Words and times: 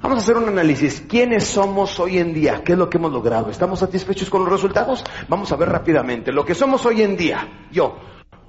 Vamos 0.00 0.18
a 0.18 0.22
hacer 0.22 0.36
un 0.36 0.48
análisis. 0.48 1.02
¿Quiénes 1.08 1.44
somos 1.44 1.98
hoy 1.98 2.18
en 2.18 2.32
día? 2.32 2.62
¿Qué 2.64 2.72
es 2.72 2.78
lo 2.78 2.88
que 2.88 2.98
hemos 2.98 3.12
logrado? 3.12 3.50
¿Estamos 3.50 3.80
satisfechos 3.80 4.30
con 4.30 4.42
los 4.42 4.50
resultados? 4.50 5.04
Vamos 5.28 5.50
a 5.50 5.56
ver 5.56 5.68
rápidamente. 5.68 6.30
Lo 6.32 6.44
que 6.44 6.54
somos 6.54 6.86
hoy 6.86 7.02
en 7.02 7.16
día, 7.16 7.66
yo, 7.72 7.96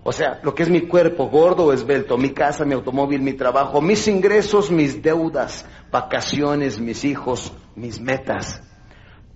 o 0.04 0.12
sea, 0.12 0.39
lo 0.43 0.54
que 0.54 0.63
es 0.63 0.70
mi 0.70 0.81
cuerpo, 0.81 1.27
gordo 1.27 1.65
o 1.65 1.73
esbelto, 1.73 2.17
mi 2.17 2.29
casa, 2.29 2.65
mi 2.65 2.73
automóvil, 2.73 3.21
mi 3.21 3.33
trabajo, 3.33 3.81
mis 3.81 4.07
ingresos, 4.07 4.70
mis 4.70 5.01
deudas, 5.01 5.65
vacaciones, 5.91 6.79
mis 6.79 7.04
hijos, 7.04 7.52
mis 7.76 8.00
metas. 8.00 8.62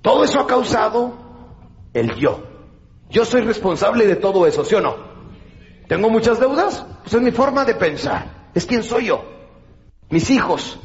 Todo 0.02 0.24
eso 0.24 0.40
ha 0.40 0.48
causado 0.48 1.18
el 1.94 2.16
yo. 2.16 2.44
Yo 3.10 3.26
soy 3.26 3.42
responsable 3.42 4.06
de 4.06 4.16
todo 4.16 4.46
eso, 4.46 4.64
¿sí 4.64 4.76
o 4.76 4.82
no? 4.82 4.96
¿Tengo 5.88 6.10
muchas 6.10 6.40
deudas? 6.40 6.86
Pues 7.02 7.14
es 7.14 7.22
mi 7.22 7.32
forma 7.32 7.66
de 7.66 7.76
pensar. 7.76 8.50
Es 8.54 8.66
quien 8.66 8.84
soy 8.84 9.08
yo. 9.08 9.24
Mis 10.10 10.30
hijos, 10.30 10.80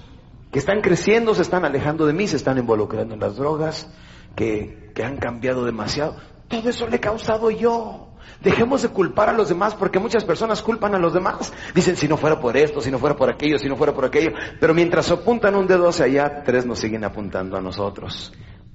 que 0.51 0.59
están 0.59 0.80
creciendo, 0.80 1.35
se 1.35 1.43
están 1.43 1.64
alejando 1.64 2.07
de 2.07 2.12
mí, 2.12 2.27
se 2.27 2.37
están 2.37 2.59
involucrando 2.59 3.14
en 3.14 3.21
las 3.21 3.36
drogas, 3.36 3.91
que, 4.35 4.91
que 4.95 5.05
han 5.05 5.17
cambiado 5.17 5.64
demasiado. 5.64 6.17
Todo 6.49 6.71
eso 6.71 6.86
le 6.86 6.96
he 6.96 7.00
causado 7.00 7.50
yo. 7.50 8.09
Dejemos 8.41 8.82
de 8.82 8.89
culpar 8.89 9.29
a 9.29 9.32
los 9.32 9.49
demás 9.49 9.75
porque 9.75 9.99
muchas 9.99 10.25
personas 10.25 10.63
culpan 10.63 10.95
a 10.95 10.99
los 10.99 11.13
demás. 11.13 11.53
Dicen 11.75 11.96
si 11.96 12.07
no 12.07 12.17
fuera 12.17 12.41
por 12.41 12.57
esto, 12.57 12.81
si 12.81 12.91
no 12.91 12.99
fuera 12.99 13.17
por 13.17 13.31
aquello, 13.31 13.58
si 13.58 13.69
no 13.69 13.77
fuera 13.77 13.93
por 13.93 14.05
aquello. 14.05 14.31
Pero 14.61 14.75
mientras 14.75 15.11
apuntan 15.11 15.57
un 15.57 15.67
dedo 15.67 15.89
hacia 15.89 16.05
allá, 16.05 16.43
tres 16.45 16.64
nos 16.64 16.79
siguen 16.79 17.05
apuntando 17.05 17.57
a 17.57 17.61
nosotros. 17.61 18.33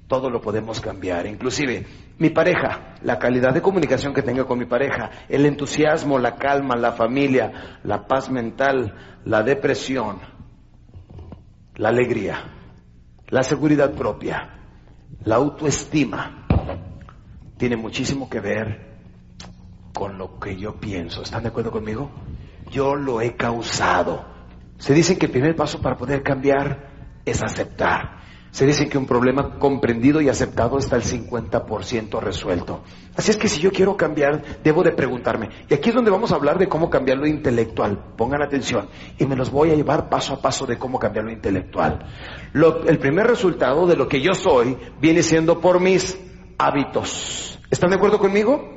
Todo 0.08 0.30
lo 0.30 0.42
podemos 0.42 0.82
cambiar. 0.82 1.26
Inclusive 1.26 1.86
mi 2.18 2.30
pareja, 2.30 2.96
la 3.04 3.18
calidad 3.18 3.54
de 3.54 3.62
comunicación 3.62 4.14
que 4.14 4.22
tengo 4.22 4.46
con 4.46 4.60
mi 4.60 4.66
pareja, 4.66 5.10
el 5.30 5.46
entusiasmo, 5.46 6.20
la 6.20 6.36
calma, 6.36 6.76
la 6.76 6.92
familia, 6.92 7.80
la 7.84 8.06
paz 8.06 8.30
mental, 8.30 8.94
la 9.24 9.44
depresión, 9.44 10.20
la 11.76 11.90
alegría, 11.90 12.44
la 13.30 13.44
seguridad 13.44 13.94
propia, 13.94 14.50
la 15.26 15.36
autoestima, 15.36 16.48
tiene 17.58 17.76
muchísimo 17.78 18.30
que 18.30 18.40
ver 18.40 18.94
con 19.94 20.18
lo 20.18 20.40
que 20.40 20.58
yo 20.58 20.80
pienso. 20.80 21.22
¿Están 21.22 21.44
de 21.44 21.50
acuerdo 21.50 21.72
conmigo? 21.72 22.12
Yo 22.72 22.96
lo 22.96 23.22
he 23.22 23.36
causado. 23.36 24.26
Se 24.78 24.94
dice 24.94 25.18
que 25.18 25.28
el 25.28 25.32
primer 25.32 25.56
paso 25.56 25.82
para 25.82 25.98
poder 25.98 26.24
cambiar 26.24 26.90
es 27.26 27.42
aceptar. 27.42 28.23
Se 28.54 28.68
dice 28.68 28.88
que 28.88 29.00
un 29.00 29.08
problema 29.08 29.58
comprendido 29.58 30.22
y 30.22 30.30
aceptado 30.30 30.78
está 30.78 30.96
el 30.96 31.02
50% 31.02 32.20
resuelto. 32.20 32.84
Así 33.16 33.32
es 33.32 33.38
que 33.38 33.48
si 33.48 33.60
yo 33.60 33.72
quiero 33.72 33.98
cambiar, 33.98 34.44
debo 34.64 34.84
de 34.84 34.92
preguntarme. 34.92 35.50
Y 35.68 35.74
aquí 35.74 35.90
es 35.90 35.96
donde 35.96 36.12
vamos 36.12 36.32
a 36.32 36.36
hablar 36.36 36.60
de 36.60 36.70
cómo 36.70 36.88
cambiar 36.88 37.18
lo 37.18 37.26
intelectual. 37.26 38.14
Pongan 38.16 38.44
atención. 38.44 38.90
Y 39.18 39.26
me 39.26 39.36
los 39.36 39.50
voy 39.50 39.72
a 39.72 39.74
llevar 39.74 40.08
paso 40.08 40.36
a 40.36 40.40
paso 40.40 40.68
de 40.68 40.78
cómo 40.78 41.00
cambiar 41.00 41.26
lo 41.26 41.32
intelectual. 41.32 42.06
el 42.54 43.00
primer 43.00 43.26
resultado 43.26 43.88
de 43.88 43.96
lo 43.96 44.08
que 44.08 44.22
yo 44.22 44.36
soy 44.36 44.78
viene 45.02 45.24
siendo 45.24 45.60
por 45.60 45.80
mis 45.80 46.16
hábitos. 46.60 47.60
¿Están 47.72 47.90
de 47.90 47.96
acuerdo 47.96 48.20
conmigo? 48.20 48.76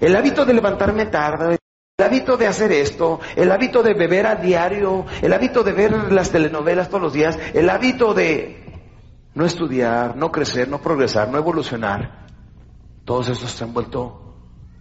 El 0.00 0.16
hábito 0.16 0.46
de 0.46 0.54
levantarme 0.54 1.04
tarde, 1.04 1.58
el 1.98 2.04
hábito 2.04 2.38
de 2.38 2.46
hacer 2.46 2.72
esto, 2.72 3.20
el 3.36 3.52
hábito 3.52 3.82
de 3.82 3.92
beber 3.92 4.26
a 4.26 4.36
diario, 4.36 5.04
el 5.20 5.34
hábito 5.34 5.62
de 5.62 5.72
ver 5.72 6.12
las 6.12 6.30
telenovelas 6.30 6.88
todos 6.88 7.02
los 7.02 7.12
días, 7.12 7.38
el 7.52 7.68
hábito 7.68 8.14
de 8.14 8.65
no 9.36 9.44
estudiar, 9.44 10.16
no 10.16 10.32
crecer, 10.32 10.66
no 10.66 10.80
progresar, 10.80 11.28
no 11.28 11.36
evolucionar, 11.36 12.26
todos 13.04 13.28
esos 13.28 13.50
se 13.50 13.64
han 13.64 13.74
vuelto 13.74 14.34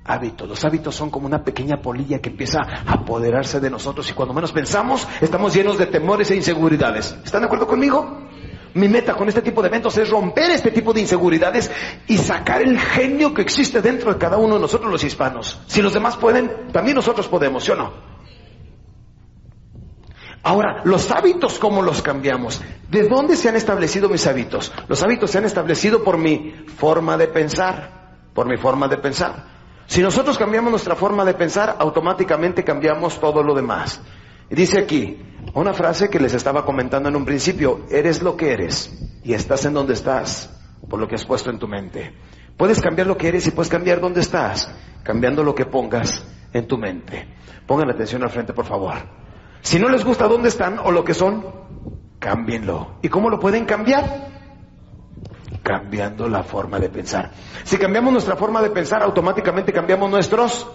hábitos. 0.06 0.48
Los 0.48 0.64
hábitos 0.64 0.96
son 0.96 1.10
como 1.10 1.28
una 1.28 1.44
pequeña 1.44 1.82
polilla 1.82 2.20
que 2.20 2.30
empieza 2.30 2.62
a 2.62 2.94
apoderarse 2.94 3.60
de 3.60 3.70
nosotros 3.70 4.10
y 4.10 4.14
cuando 4.14 4.34
menos 4.34 4.54
pensamos 4.54 5.08
estamos 5.20 5.54
llenos 5.54 5.78
de 5.78 5.88
temores 5.88 6.32
e 6.32 6.38
inseguridades. 6.38 7.18
¿Están 7.26 7.42
de 7.42 7.48
acuerdo 7.48 7.68
conmigo? 7.68 8.30
Mi 8.76 8.88
meta 8.88 9.14
con 9.14 9.28
este 9.28 9.42
tipo 9.42 9.62
de 9.62 9.68
eventos 9.68 9.98
es 9.98 10.10
romper 10.10 10.52
este 10.52 10.72
tipo 10.72 10.94
de 10.94 11.02
inseguridades 11.02 11.70
y 12.08 12.18
sacar 12.18 12.62
el 12.62 12.80
genio 12.80 13.34
que 13.34 13.42
existe 13.42 13.82
dentro 13.82 14.14
de 14.14 14.18
cada 14.18 14.38
uno 14.38 14.56
de 14.56 14.62
nosotros 14.62 14.90
los 14.90 15.04
hispanos. 15.04 15.60
Si 15.68 15.82
los 15.82 15.94
demás 15.94 16.16
pueden, 16.16 16.72
también 16.72 16.96
nosotros 16.96 17.28
podemos, 17.28 17.64
¿sí 17.64 17.72
o 17.72 17.76
no? 17.76 18.15
Ahora, 20.46 20.82
los 20.84 21.10
hábitos, 21.10 21.58
¿cómo 21.58 21.82
los 21.82 22.04
cambiamos? 22.04 22.62
¿De 22.92 23.08
dónde 23.08 23.36
se 23.36 23.50
han 23.50 23.56
establecido 23.56 24.10
mis 24.10 24.28
hábitos? 24.28 24.72
Los 24.88 25.02
hábitos 25.02 25.32
se 25.32 25.40
han 25.40 25.46
establecido 25.46 26.04
por 26.04 26.20
mi 26.20 26.52
forma 26.78 27.18
de 27.18 27.28
pensar, 27.28 28.20
por 28.32 28.48
mi 28.48 28.56
forma 28.56 28.88
de 28.88 28.98
pensar. 28.98 29.44
Si 29.88 30.04
nosotros 30.04 30.38
cambiamos 30.38 30.70
nuestra 30.70 30.96
forma 30.96 31.26
de 31.26 31.34
pensar, 31.34 31.78
automáticamente 31.80 32.64
cambiamos 32.64 33.20
todo 33.20 33.42
lo 33.42 33.56
demás. 33.56 34.00
Dice 34.48 34.78
aquí, 34.78 35.20
una 35.56 35.74
frase 35.74 36.12
que 36.12 36.20
les 36.20 36.36
estaba 36.36 36.64
comentando 36.64 37.10
en 37.10 37.16
un 37.16 37.26
principio, 37.26 37.82
eres 37.90 38.22
lo 38.22 38.38
que 38.38 38.54
eres 38.54 38.94
y 39.24 39.34
estás 39.34 39.66
en 39.66 39.74
donde 39.74 39.94
estás, 39.94 40.56
por 40.88 41.00
lo 41.00 41.08
que 41.08 41.16
has 41.16 41.26
puesto 41.26 41.50
en 41.50 41.58
tu 41.58 41.68
mente. 41.68 42.14
Puedes 42.56 42.82
cambiar 42.82 43.08
lo 43.08 43.18
que 43.18 43.30
eres 43.30 43.48
y 43.48 43.52
puedes 43.52 43.72
cambiar 43.72 44.00
dónde 44.00 44.22
estás, 44.22 44.72
cambiando 45.02 45.42
lo 45.42 45.56
que 45.56 45.66
pongas 45.66 46.24
en 46.54 46.68
tu 46.68 46.78
mente. 46.78 47.34
Pongan 47.66 47.90
atención 47.90 48.22
al 48.22 48.30
frente, 48.30 48.54
por 48.54 48.66
favor. 48.66 49.25
Si 49.66 49.80
no 49.80 49.90
les 49.90 50.06
gusta 50.06 50.28
dónde 50.28 50.50
están 50.50 50.78
o 50.78 50.92
lo 50.92 51.04
que 51.04 51.16
son, 51.16 51.44
cámbienlo. 52.20 52.98
¿Y 53.02 53.10
cómo 53.10 53.32
lo 53.32 53.40
pueden 53.40 53.66
cambiar? 53.66 54.30
Cambiando 55.64 56.30
la 56.30 56.44
forma 56.44 56.78
de 56.78 56.90
pensar. 56.90 57.32
Si 57.64 57.76
cambiamos 57.80 58.14
nuestra 58.14 58.36
forma 58.36 58.62
de 58.62 58.70
pensar, 58.70 59.02
automáticamente 59.02 59.74
cambiamos 59.74 60.12
nuestros 60.12 60.68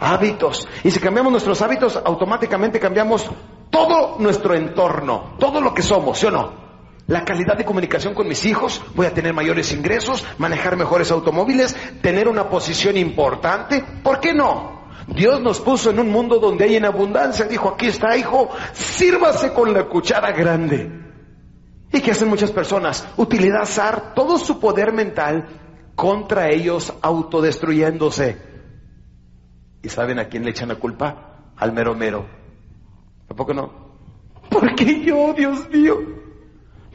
hábitos. 0.00 0.66
Y 0.82 0.90
si 0.90 0.98
cambiamos 0.98 1.30
nuestros 1.30 1.60
hábitos, 1.60 2.00
automáticamente 2.02 2.80
cambiamos 2.80 3.30
todo 3.68 4.16
nuestro 4.18 4.54
entorno, 4.54 5.34
todo 5.38 5.60
lo 5.60 5.74
que 5.74 5.82
somos, 5.82 6.18
¿sí 6.18 6.24
o 6.24 6.30
no? 6.30 6.52
La 7.08 7.26
calidad 7.26 7.58
de 7.58 7.66
comunicación 7.66 8.14
con 8.14 8.26
mis 8.28 8.46
hijos, 8.46 8.80
voy 8.94 9.04
a 9.04 9.12
tener 9.12 9.34
mayores 9.34 9.74
ingresos, 9.74 10.24
manejar 10.38 10.78
mejores 10.78 11.10
automóviles, 11.10 11.76
tener 12.00 12.28
una 12.28 12.48
posición 12.48 12.96
importante, 12.96 13.84
¿por 14.02 14.20
qué 14.20 14.32
no? 14.32 14.81
Dios 15.08 15.40
nos 15.40 15.60
puso 15.60 15.90
en 15.90 15.98
un 15.98 16.10
mundo 16.10 16.38
donde 16.38 16.64
hay 16.64 16.76
en 16.76 16.84
abundancia. 16.84 17.46
Dijo, 17.46 17.70
aquí 17.70 17.86
está, 17.86 18.16
hijo, 18.16 18.48
sírvase 18.72 19.52
con 19.52 19.72
la 19.72 19.84
cuchara 19.88 20.32
grande. 20.32 20.90
¿Y 21.92 22.00
qué 22.00 22.12
hacen 22.12 22.28
muchas 22.28 22.52
personas? 22.52 23.06
Utilizar 23.16 24.14
todo 24.14 24.38
su 24.38 24.58
poder 24.58 24.92
mental 24.92 25.46
contra 25.94 26.48
ellos 26.50 26.92
autodestruyéndose. 27.02 28.38
¿Y 29.82 29.88
saben 29.88 30.18
a 30.18 30.28
quién 30.28 30.44
le 30.44 30.50
echan 30.50 30.68
la 30.68 30.76
culpa? 30.76 31.52
Al 31.56 31.72
mero 31.72 31.94
mero. 31.94 32.26
¿Tampoco 33.28 33.52
no? 33.52 33.72
¿Por 34.48 34.74
qué 34.74 35.04
yo, 35.04 35.34
Dios 35.34 35.68
mío? 35.70 35.98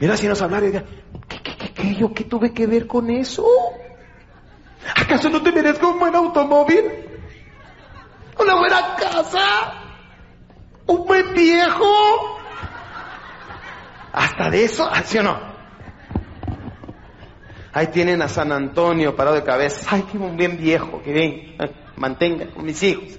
Mira, 0.00 0.16
si 0.16 0.26
nos 0.26 0.40
hablara 0.42 0.66
y 0.66 0.70
diga, 0.70 0.84
¿qué, 1.28 1.42
qué, 1.42 1.56
qué, 1.56 1.72
qué, 1.72 1.94
yo 1.94 2.12
qué 2.12 2.24
tuve 2.24 2.52
que 2.52 2.66
ver 2.66 2.86
con 2.86 3.10
eso? 3.10 3.46
¿Acaso 4.96 5.28
no 5.28 5.42
te 5.42 5.52
merezco 5.52 5.90
un 5.90 5.98
buen 5.98 6.14
automóvil? 6.14 7.07
Una 8.38 8.56
buena 8.56 8.96
casa, 8.96 9.74
un 10.86 11.04
buen 11.06 11.34
viejo. 11.34 12.40
Hasta 14.12 14.50
de 14.50 14.64
eso, 14.64 14.88
¿sí 15.04 15.18
o 15.18 15.22
no? 15.22 15.38
Ahí 17.72 17.88
tienen 17.88 18.22
a 18.22 18.28
San 18.28 18.50
Antonio 18.50 19.14
parado 19.14 19.36
de 19.36 19.44
cabeza. 19.44 19.86
Ay, 19.90 20.02
tengo 20.10 20.26
un 20.26 20.36
bien 20.36 20.56
viejo, 20.56 21.02
que 21.02 21.12
bien, 21.12 21.56
mantenga 21.96 22.46
con 22.46 22.64
mis 22.64 22.82
hijos. 22.82 23.18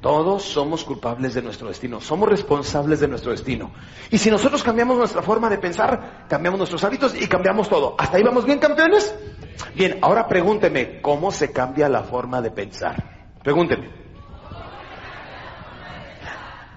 Todos 0.00 0.44
somos 0.44 0.82
culpables 0.82 1.34
de 1.34 1.42
nuestro 1.42 1.68
destino, 1.68 2.00
somos 2.00 2.28
responsables 2.28 3.00
de 3.00 3.08
nuestro 3.08 3.32
destino. 3.32 3.70
Y 4.10 4.16
si 4.16 4.30
nosotros 4.30 4.62
cambiamos 4.62 4.96
nuestra 4.96 5.20
forma 5.20 5.50
de 5.50 5.58
pensar, 5.58 6.24
cambiamos 6.26 6.56
nuestros 6.58 6.82
hábitos 6.84 7.14
y 7.20 7.26
cambiamos 7.26 7.68
todo. 7.68 7.96
¿Hasta 7.98 8.16
ahí 8.16 8.22
vamos 8.22 8.46
bien, 8.46 8.58
campeones? 8.58 9.14
Bien, 9.74 9.98
ahora 10.00 10.26
pregúnteme, 10.26 11.02
¿cómo 11.02 11.30
se 11.30 11.52
cambia 11.52 11.86
la 11.90 12.02
forma 12.02 12.40
de 12.40 12.50
pensar? 12.50 13.28
Pregúnteme. 13.42 13.90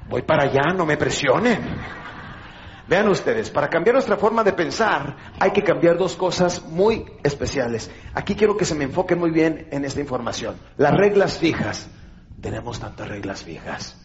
Voy 0.09 0.21
para 0.23 0.43
allá, 0.43 0.73
no 0.75 0.85
me 0.85 0.97
presionen. 0.97 1.61
Vean 2.89 3.07
ustedes, 3.07 3.49
para 3.49 3.69
cambiar 3.69 3.93
nuestra 3.93 4.17
forma 4.17 4.43
de 4.43 4.51
pensar 4.51 5.15
hay 5.39 5.51
que 5.51 5.63
cambiar 5.63 5.97
dos 5.97 6.17
cosas 6.17 6.61
muy 6.63 7.05
especiales. 7.23 7.89
Aquí 8.13 8.35
quiero 8.35 8.57
que 8.57 8.65
se 8.65 8.75
me 8.75 8.83
enfoquen 8.83 9.17
muy 9.17 9.31
bien 9.31 9.69
en 9.71 9.85
esta 9.85 10.01
información. 10.01 10.57
Las 10.75 10.91
reglas 10.93 11.39
fijas. 11.39 11.89
Tenemos 12.43 12.79
tantas 12.79 13.07
reglas 13.07 13.43
fijas. 13.43 13.97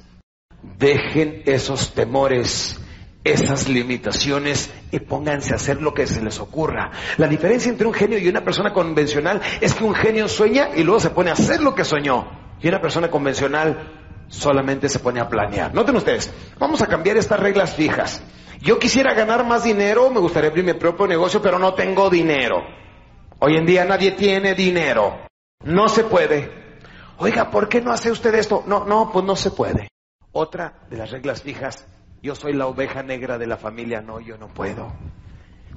Dejen 0.79 1.43
esos 1.45 1.93
temores 1.93 2.81
esas 3.25 3.69
limitaciones 3.69 4.71
y 4.91 5.01
pónganse 5.01 5.53
a 5.53 5.57
hacer 5.57 5.83
lo 5.83 5.93
que 5.93 6.07
se 6.07 6.23
les 6.23 6.39
ocurra. 6.41 6.93
La 7.17 7.27
diferencia 7.27 7.71
entre 7.71 7.87
un 7.87 7.93
genio 7.93 8.17
y 8.17 8.29
una 8.29 8.43
persona 8.43 8.73
convencional 8.73 9.43
es 9.61 9.75
que 9.75 9.85
un 9.85 9.95
genio 9.95 10.29
sueña 10.29 10.71
y 10.75 10.85
luego 10.85 11.01
se 11.01 11.11
pone 11.11 11.31
a 11.31 11.35
hacer 11.35 11.61
lo 11.61 11.75
que 11.75 11.85
soñó. 11.85 12.27
Y 12.63 12.69
una 12.69 12.81
persona 12.81 13.11
convencional 13.11 14.25
solamente 14.29 14.89
se 14.89 15.01
pone 15.01 15.21
a 15.21 15.29
planear. 15.29 15.75
Noten 15.75 15.97
ustedes, 15.97 16.33
vamos 16.59 16.81
a 16.81 16.87
cambiar 16.87 17.17
estas 17.17 17.41
reglas 17.41 17.75
fijas. 17.75 18.23
Yo 18.61 18.79
quisiera 18.79 19.15
ganar 19.15 19.45
más 19.45 19.65
dinero, 19.65 20.11
me 20.11 20.21
gustaría 20.21 20.51
abrir 20.51 20.65
mi 20.65 20.75
propio 20.75 21.07
negocio, 21.07 21.43
pero 21.43 21.59
no 21.59 21.75
tengo 21.75 22.09
dinero. 22.09 22.63
Hoy 23.41 23.57
en 23.57 23.67
día 23.67 23.85
nadie 23.85 24.13
tiene 24.13 24.55
dinero. 24.55 25.19
No 25.65 25.89
se 25.89 26.05
puede. 26.05 26.58
Oiga, 27.19 27.51
¿por 27.51 27.69
qué 27.69 27.81
no 27.81 27.93
hace 27.93 28.13
usted 28.13 28.35
esto? 28.35 28.63
No, 28.67 28.85
no, 28.85 29.11
pues 29.13 29.25
no 29.25 29.35
se 29.35 29.51
puede. 29.51 29.89
Otra 30.33 30.75
de 30.89 30.97
las 30.97 31.11
reglas 31.11 31.43
fijas 31.43 31.87
Yo 32.23 32.35
soy 32.35 32.53
la 32.53 32.67
oveja 32.67 33.03
negra 33.03 33.39
de 33.39 33.47
la 33.47 33.57
familia, 33.57 34.01
no, 34.01 34.21
yo 34.21 34.39
no 34.39 34.49
puedo. 34.49 34.93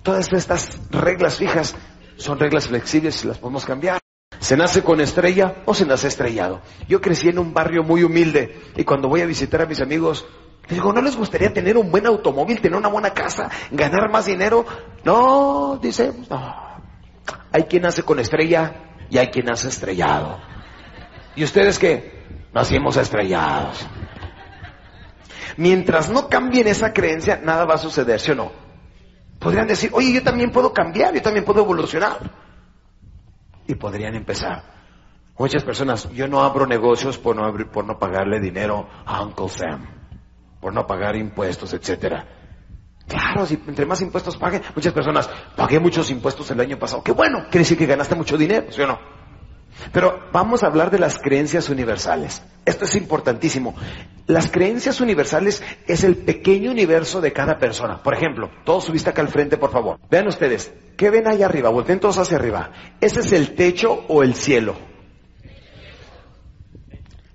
Todas 0.03 0.31
estas 0.33 0.79
reglas 0.91 1.37
fijas 1.37 1.75
son 2.17 2.39
reglas 2.39 2.67
flexibles 2.67 3.23
y 3.23 3.27
las 3.27 3.37
podemos 3.37 3.65
cambiar. 3.65 3.99
¿Se 4.39 4.57
nace 4.57 4.83
con 4.83 4.99
estrella 5.01 5.63
o 5.65 5.73
se 5.73 5.85
nace 5.85 6.07
estrellado? 6.07 6.61
Yo 6.87 6.99
crecí 6.99 7.29
en 7.29 7.37
un 7.37 7.53
barrio 7.53 7.83
muy 7.83 8.03
humilde 8.03 8.59
y 8.75 8.83
cuando 8.83 9.07
voy 9.07 9.21
a 9.21 9.25
visitar 9.25 9.61
a 9.61 9.65
mis 9.67 9.81
amigos, 9.81 10.25
les 10.63 10.73
digo, 10.73 10.93
¿no 10.93 11.01
les 11.01 11.15
gustaría 11.15 11.53
tener 11.53 11.77
un 11.77 11.91
buen 11.91 12.07
automóvil, 12.07 12.59
tener 12.59 12.77
una 12.77 12.89
buena 12.89 13.13
casa, 13.13 13.49
ganar 13.71 14.11
más 14.11 14.25
dinero? 14.25 14.65
No, 15.03 15.79
dice, 15.81 16.11
no. 16.29 16.55
Hay 17.51 17.63
quien 17.63 17.83
nace 17.83 18.03
con 18.03 18.19
estrella 18.19 18.95
y 19.09 19.17
hay 19.19 19.27
quien 19.27 19.45
nace 19.45 19.67
estrellado. 19.69 20.50
¿Y 21.35 21.43
ustedes 21.43 21.79
qué? 21.79 22.21
Nacimos 22.53 22.97
estrellados. 22.97 23.87
Mientras 25.57 26.09
no 26.09 26.27
cambien 26.27 26.67
esa 26.67 26.93
creencia, 26.93 27.39
nada 27.43 27.65
va 27.65 27.75
a 27.75 27.77
suceder, 27.77 28.19
¿sí 28.19 28.31
o 28.31 28.35
no? 28.35 28.51
Podrían 29.39 29.67
decir, 29.67 29.89
oye, 29.93 30.13
yo 30.13 30.23
también 30.23 30.51
puedo 30.51 30.73
cambiar, 30.73 31.13
yo 31.13 31.21
también 31.21 31.45
puedo 31.45 31.61
evolucionar. 31.61 32.19
Y 33.67 33.75
podrían 33.75 34.15
empezar. 34.15 34.63
Muchas 35.37 35.63
personas, 35.63 36.09
yo 36.11 36.27
no 36.27 36.43
abro 36.43 36.67
negocios 36.67 37.17
por 37.17 37.35
no, 37.35 37.51
por 37.71 37.85
no 37.85 37.97
pagarle 37.97 38.39
dinero 38.39 38.87
a 39.05 39.23
Uncle 39.23 39.49
Sam, 39.49 39.87
por 40.59 40.73
no 40.73 40.85
pagar 40.85 41.15
impuestos, 41.15 41.73
etcétera. 41.73 42.25
Claro, 43.07 43.45
si 43.45 43.55
entre 43.55 43.85
más 43.85 44.01
impuestos 44.01 44.37
pague, 44.37 44.61
muchas 44.75 44.93
personas, 44.93 45.29
pagué 45.55 45.79
muchos 45.79 46.11
impuestos 46.11 46.51
el 46.51 46.59
año 46.59 46.77
pasado. 46.77 47.03
Qué 47.03 47.11
bueno, 47.11 47.45
quiere 47.45 47.59
decir 47.59 47.77
que 47.77 47.87
ganaste 47.87 48.15
mucho 48.15 48.37
dinero, 48.37 48.67
¿sí 48.69 48.81
o 48.81 48.87
no? 48.87 49.20
Pero 49.91 50.29
vamos 50.31 50.63
a 50.63 50.67
hablar 50.67 50.91
de 50.91 50.99
las 50.99 51.17
creencias 51.17 51.69
universales. 51.69 52.41
Esto 52.65 52.85
es 52.85 52.95
importantísimo. 52.95 53.75
Las 54.27 54.49
creencias 54.49 55.01
universales 55.01 55.63
es 55.87 56.03
el 56.03 56.15
pequeño 56.15 56.71
universo 56.71 57.21
de 57.21 57.33
cada 57.33 57.57
persona. 57.57 58.01
Por 58.01 58.13
ejemplo, 58.13 58.49
todos 58.63 58.85
subiste 58.85 59.09
acá 59.09 59.21
al 59.21 59.29
frente, 59.29 59.57
por 59.57 59.71
favor. 59.71 59.99
Vean 60.09 60.27
ustedes, 60.27 60.71
¿qué 60.95 61.09
ven 61.09 61.27
ahí 61.27 61.43
arriba? 61.43 61.69
Volteen 61.69 61.99
todos 61.99 62.17
hacia 62.17 62.37
arriba. 62.37 62.71
¿Ese 63.01 63.21
es 63.21 63.31
el 63.31 63.55
techo 63.55 64.05
o 64.07 64.23
el 64.23 64.35
cielo? 64.35 64.75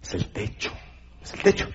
Es 0.03 0.15
el 0.15 0.33
techo. 0.33 0.73
Es 1.23 1.35
el 1.35 1.41
techo. 1.41 1.69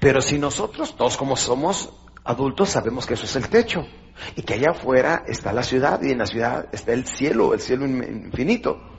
Pero 0.00 0.20
si 0.20 0.38
nosotros, 0.38 0.96
todos 0.96 1.16
como 1.16 1.36
somos 1.36 1.92
adultos, 2.24 2.70
sabemos 2.70 3.06
que 3.06 3.14
eso 3.14 3.24
es 3.24 3.36
el 3.36 3.48
techo. 3.48 3.86
Y 4.34 4.42
que 4.42 4.54
allá 4.54 4.72
afuera 4.72 5.22
está 5.28 5.52
la 5.52 5.62
ciudad 5.62 6.02
y 6.02 6.10
en 6.10 6.18
la 6.18 6.26
ciudad 6.26 6.66
está 6.72 6.92
el 6.92 7.06
cielo, 7.06 7.54
el 7.54 7.60
cielo 7.60 7.86
infinito. 7.86 8.97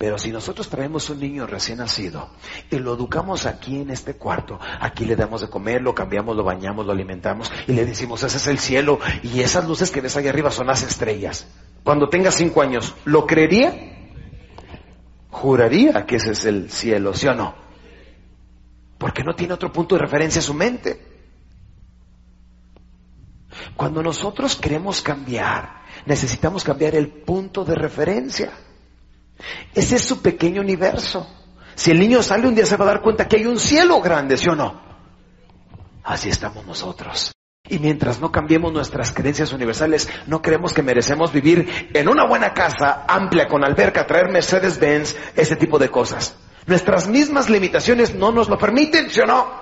Pero 0.00 0.16
si 0.16 0.32
nosotros 0.32 0.70
traemos 0.70 1.10
un 1.10 1.20
niño 1.20 1.46
recién 1.46 1.76
nacido 1.76 2.30
y 2.70 2.78
lo 2.78 2.94
educamos 2.94 3.44
aquí 3.44 3.82
en 3.82 3.90
este 3.90 4.14
cuarto, 4.14 4.58
aquí 4.80 5.04
le 5.04 5.14
damos 5.14 5.42
de 5.42 5.50
comer, 5.50 5.82
lo 5.82 5.94
cambiamos, 5.94 6.34
lo 6.34 6.42
bañamos, 6.42 6.86
lo 6.86 6.92
alimentamos 6.92 7.52
y 7.66 7.74
le 7.74 7.84
decimos, 7.84 8.22
ese 8.22 8.38
es 8.38 8.46
el 8.46 8.58
cielo 8.58 8.98
y 9.22 9.40
esas 9.40 9.68
luces 9.68 9.90
que 9.90 10.00
ves 10.00 10.16
ahí 10.16 10.26
arriba 10.26 10.50
son 10.50 10.68
las 10.68 10.82
estrellas. 10.84 11.46
Cuando 11.84 12.08
tenga 12.08 12.30
cinco 12.30 12.62
años, 12.62 12.94
¿lo 13.04 13.26
creería? 13.26 13.74
Juraría 15.28 16.06
que 16.06 16.16
ese 16.16 16.30
es 16.30 16.46
el 16.46 16.70
cielo, 16.70 17.12
¿sí 17.12 17.26
o 17.26 17.34
no? 17.34 17.54
Porque 18.96 19.22
no 19.22 19.34
tiene 19.34 19.52
otro 19.52 19.70
punto 19.70 19.96
de 19.96 20.00
referencia 20.00 20.38
en 20.38 20.44
su 20.44 20.54
mente. 20.54 20.98
Cuando 23.76 24.02
nosotros 24.02 24.56
queremos 24.56 25.02
cambiar, 25.02 25.82
necesitamos 26.06 26.64
cambiar 26.64 26.94
el 26.94 27.08
punto 27.08 27.66
de 27.66 27.74
referencia. 27.74 28.50
Ese 29.74 29.96
es 29.96 30.02
su 30.02 30.22
pequeño 30.22 30.60
universo. 30.60 31.26
Si 31.74 31.90
el 31.90 31.98
niño 31.98 32.22
sale 32.22 32.46
un 32.46 32.54
día 32.54 32.66
se 32.66 32.76
va 32.76 32.84
a 32.84 32.88
dar 32.88 33.02
cuenta 33.02 33.26
que 33.26 33.36
hay 33.36 33.46
un 33.46 33.58
cielo 33.58 34.00
grande, 34.00 34.36
¿sí 34.36 34.48
o 34.48 34.54
no? 34.54 34.80
Así 36.04 36.28
estamos 36.28 36.66
nosotros. 36.66 37.32
Y 37.68 37.78
mientras 37.78 38.20
no 38.20 38.32
cambiemos 38.32 38.72
nuestras 38.72 39.12
creencias 39.12 39.52
universales, 39.52 40.08
no 40.26 40.42
creemos 40.42 40.72
que 40.74 40.82
merecemos 40.82 41.32
vivir 41.32 41.90
en 41.94 42.08
una 42.08 42.26
buena 42.26 42.52
casa 42.52 43.04
amplia 43.06 43.46
con 43.46 43.64
alberca, 43.64 44.06
traer 44.06 44.28
Mercedes-Benz, 44.30 45.16
ese 45.36 45.56
tipo 45.56 45.78
de 45.78 45.88
cosas. 45.88 46.36
Nuestras 46.66 47.06
mismas 47.08 47.48
limitaciones 47.48 48.14
no 48.14 48.32
nos 48.32 48.48
lo 48.48 48.58
permiten, 48.58 49.10
¿sí 49.10 49.20
o 49.20 49.26
no? 49.26 49.60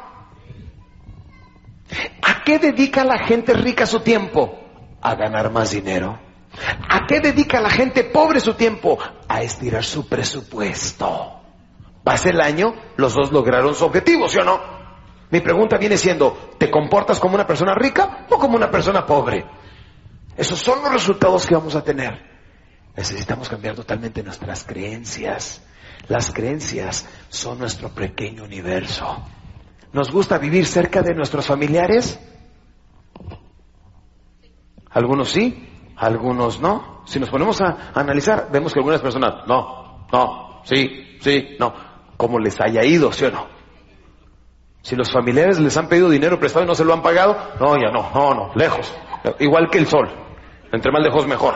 ¿A 2.23 2.45
qué 2.45 2.59
dedica 2.59 3.05
la 3.05 3.27
gente 3.27 3.53
rica 3.55 3.87
su 3.87 4.01
tiempo? 4.01 4.59
A 5.01 5.15
ganar 5.15 5.53
más 5.53 5.71
dinero. 5.71 6.19
¿A 6.89 7.07
qué 7.07 7.21
dedica 7.21 7.61
la 7.61 7.71
gente 7.71 8.05
pobre 8.05 8.41
su 8.41 8.55
tiempo? 8.55 8.99
A 9.29 9.43
estirar 9.43 9.85
su 9.85 10.09
presupuesto. 10.09 11.41
Pasa 12.05 12.31
el 12.31 12.41
año, 12.41 12.75
los 12.97 13.15
dos 13.15 13.33
lograron 13.33 13.75
su 13.75 13.85
objetivo, 13.85 14.29
¿sí 14.29 14.39
o 14.39 14.45
no? 14.45 14.61
Mi 15.31 15.41
pregunta 15.41 15.77
viene 15.77 15.99
siendo, 15.99 16.55
¿te 16.59 16.71
comportas 16.71 17.21
como 17.21 17.35
una 17.35 17.47
persona 17.47 17.75
rica 17.75 18.27
o 18.31 18.39
como 18.39 18.57
una 18.57 18.71
persona 18.71 19.05
pobre? 19.05 19.45
Esos 20.37 20.59
son 20.59 20.83
los 20.83 20.93
resultados 20.93 21.47
que 21.47 21.55
vamos 21.55 21.75
a 21.75 21.83
tener. 21.85 22.19
Necesitamos 22.97 23.49
cambiar 23.49 23.75
totalmente 23.75 24.23
nuestras 24.23 24.65
creencias. 24.65 25.63
Las 26.09 26.33
creencias 26.33 27.07
son 27.29 27.59
nuestro 27.59 27.91
pequeño 27.91 28.45
universo. 28.45 29.23
¿Nos 29.93 30.11
gusta 30.11 30.39
vivir 30.39 30.67
cerca 30.67 31.03
de 31.03 31.15
nuestros 31.15 31.47
familiares? 31.47 32.19
Algunos 34.91 35.31
sí, 35.31 35.69
algunos 35.99 36.61
no. 36.61 37.03
Si 37.05 37.19
nos 37.19 37.31
ponemos 37.31 37.61
a, 37.61 37.91
analizar, 37.95 38.49
vemos 38.51 38.73
que 38.73 38.81
algunas 38.81 39.01
personas, 39.01 39.47
no, 39.47 40.07
no, 40.13 40.61
sí, 40.65 41.19
sí, 41.21 41.57
no, 41.59 41.75
como 42.17 42.39
les 42.39 42.61
haya 42.61 42.85
ido, 42.85 43.13
¿sí 43.13 43.25
o 43.25 43.31
no? 43.31 43.47
Si 44.83 44.95
los 44.95 45.11
familiares 45.11 45.59
les 45.59 45.77
han 45.77 45.89
pedido 45.89 46.09
dinero 46.09 46.39
prestado 46.39 46.65
y 46.65 46.69
no 46.69 46.75
se 46.75 46.85
lo 46.85 46.95
han 46.95 47.03
pagado, 47.03 47.37
no, 47.61 47.77
ya 47.77 47.91
no, 47.91 48.11
no, 48.15 48.35
no, 48.35 48.55
lejos. 48.55 48.95
Igual 49.41 49.69
que 49.71 49.79
el 49.79 49.87
sol. 49.87 50.09
Entre 50.73 50.93
más 50.93 51.03
lejos 51.03 51.27
mejor. 51.27 51.55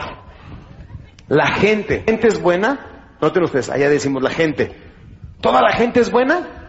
La 1.29 1.47
gente, 1.55 2.03
gente 2.05 2.27
es 2.27 2.41
buena, 2.41 3.15
noten 3.21 3.43
ustedes, 3.43 3.69
allá 3.69 3.89
decimos 3.89 4.21
la 4.21 4.29
gente. 4.29 4.75
¿Toda 5.39 5.61
la 5.61 5.71
gente 5.71 6.01
es 6.01 6.11
buena? 6.11 6.63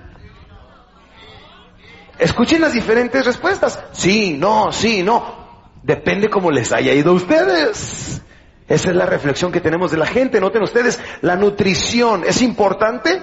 Escuchen 2.19 2.61
las 2.61 2.73
diferentes 2.73 3.27
respuestas. 3.27 3.85
Sí, 3.93 4.37
no, 4.39 4.71
sí, 4.71 5.03
no. 5.03 5.44
Depende 5.85 6.31
cómo 6.31 6.51
les 6.51 6.73
haya 6.73 6.95
ido 6.95 7.11
a 7.11 7.15
ustedes. 7.15 8.23
Esa 8.67 8.89
es 8.89 8.97
la 8.97 9.05
reflexión 9.05 9.53
que 9.53 9.61
tenemos 9.61 9.91
de 9.91 9.99
la 9.99 10.07
gente. 10.07 10.41
Noten 10.41 10.63
ustedes, 10.63 10.99
la 11.21 11.37
nutrición 11.37 12.25
es 12.27 12.41
importante. 12.41 13.21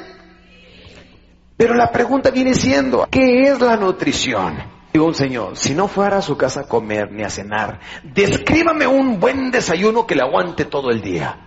Pero 1.57 1.73
la 1.73 1.91
pregunta 1.91 2.29
viene 2.29 2.53
siendo, 2.53 3.07
¿qué 3.09 3.49
es 3.49 3.59
la 3.59 3.77
nutrición? 3.77 4.59
Digo 4.93 5.05
un 5.07 5.15
señor, 5.15 5.57
si 5.57 5.73
no 5.73 5.87
fuera 5.87 6.17
a 6.17 6.21
su 6.21 6.37
casa 6.37 6.61
a 6.61 6.67
comer 6.67 7.11
ni 7.11 7.23
a 7.23 7.31
cenar, 7.31 7.79
descríbame 8.03 8.85
un 8.85 9.19
buen 9.19 9.49
desayuno 9.49 10.05
que 10.05 10.15
le 10.15 10.21
aguante 10.21 10.65
todo 10.65 10.91
el 10.91 11.01
día. 11.01 11.39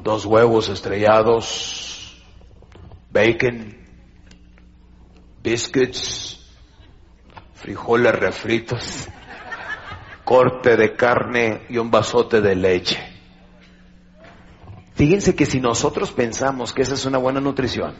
Dos 0.00 0.26
huevos 0.26 0.68
estrellados, 0.68 2.22
bacon, 3.10 3.76
biscuits, 5.42 6.38
frijoles 7.54 8.14
refritos 8.14 9.08
corte 10.30 10.76
de 10.76 10.94
carne 10.94 11.62
y 11.68 11.78
un 11.78 11.90
vasote 11.90 12.40
de 12.40 12.54
leche. 12.54 12.98
Fíjense 14.94 15.34
que 15.34 15.44
si 15.44 15.58
nosotros 15.60 16.12
pensamos 16.12 16.72
que 16.72 16.82
esa 16.82 16.94
es 16.94 17.04
una 17.04 17.18
buena 17.18 17.40
nutrición, 17.40 17.96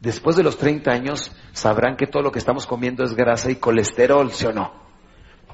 después 0.00 0.34
de 0.34 0.42
los 0.42 0.58
30 0.58 0.90
años 0.90 1.30
sabrán 1.52 1.96
que 1.96 2.08
todo 2.08 2.24
lo 2.24 2.32
que 2.32 2.40
estamos 2.40 2.66
comiendo 2.66 3.04
es 3.04 3.14
grasa 3.14 3.52
y 3.52 3.56
colesterol, 3.60 4.32
¿sí 4.32 4.46
o 4.46 4.52
no? 4.52 4.72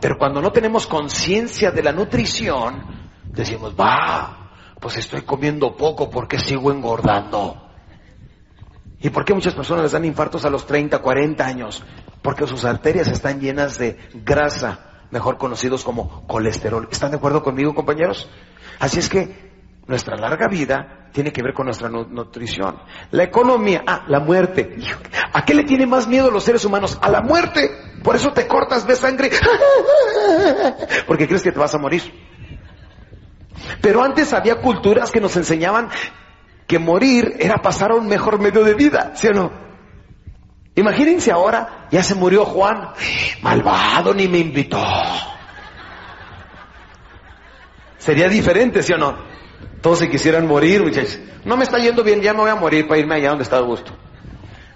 Pero 0.00 0.16
cuando 0.16 0.40
no 0.40 0.50
tenemos 0.50 0.86
conciencia 0.86 1.70
de 1.72 1.82
la 1.82 1.92
nutrición, 1.92 3.10
decimos, 3.26 3.74
va, 3.78 4.50
pues 4.80 4.96
estoy 4.96 5.20
comiendo 5.26 5.76
poco 5.76 6.08
porque 6.08 6.38
sigo 6.38 6.72
engordando. 6.72 7.68
¿Y 8.98 9.10
por 9.10 9.26
qué 9.26 9.34
muchas 9.34 9.54
personas 9.54 9.82
les 9.82 9.92
dan 9.92 10.06
infartos 10.06 10.46
a 10.46 10.48
los 10.48 10.66
30, 10.66 11.00
40 11.00 11.46
años? 11.46 11.84
Porque 12.22 12.46
sus 12.46 12.64
arterias 12.64 13.08
están 13.08 13.40
llenas 13.40 13.76
de 13.76 13.98
grasa 14.24 14.92
mejor 15.14 15.38
conocidos 15.38 15.84
como 15.84 16.26
colesterol. 16.26 16.88
¿Están 16.90 17.12
de 17.12 17.18
acuerdo 17.18 17.42
conmigo, 17.42 17.72
compañeros? 17.72 18.28
Así 18.80 18.98
es 18.98 19.08
que 19.08 19.54
nuestra 19.86 20.16
larga 20.16 20.48
vida 20.48 21.08
tiene 21.12 21.32
que 21.32 21.40
ver 21.40 21.54
con 21.54 21.66
nuestra 21.66 21.88
nutrición. 21.88 22.80
La 23.12 23.22
economía, 23.22 23.84
ah, 23.86 24.04
la 24.08 24.18
muerte. 24.18 24.76
¿A 25.32 25.44
qué 25.44 25.54
le 25.54 25.62
tiene 25.62 25.86
más 25.86 26.08
miedo 26.08 26.32
los 26.32 26.42
seres 26.42 26.64
humanos? 26.64 26.98
A 27.00 27.08
la 27.08 27.22
muerte. 27.22 27.70
Por 28.02 28.16
eso 28.16 28.32
te 28.32 28.48
cortas, 28.48 28.84
ves 28.86 28.98
sangre, 28.98 29.30
porque 31.06 31.28
crees 31.28 31.42
que 31.42 31.52
te 31.52 31.58
vas 31.58 31.74
a 31.74 31.78
morir. 31.78 32.02
Pero 33.80 34.02
antes 34.02 34.32
había 34.34 34.56
culturas 34.60 35.12
que 35.12 35.20
nos 35.20 35.36
enseñaban 35.36 35.90
que 36.66 36.80
morir 36.80 37.36
era 37.38 37.62
pasar 37.62 37.92
a 37.92 37.94
un 37.94 38.08
mejor 38.08 38.40
medio 38.40 38.64
de 38.64 38.74
vida, 38.74 39.12
¿sí 39.14 39.28
o 39.28 39.32
no? 39.32 39.63
Imagínense 40.76 41.30
ahora, 41.30 41.86
ya 41.90 42.02
se 42.02 42.14
murió 42.14 42.44
Juan, 42.44 42.90
malvado 43.42 44.12
ni 44.12 44.26
me 44.26 44.38
invitó. 44.38 44.82
Sería 47.98 48.28
diferente, 48.28 48.82
¿sí 48.82 48.92
o 48.92 48.98
no? 48.98 49.16
Todos 49.80 50.00
se 50.00 50.10
quisieran 50.10 50.46
morir, 50.46 50.82
muchachos. 50.82 51.20
No 51.44 51.56
me 51.56 51.64
está 51.64 51.78
yendo 51.78 52.02
bien, 52.02 52.20
ya 52.20 52.32
me 52.32 52.40
voy 52.40 52.50
a 52.50 52.56
morir 52.56 52.88
para 52.88 52.98
irme 52.98 53.14
allá 53.14 53.30
donde 53.30 53.44
está 53.44 53.60
gusto. 53.60 53.92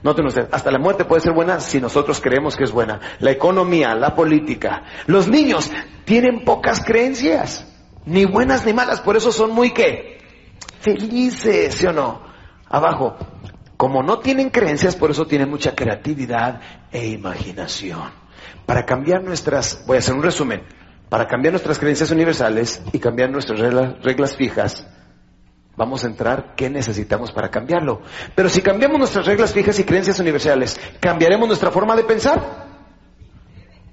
Noten 0.03 0.27
ustedes, 0.27 0.49
hasta 0.53 0.71
la 0.71 0.79
muerte 0.79 1.05
puede 1.05 1.23
ser 1.23 1.33
buena 1.33 1.59
si 1.59 1.81
nosotros 1.81 2.21
creemos 2.21 2.57
que 2.57 2.65
es 2.65 2.71
buena. 2.71 3.01
La 3.19 3.33
economía, 3.33 3.95
la 3.95 4.15
política. 4.15 4.85
Los 5.07 5.27
niños 5.27 5.71
tienen 6.05 6.45
pocas 6.45 6.85
creencias, 6.85 7.67
ni 8.05 8.25
buenas 8.25 8.65
ni 8.65 8.73
malas, 8.73 9.01
por 9.01 9.17
eso 9.17 9.33
son 9.33 9.51
muy 9.51 9.73
qué? 9.73 10.19
Felices, 10.81 11.75
¿sí 11.75 11.87
o 11.87 11.93
no? 11.93 12.23
Abajo, 12.69 13.17
como 13.79 14.03
no 14.03 14.19
tienen 14.19 14.51
creencias, 14.51 14.97
por 14.97 15.13
eso 15.13 15.27
tienen 15.27 15.49
mucha 15.49 15.75
creatividad 15.77 16.61
e 16.91 17.07
imaginación. 17.07 18.11
Para 18.67 18.85
cambiar 18.85 19.23
nuestras, 19.23 19.85
voy 19.87 19.97
a 19.97 20.01
hacer 20.01 20.15
un 20.15 20.23
resumen, 20.23 20.65
para 21.09 21.29
cambiar 21.29 21.53
nuestras 21.53 21.79
creencias 21.79 22.11
universales 22.11 22.83
y 22.93 22.99
cambiar 22.99 23.31
nuestras 23.31 23.61
reglas, 23.61 24.37
fijas, 24.37 24.85
vamos 25.77 26.03
a 26.03 26.09
entrar 26.09 26.55
qué 26.57 26.69
necesitamos 26.69 27.31
para 27.31 27.51
cambiarlo. 27.51 28.03
Pero 28.35 28.49
si 28.49 28.63
cambiamos 28.63 28.99
nuestras 28.99 29.27
reglas 29.27 29.55
fijas 29.55 29.79
y 29.79 29.85
creencias 29.85 30.19
universales, 30.19 30.79
¿cambiaremos 30.99 31.47
nuestra 31.47 31.71
forma 31.71 31.95
de 31.95 32.03
pensar? 32.03 32.67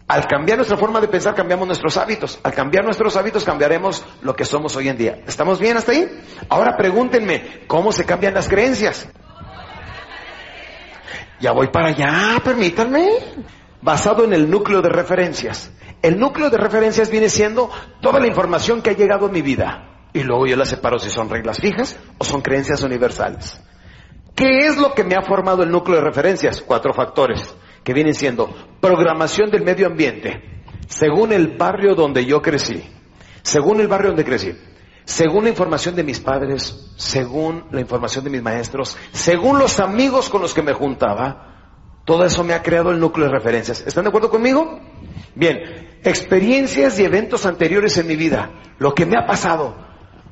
Al 0.07 0.25
cambiar 0.25 0.57
nuestra 0.57 0.77
forma 0.77 0.99
de 0.99 1.09
pensar, 1.09 1.35
cambiamos 1.35 1.67
nuestros 1.67 1.95
hábitos. 1.97 2.39
Al 2.41 2.53
cambiar 2.53 2.85
nuestros 2.85 3.15
hábitos, 3.17 3.43
cambiaremos 3.43 4.03
lo 4.23 4.35
que 4.35 4.45
somos 4.45 4.75
hoy 4.75 4.89
en 4.89 4.97
día. 4.97 5.19
¿Estamos 5.27 5.59
bien 5.59 5.77
hasta 5.77 5.91
ahí? 5.91 6.07
Ahora 6.49 6.75
pregúntenme, 6.75 7.61
¿cómo 7.67 7.91
se 7.91 8.03
cambian 8.03 8.33
las 8.33 8.49
creencias? 8.49 9.07
Ya 11.45 11.51
voy 11.51 11.67
para 11.67 11.89
allá, 11.89 12.41
permítanme. 12.43 13.07
Basado 13.79 14.23
en 14.25 14.33
el 14.33 14.49
núcleo 14.49 14.81
de 14.81 14.89
referencias. 14.89 15.71
El 16.01 16.17
núcleo 16.19 16.49
de 16.49 16.57
referencias 16.57 17.11
viene 17.11 17.29
siendo 17.29 17.69
toda 18.01 18.19
la 18.19 18.25
información 18.25 18.81
que 18.81 18.89
ha 18.89 18.93
llegado 18.93 19.27
a 19.27 19.29
mi 19.29 19.43
vida. 19.43 20.07
Y 20.11 20.23
luego 20.23 20.47
yo 20.47 20.55
la 20.55 20.65
separo 20.65 20.97
si 20.97 21.11
son 21.11 21.29
reglas 21.29 21.59
fijas 21.59 21.99
o 22.17 22.23
son 22.23 22.41
creencias 22.41 22.81
universales. 22.81 23.61
¿Qué 24.33 24.65
es 24.65 24.77
lo 24.77 24.95
que 24.95 25.03
me 25.03 25.13
ha 25.13 25.21
formado 25.21 25.61
el 25.61 25.69
núcleo 25.69 25.99
de 25.99 26.05
referencias? 26.05 26.63
Cuatro 26.63 26.95
factores, 26.95 27.55
que 27.83 27.93
vienen 27.93 28.15
siendo 28.15 28.49
programación 28.81 29.51
del 29.51 29.63
medio 29.63 29.85
ambiente, 29.85 30.63
según 30.87 31.31
el 31.31 31.49
barrio 31.49 31.93
donde 31.93 32.25
yo 32.25 32.41
crecí, 32.41 32.83
según 33.43 33.81
el 33.81 33.87
barrio 33.87 34.07
donde 34.07 34.25
crecí, 34.25 34.51
según 35.05 35.45
la 35.45 35.49
información 35.51 35.95
de 35.95 36.03
mis 36.03 36.19
padres, 36.19 36.93
según 36.97 37.65
la 37.71 37.81
información 37.81 38.23
de 38.23 38.31
mis 38.31 38.41
maestros, 38.41 38.97
según 39.11 39.57
los 39.57 39.79
amigos 39.79 40.29
con 40.29 40.41
los 40.41 40.53
que 40.53 40.61
me 40.61 40.73
juntaba, 40.73 42.01
todo 42.03 42.25
eso 42.25 42.43
me 42.43 42.53
ha 42.53 42.61
creado 42.61 42.91
el 42.91 42.99
núcleo 42.99 43.27
de 43.27 43.33
referencias. 43.33 43.83
¿Están 43.85 44.03
de 44.03 44.09
acuerdo 44.09 44.29
conmigo? 44.29 44.79
Bien, 45.33 45.99
experiencias 46.03 46.99
y 46.99 47.05
eventos 47.05 47.45
anteriores 47.45 47.97
en 47.97 48.07
mi 48.07 48.15
vida, 48.15 48.51
lo 48.77 48.93
que 48.93 49.05
me 49.05 49.17
ha 49.17 49.25
pasado, 49.25 49.85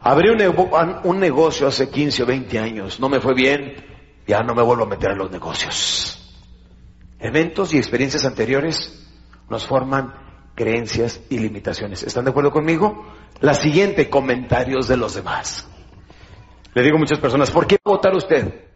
Abrí 0.06 0.30
un, 0.30 1.20
negocio 1.20 1.68
hace 1.68 1.90
15 1.90 2.24
o 2.24 2.26
20 2.26 2.60
años, 2.60 3.00
no 3.00 3.08
me 3.08 3.22
fue 3.22 3.34
bien, 3.34 3.76
ya 4.28 4.42
no 4.42 4.54
me 4.54 4.62
vuelvo 4.62 4.84
a 4.84 4.88
meter 4.88 5.12
en 5.12 5.18
los 5.18 5.32
negocios. 5.32 6.36
Eventos 7.20 7.74
y 7.74 7.78
experiencias 7.78 8.26
anteriores 8.26 9.08
nos 9.50 9.66
forman 9.66 10.14
creencias 10.56 11.22
y 11.30 11.40
limitaciones. 11.40 12.04
¿Están 12.04 12.26
de 12.26 12.32
acuerdo 12.32 12.52
conmigo? 12.52 13.06
La 13.40 13.54
siguiente, 13.54 14.10
comentarios 14.10 14.88
de 14.88 14.98
los 14.98 15.16
demás. 15.16 15.68
Le 16.74 16.82
digo 16.82 16.98
a 16.98 17.00
muchas 17.00 17.20
personas, 17.20 17.52
¿por 17.52 17.68
qué 17.68 17.78
votar 17.84 18.16
usted? 18.16 18.70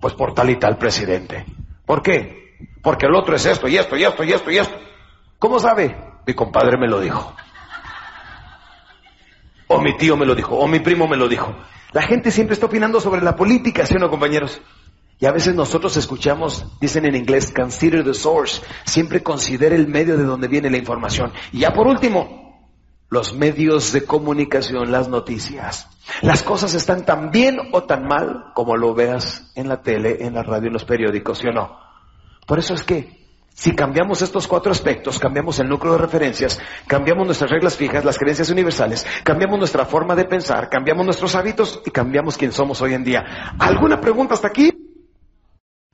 Pues 0.00 0.14
por 0.14 0.34
tal 0.34 0.50
y 0.50 0.56
tal 0.56 0.78
presidente. 0.78 1.44
¿Por 1.84 2.02
qué? 2.02 2.56
Porque 2.82 3.06
el 3.06 3.14
otro 3.14 3.34
es 3.34 3.46
esto 3.46 3.68
y 3.68 3.76
esto 3.76 3.96
y 3.96 4.04
esto 4.04 4.24
y 4.24 4.32
esto 4.32 4.50
y 4.50 4.58
esto. 4.58 4.78
¿Cómo 5.38 5.58
sabe? 5.58 5.96
Mi 6.26 6.34
compadre 6.34 6.78
me 6.78 6.88
lo 6.88 7.00
dijo. 7.00 7.34
O 9.68 9.80
mi 9.80 9.96
tío 9.96 10.16
me 10.16 10.26
lo 10.26 10.34
dijo, 10.34 10.56
o 10.56 10.66
mi 10.66 10.80
primo 10.80 11.06
me 11.06 11.16
lo 11.16 11.28
dijo. 11.28 11.54
La 11.92 12.02
gente 12.02 12.30
siempre 12.30 12.54
está 12.54 12.66
opinando 12.66 13.00
sobre 13.00 13.20
la 13.22 13.36
política, 13.36 13.86
¿sí 13.86 13.94
o 13.96 13.98
no, 13.98 14.10
compañeros? 14.10 14.60
Y 15.20 15.26
a 15.26 15.32
veces 15.32 15.54
nosotros 15.54 15.98
escuchamos, 15.98 16.64
dicen 16.80 17.04
en 17.04 17.14
inglés, 17.14 17.52
consider 17.54 18.02
the 18.04 18.14
source. 18.14 18.62
Siempre 18.84 19.22
considere 19.22 19.76
el 19.76 19.86
medio 19.86 20.16
de 20.16 20.24
donde 20.24 20.48
viene 20.48 20.70
la 20.70 20.78
información. 20.78 21.30
Y 21.52 21.60
ya 21.60 21.74
por 21.74 21.86
último, 21.86 22.40
los 23.10 23.34
medios 23.34 23.92
de 23.92 24.04
comunicación, 24.04 24.90
las 24.90 25.08
noticias. 25.08 25.88
Las 26.22 26.42
cosas 26.42 26.72
están 26.72 27.04
tan 27.04 27.30
bien 27.30 27.58
o 27.72 27.82
tan 27.82 28.06
mal 28.06 28.46
como 28.54 28.78
lo 28.78 28.94
veas 28.94 29.52
en 29.56 29.68
la 29.68 29.82
tele, 29.82 30.24
en 30.24 30.34
la 30.34 30.42
radio, 30.42 30.68
en 30.68 30.72
los 30.72 30.86
periódicos, 30.86 31.38
¿sí 31.38 31.48
o 31.48 31.52
no? 31.52 31.78
Por 32.46 32.58
eso 32.58 32.72
es 32.72 32.82
que 32.82 33.20
si 33.52 33.74
cambiamos 33.74 34.22
estos 34.22 34.48
cuatro 34.48 34.72
aspectos, 34.72 35.18
cambiamos 35.18 35.58
el 35.58 35.68
núcleo 35.68 35.92
de 35.92 35.98
referencias, 35.98 36.58
cambiamos 36.86 37.26
nuestras 37.26 37.50
reglas 37.50 37.76
fijas, 37.76 38.06
las 38.06 38.16
creencias 38.16 38.48
universales, 38.48 39.06
cambiamos 39.22 39.58
nuestra 39.58 39.84
forma 39.84 40.14
de 40.14 40.24
pensar, 40.24 40.70
cambiamos 40.70 41.04
nuestros 41.04 41.34
hábitos 41.34 41.82
y 41.84 41.90
cambiamos 41.90 42.38
quién 42.38 42.52
somos 42.52 42.80
hoy 42.80 42.94
en 42.94 43.04
día. 43.04 43.54
¿Alguna 43.58 44.00
pregunta 44.00 44.32
hasta 44.32 44.48
aquí? 44.48 44.89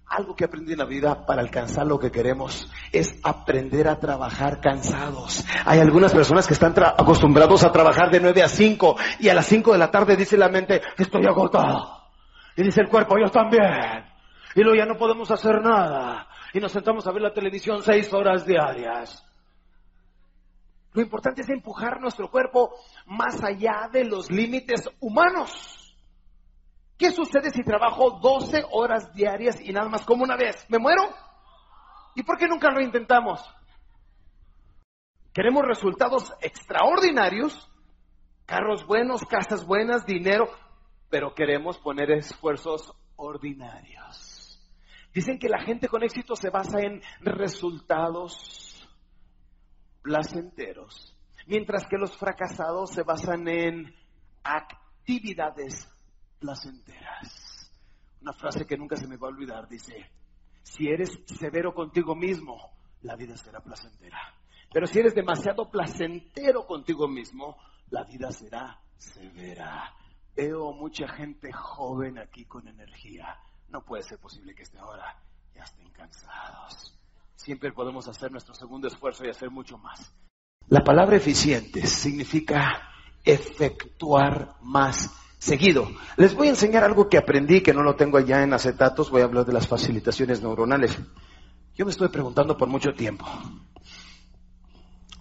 Algo 0.09 0.37
que 0.37 0.45
aprendí 0.45 0.73
en 0.73 0.79
la 0.79 0.85
vida 0.85 1.27
para 1.27 1.43
alcanzar 1.43 1.87
lo 1.87 1.99
que 1.99 2.13
queremos 2.13 2.71
es 2.93 3.19
aprender 3.25 3.89
a 3.89 3.99
trabajar 3.99 4.61
cansados. 4.61 5.45
Hay 5.65 5.81
algunas 5.81 6.13
personas 6.15 6.47
que 6.47 6.55
están 6.55 6.75
acostumbrados 6.79 7.65
a 7.65 7.73
trabajar 7.73 8.11
de 8.11 8.21
9 8.21 8.43
a 8.43 8.49
5 8.49 8.97
y 9.19 9.29
a 9.29 9.35
las 9.35 9.47
5 9.47 9.73
de 9.73 9.79
la 9.79 9.91
tarde 9.91 10.17
dice 10.17 10.37
la 10.37 10.49
mente, 10.49 10.81
estoy 10.97 11.27
agotado. 11.27 12.03
Y 12.57 12.63
dice 12.63 12.83
el 12.83 12.89
cuerpo, 12.89 13.17
yo 13.19 13.31
también. 13.31 14.05
Y 14.55 14.63
luego 14.63 14.77
ya 14.77 14.87
no 14.87 14.97
podemos 14.97 15.31
hacer 15.31 15.61
nada 15.61 16.29
y 16.55 16.61
nos 16.61 16.73
sentamos 16.73 17.07
a 17.07 17.13
ver 17.13 17.21
la 17.21 17.35
televisión 17.35 17.83
seis 17.83 18.11
horas 18.15 18.47
diarias. 18.47 19.23
Lo 20.95 21.03
importante 21.03 21.43
es 21.43 21.49
empujar 21.51 22.01
nuestro 22.01 22.31
cuerpo 22.31 22.73
más 23.05 23.45
allá 23.45 23.91
de 23.93 24.05
los 24.05 24.31
límites 24.31 24.89
humanos. 25.01 25.76
¿Qué 26.99 27.11
sucede 27.11 27.51
si 27.51 27.63
trabajo 27.63 28.19
12 28.23 28.65
horas 28.71 29.13
diarias 29.13 29.61
y 29.61 29.73
nada 29.73 29.89
más 29.89 30.07
como 30.07 30.25
una 30.25 30.37
vez? 30.37 30.65
¿Me 30.69 30.79
muero? 30.79 31.03
¿Y 32.15 32.23
por 32.23 32.39
qué 32.39 32.49
nunca 32.49 32.71
lo 32.71 32.81
intentamos? 32.81 33.41
Queremos 35.35 35.65
resultados 35.67 36.33
extraordinarios, 36.41 37.71
carros 38.47 38.87
buenos, 38.87 39.27
casas 39.27 39.67
buenas, 39.67 40.07
dinero, 40.07 40.49
pero 41.11 41.35
queremos 41.35 41.77
poner 41.79 42.11
esfuerzos 42.11 42.91
ordinarios. 43.17 44.59
Dicen 45.13 45.39
que 45.39 45.51
la 45.51 45.61
gente 45.63 45.89
con 45.89 46.03
éxito 46.03 46.37
se 46.37 46.49
basa 46.49 46.81
en 46.81 47.03
resultados 47.21 48.89
placenteros, 50.01 51.15
mientras 51.47 51.87
que 51.87 51.99
los 51.99 52.17
fracasados 52.17 52.93
se 52.93 53.03
basan 53.03 53.47
en 53.49 53.95
actividades 54.43 55.93
placenteras. 56.39 57.71
Una 58.21 58.33
frase 58.33 58.67
que 58.67 58.77
nunca 58.77 58.97
se 58.97 59.07
me 59.07 59.17
va 59.17 59.29
a 59.29 59.31
olvidar 59.31 59.69
dice, 59.69 60.11
si 60.63 60.89
eres 60.89 61.19
severo 61.27 61.75
contigo 61.75 62.15
mismo, 62.15 62.77
la 63.03 63.17
vida 63.17 63.37
será 63.37 63.61
placentera. 63.61 64.19
Pero 64.73 64.87
si 64.87 64.99
eres 64.99 65.15
demasiado 65.15 65.71
placentero 65.71 66.67
contigo 66.67 67.07
mismo, 67.09 67.57
la 67.91 68.05
vida 68.05 68.31
será 68.33 68.81
severa. 68.97 69.95
Veo 70.35 70.73
mucha 70.73 71.09
gente 71.09 71.53
joven 71.53 72.19
aquí 72.19 72.45
con 72.45 72.67
energía, 72.69 73.39
no 73.69 73.83
puede 73.85 74.03
ser 74.03 74.19
posible 74.19 74.55
que 74.55 74.65
esté 74.65 74.79
ahora 74.79 75.17
ya 75.55 75.63
estén 75.63 75.91
cansados. 75.91 76.99
Siempre 77.35 77.73
podemos 77.73 78.09
hacer 78.09 78.31
nuestro 78.31 78.55
segundo 78.55 78.89
esfuerzo 78.89 79.25
y 79.25 79.31
hacer 79.31 79.51
mucho 79.51 79.79
más. 79.79 80.13
La 80.69 80.83
palabra 80.83 81.17
eficiente 81.17 81.87
significa 81.87 82.91
efectuar 83.25 84.57
más 84.63 85.11
seguido. 85.47 85.89
Les 86.17 86.35
voy 86.35 86.49
a 86.49 86.51
enseñar 86.51 86.85
algo 86.85 87.09
que 87.09 87.17
aprendí, 87.17 87.61
que 87.61 87.73
no 87.73 87.83
lo 87.83 87.95
tengo 87.95 88.19
allá 88.19 88.43
en 88.43 88.53
acetatos, 88.53 89.11
voy 89.11 89.23
a 89.23 89.25
hablar 89.25 89.47
de 89.47 89.53
las 89.53 89.69
facilitaciones 89.69 90.43
neuronales. 90.43 90.99
Yo 91.77 91.85
me 91.85 91.93
estoy 91.93 92.09
preguntando 92.09 92.57
por 92.57 92.69
mucho 92.69 92.93
tiempo. 92.93 93.25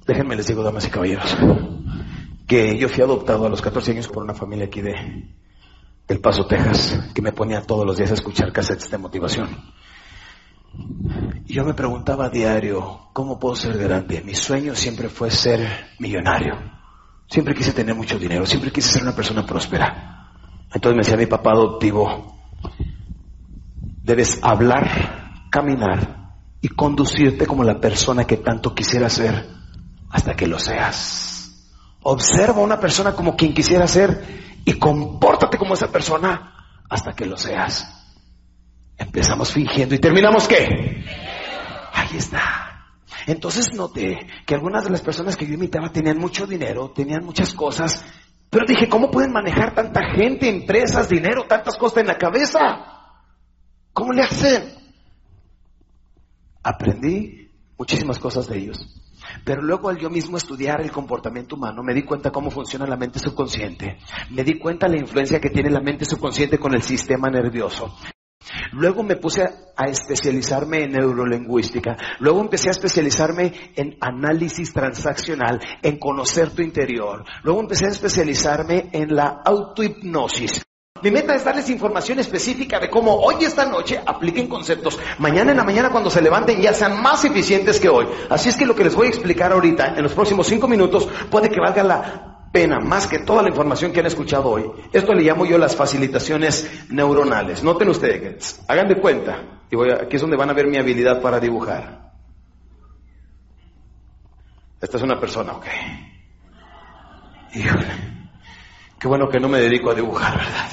Déjenme 0.08 0.36
les 0.36 0.48
digo, 0.48 0.64
damas 0.64 0.88
y 0.88 0.90
caballeros, 0.90 1.36
que 2.48 2.78
yo 2.78 2.90
fui 2.90 3.04
adoptado 3.04 3.46
a 3.46 3.50
los 3.50 3.62
14 3.62 3.92
años 3.92 4.08
por 4.08 4.24
una 4.24 4.34
familia 4.34 4.66
aquí 4.66 4.82
de, 4.82 4.94
del 6.08 6.20
Paso, 6.20 6.46
Texas, 6.48 7.12
que 7.14 7.22
me 7.22 7.32
ponía 7.32 7.62
todos 7.62 7.86
los 7.86 7.98
días 7.98 8.12
a 8.12 8.16
escuchar 8.16 8.52
cassettes 8.52 8.90
de 8.90 8.98
motivación. 8.98 9.50
Yo 11.46 11.64
me 11.64 11.74
preguntaba 11.74 12.26
a 12.26 12.30
diario, 12.30 13.10
¿cómo 13.14 13.40
puedo 13.40 13.56
ser 13.56 13.78
grande? 13.78 14.22
Mi 14.24 14.34
sueño 14.34 14.76
siempre 14.76 15.10
fue 15.10 15.32
ser 15.32 15.88
millonario. 16.00 16.54
Siempre 17.28 17.56
quise 17.56 17.74
tener 17.74 17.96
mucho 17.96 18.20
dinero, 18.20 18.46
siempre 18.46 18.72
quise 18.72 18.92
ser 18.92 19.04
una 19.04 19.16
persona 19.16 19.46
próspera. 19.46 20.15
Entonces 20.76 20.98
me 20.98 21.04
decía 21.04 21.16
mi 21.18 21.26
papá 21.26 21.52
adoptivo, 21.52 22.36
debes 24.04 24.40
hablar, 24.44 25.46
caminar 25.50 26.34
y 26.60 26.68
conducirte 26.68 27.48
como 27.48 27.64
la 27.64 27.80
persona 27.80 28.26
que 28.26 28.36
tanto 28.38 28.76
quisiera 28.76 29.10
ser 29.10 29.48
hasta 30.10 30.36
que 30.36 30.48
lo 30.48 30.60
seas. 30.60 31.72
Observa 32.02 32.58
a 32.58 32.66
una 32.66 32.78
persona 32.78 33.14
como 33.14 33.38
quien 33.38 33.54
quisiera 33.54 33.88
ser 33.88 34.22
y 34.66 34.74
compórtate 34.74 35.58
como 35.58 35.76
esa 35.76 35.88
persona 35.88 36.54
hasta 36.90 37.14
que 37.14 37.26
lo 37.26 37.38
seas. 37.38 37.88
Empezamos 38.98 39.54
fingiendo 39.54 39.96
y 39.96 40.00
terminamos 40.00 40.46
qué? 40.46 40.68
Ahí 41.94 42.18
está. 42.18 42.92
Entonces 43.28 43.74
noté 43.74 44.28
que 44.46 44.56
algunas 44.56 44.84
de 44.84 44.90
las 44.90 45.02
personas 45.02 45.38
que 45.38 45.48
yo 45.48 45.54
imitaba 45.54 45.90
tenían 45.90 46.18
mucho 46.18 46.46
dinero, 46.46 46.92
tenían 46.92 47.24
muchas 47.24 47.54
cosas, 47.54 48.04
pero 48.56 48.68
dije, 48.68 48.88
¿cómo 48.88 49.12
pueden 49.12 49.34
manejar 49.34 49.76
tanta 49.76 50.00
gente, 50.16 50.48
empresas, 50.48 51.10
dinero, 51.10 51.44
tantas 51.46 51.76
cosas 51.76 51.98
en 51.98 52.08
la 52.08 52.18
cabeza? 52.18 52.58
¿Cómo 53.92 54.14
le 54.14 54.24
hacen? 54.24 54.64
Aprendí 56.64 57.52
muchísimas 57.78 58.18
cosas 58.18 58.48
de 58.48 58.58
ellos. 58.60 58.78
Pero 59.44 59.62
luego 59.62 59.90
al 59.90 59.98
yo 59.98 60.10
mismo 60.10 60.38
estudiar 60.38 60.80
el 60.80 60.90
comportamiento 60.90 61.58
humano, 61.58 61.84
me 61.84 61.94
di 61.94 62.04
cuenta 62.04 62.32
cómo 62.32 62.50
funciona 62.50 62.88
la 62.88 62.96
mente 62.96 63.20
subconsciente. 63.20 63.98
Me 64.30 64.46
di 64.46 64.58
cuenta 64.58 64.88
la 64.88 65.00
influencia 65.00 65.42
que 65.42 65.50
tiene 65.50 65.70
la 65.70 65.82
mente 65.82 66.06
subconsciente 66.06 66.58
con 66.58 66.74
el 66.74 66.82
sistema 66.82 67.30
nervioso. 67.30 67.94
Luego 68.74 69.04
me 69.04 69.16
puse 69.16 69.44
a 69.44 69.86
especializarme 69.86 70.84
en 70.84 70.92
neurolingüística. 70.92 71.98
Luego 72.20 72.42
empecé 72.42 72.70
a 72.70 72.72
especializarme 72.72 73.54
en 73.76 73.98
análisis 74.00 74.74
transaccional, 74.74 75.60
en 75.82 75.98
conocer 75.98 76.52
tu 76.52 76.62
interior. 76.62 77.26
Luego 77.44 77.62
empecé 77.62 77.86
a 77.86 77.90
especializarme 77.90 78.90
en 78.92 79.16
la 79.16 79.42
autohipnosis. 79.44 80.62
Mi 81.02 81.12
meta 81.12 81.36
es 81.36 81.44
darles 81.44 81.70
información 81.70 82.20
específica 82.20 82.80
de 82.80 82.90
cómo 82.90 83.16
hoy 83.16 83.44
esta 83.44 83.66
noche 83.66 84.02
apliquen 84.04 84.48
conceptos. 84.48 84.98
Mañana 85.20 85.52
en 85.52 85.58
la 85.58 85.64
mañana 85.64 85.90
cuando 85.90 86.10
se 86.10 86.22
levanten 86.22 86.62
ya 86.62 86.74
sean 86.74 87.02
más 87.02 87.26
eficientes 87.26 87.80
que 87.80 87.90
hoy. 87.90 88.08
Así 88.30 88.50
es 88.50 88.56
que 88.56 88.66
lo 88.66 88.76
que 88.76 88.86
les 88.86 88.96
voy 88.96 89.08
a 89.08 89.10
explicar 89.10 89.52
ahorita, 89.52 89.96
en 89.98 90.04
los 90.04 90.14
próximos 90.14 90.48
cinco 90.48 90.68
minutos, 90.68 91.08
puede 91.30 91.50
que 91.50 91.60
valga 91.60 91.84
la 91.84 92.35
pena 92.56 92.80
más 92.80 93.06
que 93.06 93.20
toda 93.20 93.44
la 93.44 93.50
información 93.50 93.92
que 93.92 94.00
han 94.00 94.06
escuchado 94.06 94.50
hoy. 94.50 94.64
Esto 94.94 95.14
le 95.14 95.24
llamo 95.24 95.46
yo 95.46 95.58
las 95.58 95.76
facilitaciones 95.76 96.86
neuronales. 96.90 97.62
Noten 97.62 97.90
ustedes, 97.90 98.64
hagan 98.70 98.88
de 98.88 98.96
cuenta, 98.96 99.60
y 99.70 99.76
voy 99.76 99.92
aquí 99.92 100.16
es 100.16 100.22
donde 100.22 100.38
van 100.38 100.50
a 100.50 100.54
ver 100.54 100.66
mi 100.68 100.78
habilidad 100.78 101.22
para 101.22 101.38
dibujar. 101.38 102.14
Esta 104.80 104.96
es 104.96 105.04
una 105.04 105.20
persona, 105.20 105.52
ok. 105.52 105.66
Híjole, 107.56 107.88
qué 109.00 109.08
bueno 109.10 109.28
que 109.28 109.42
no 109.42 109.50
me 109.50 109.60
dedico 109.60 109.92
a 109.92 109.94
dibujar, 109.94 110.38
¿verdad? 110.38 110.70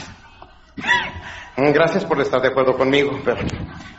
Mm, 1.57 1.73
gracias 1.73 2.05
por 2.05 2.21
estar 2.21 2.41
de 2.41 2.49
acuerdo 2.49 2.77
conmigo, 2.77 3.21
pero 3.25 3.39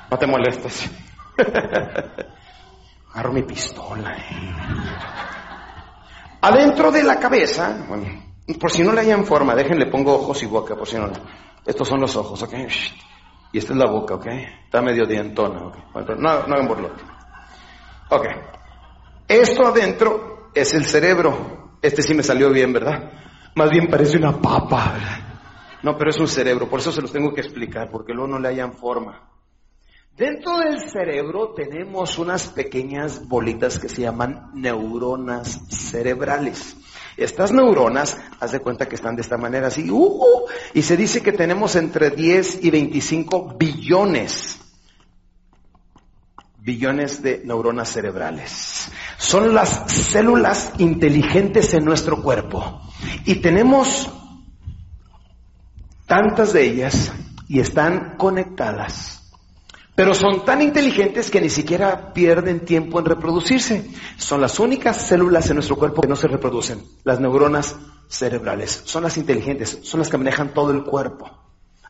no 0.09 0.17
te 0.17 0.25
molestes. 0.25 0.89
Agarro 3.13 3.33
mi 3.33 3.43
pistola. 3.43 4.15
eh. 4.15 5.42
Adentro 6.43 6.91
de 6.91 7.03
la 7.03 7.17
cabeza, 7.19 7.85
bueno, 7.87 8.05
por 8.59 8.69
si 8.69 8.83
no 8.83 8.91
le 8.91 8.99
hayan 8.99 9.25
forma, 9.25 9.55
déjenle 9.55 9.85
pongo 9.85 10.15
ojos 10.15 10.43
y 10.43 10.45
boca, 10.45 10.75
por 10.75 10.85
si 10.85 10.97
no. 10.97 11.09
Estos 11.65 11.87
son 11.87 12.01
los 12.01 12.13
ojos, 12.17 12.43
¿ok? 12.43 12.53
Y 13.53 13.57
esta 13.57 13.71
es 13.71 13.79
la 13.79 13.89
boca, 13.89 14.15
¿ok? 14.15 14.27
Está 14.65 14.81
medio 14.81 15.05
dientona, 15.05 15.67
¿ok? 15.67 15.77
No, 16.17 16.45
no 16.45 16.55
hagan. 16.55 16.91
Ok. 18.09 18.25
Esto 19.25 19.67
adentro 19.67 20.49
es 20.53 20.73
el 20.73 20.83
cerebro. 20.83 21.77
Este 21.81 22.01
sí 22.01 22.13
me 22.13 22.23
salió 22.23 22.49
bien, 22.51 22.73
¿verdad? 22.73 23.09
Más 23.55 23.69
bien 23.69 23.87
parece 23.87 24.17
una 24.17 24.41
papa, 24.41 24.91
¿verdad? 24.95 25.19
No, 25.81 25.97
pero 25.97 26.09
es 26.09 26.19
un 26.19 26.27
cerebro, 26.27 26.69
por 26.69 26.81
eso 26.81 26.91
se 26.91 27.01
los 27.01 27.13
tengo 27.13 27.33
que 27.33 27.39
explicar, 27.39 27.89
porque 27.89 28.11
luego 28.11 28.27
no 28.27 28.39
le 28.39 28.49
hayan 28.49 28.73
forma. 28.73 29.32
Dentro 30.17 30.59
del 30.59 30.79
cerebro 30.91 31.53
tenemos 31.55 32.19
unas 32.19 32.47
pequeñas 32.47 33.27
bolitas 33.27 33.79
que 33.79 33.89
se 33.89 34.01
llaman 34.01 34.51
neuronas 34.53 35.61
cerebrales. 35.69 36.77
Estas 37.17 37.51
neuronas, 37.51 38.19
haz 38.39 38.51
de 38.51 38.59
cuenta 38.59 38.87
que 38.87 38.93
están 38.93 39.15
de 39.15 39.23
esta 39.23 39.37
manera 39.37 39.67
así, 39.67 39.89
uh, 39.89 39.97
uh, 39.97 40.45
y 40.75 40.83
se 40.83 40.97
dice 40.97 41.21
que 41.21 41.31
tenemos 41.31 41.75
entre 41.75 42.11
10 42.11 42.63
y 42.63 42.69
25 42.69 43.55
billones, 43.57 44.59
billones 46.59 47.23
de 47.23 47.41
neuronas 47.43 47.89
cerebrales. 47.89 48.91
Son 49.17 49.55
las 49.55 49.91
células 49.91 50.73
inteligentes 50.77 51.73
en 51.73 51.85
nuestro 51.85 52.21
cuerpo. 52.21 52.81
Y 53.25 53.35
tenemos 53.35 54.11
tantas 56.05 56.53
de 56.53 56.65
ellas 56.67 57.11
y 57.47 57.59
están 57.59 58.15
conectadas. 58.17 59.12
Pero 59.95 60.15
son 60.15 60.43
tan 60.43 60.61
inteligentes 60.61 61.29
que 61.29 61.39
ni 61.39 61.49
siquiera 61.49 62.13
pierden 62.13 62.65
tiempo 62.65 62.99
en 62.99 63.05
reproducirse. 63.05 63.91
Son 64.17 64.41
las 64.41 64.59
únicas 64.59 64.97
células 64.97 65.49
en 65.49 65.55
nuestro 65.57 65.75
cuerpo 65.75 66.01
que 66.01 66.07
no 66.07 66.15
se 66.15 66.27
reproducen. 66.27 66.83
Las 67.03 67.19
neuronas 67.19 67.75
cerebrales. 68.07 68.81
Son 68.85 69.03
las 69.03 69.17
inteligentes, 69.17 69.79
son 69.83 69.99
las 69.99 70.09
que 70.09 70.17
manejan 70.17 70.53
todo 70.53 70.71
el 70.71 70.83
cuerpo. 70.83 71.42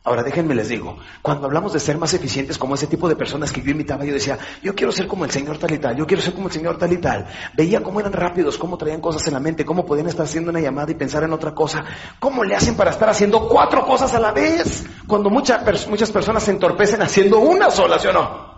Ahora 0.06 0.22
déjenme 0.22 0.54
les 0.54 0.68
digo, 0.68 0.98
cuando 1.22 1.46
hablamos 1.46 1.72
de 1.72 1.80
ser 1.80 1.96
más 1.96 2.12
eficientes 2.12 2.58
como 2.58 2.74
ese 2.74 2.86
tipo 2.86 3.08
de 3.08 3.16
personas 3.16 3.50
que 3.50 3.62
yo 3.62 3.70
imitaba, 3.70 4.04
yo 4.04 4.12
decía, 4.12 4.38
yo 4.62 4.74
quiero 4.74 4.92
ser 4.92 5.06
como 5.06 5.24
el 5.24 5.30
señor 5.30 5.56
tal 5.56 5.72
y 5.72 5.78
tal, 5.78 5.96
yo 5.96 6.06
quiero 6.06 6.22
ser 6.22 6.34
como 6.34 6.48
el 6.48 6.52
señor 6.52 6.76
tal 6.76 6.92
y 6.92 6.98
tal. 6.98 7.26
Veía 7.54 7.82
cómo 7.82 8.00
eran 8.00 8.12
rápidos, 8.12 8.58
cómo 8.58 8.76
traían 8.76 9.00
cosas 9.00 9.26
en 9.28 9.32
la 9.32 9.40
mente, 9.40 9.64
cómo 9.64 9.86
podían 9.86 10.06
estar 10.06 10.26
haciendo 10.26 10.50
una 10.50 10.60
llamada 10.60 10.92
y 10.92 10.94
pensar 10.94 11.22
en 11.22 11.32
otra 11.32 11.54
cosa. 11.54 11.86
¿Cómo 12.20 12.44
le 12.44 12.54
hacen 12.54 12.76
para 12.76 12.90
estar 12.90 13.08
haciendo 13.08 13.48
cuatro 13.48 13.86
cosas 13.86 14.12
a 14.14 14.20
la 14.20 14.32
vez? 14.32 14.84
Cuando 15.06 15.30
mucha, 15.30 15.64
muchas 15.88 16.12
personas 16.12 16.42
se 16.42 16.50
entorpecen 16.50 17.00
haciendo 17.00 17.38
una 17.38 17.70
sola, 17.70 17.98
¿sí 17.98 18.08
o 18.08 18.12
no? 18.12 18.54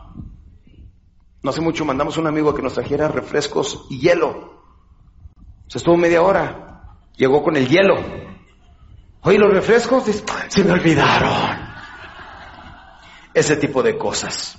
No 1.44 1.50
hace 1.50 1.60
mucho 1.60 1.84
mandamos 1.84 2.16
a 2.16 2.22
un 2.22 2.26
amigo 2.26 2.56
que 2.56 2.62
nos 2.62 2.74
trajera 2.74 3.06
refrescos 3.06 3.86
y 3.88 4.00
hielo. 4.00 4.64
Se 5.68 5.78
estuvo 5.78 5.96
media 5.96 6.22
hora. 6.22 6.98
Llegó 7.16 7.44
con 7.44 7.56
el 7.56 7.68
hielo. 7.68 7.94
Oye, 9.22 9.38
los 9.38 9.52
refrescos 9.52 10.04
se 10.48 10.64
me 10.64 10.72
olvidaron. 10.72 11.66
Ese 13.34 13.56
tipo 13.56 13.82
de 13.82 13.98
cosas. 13.98 14.58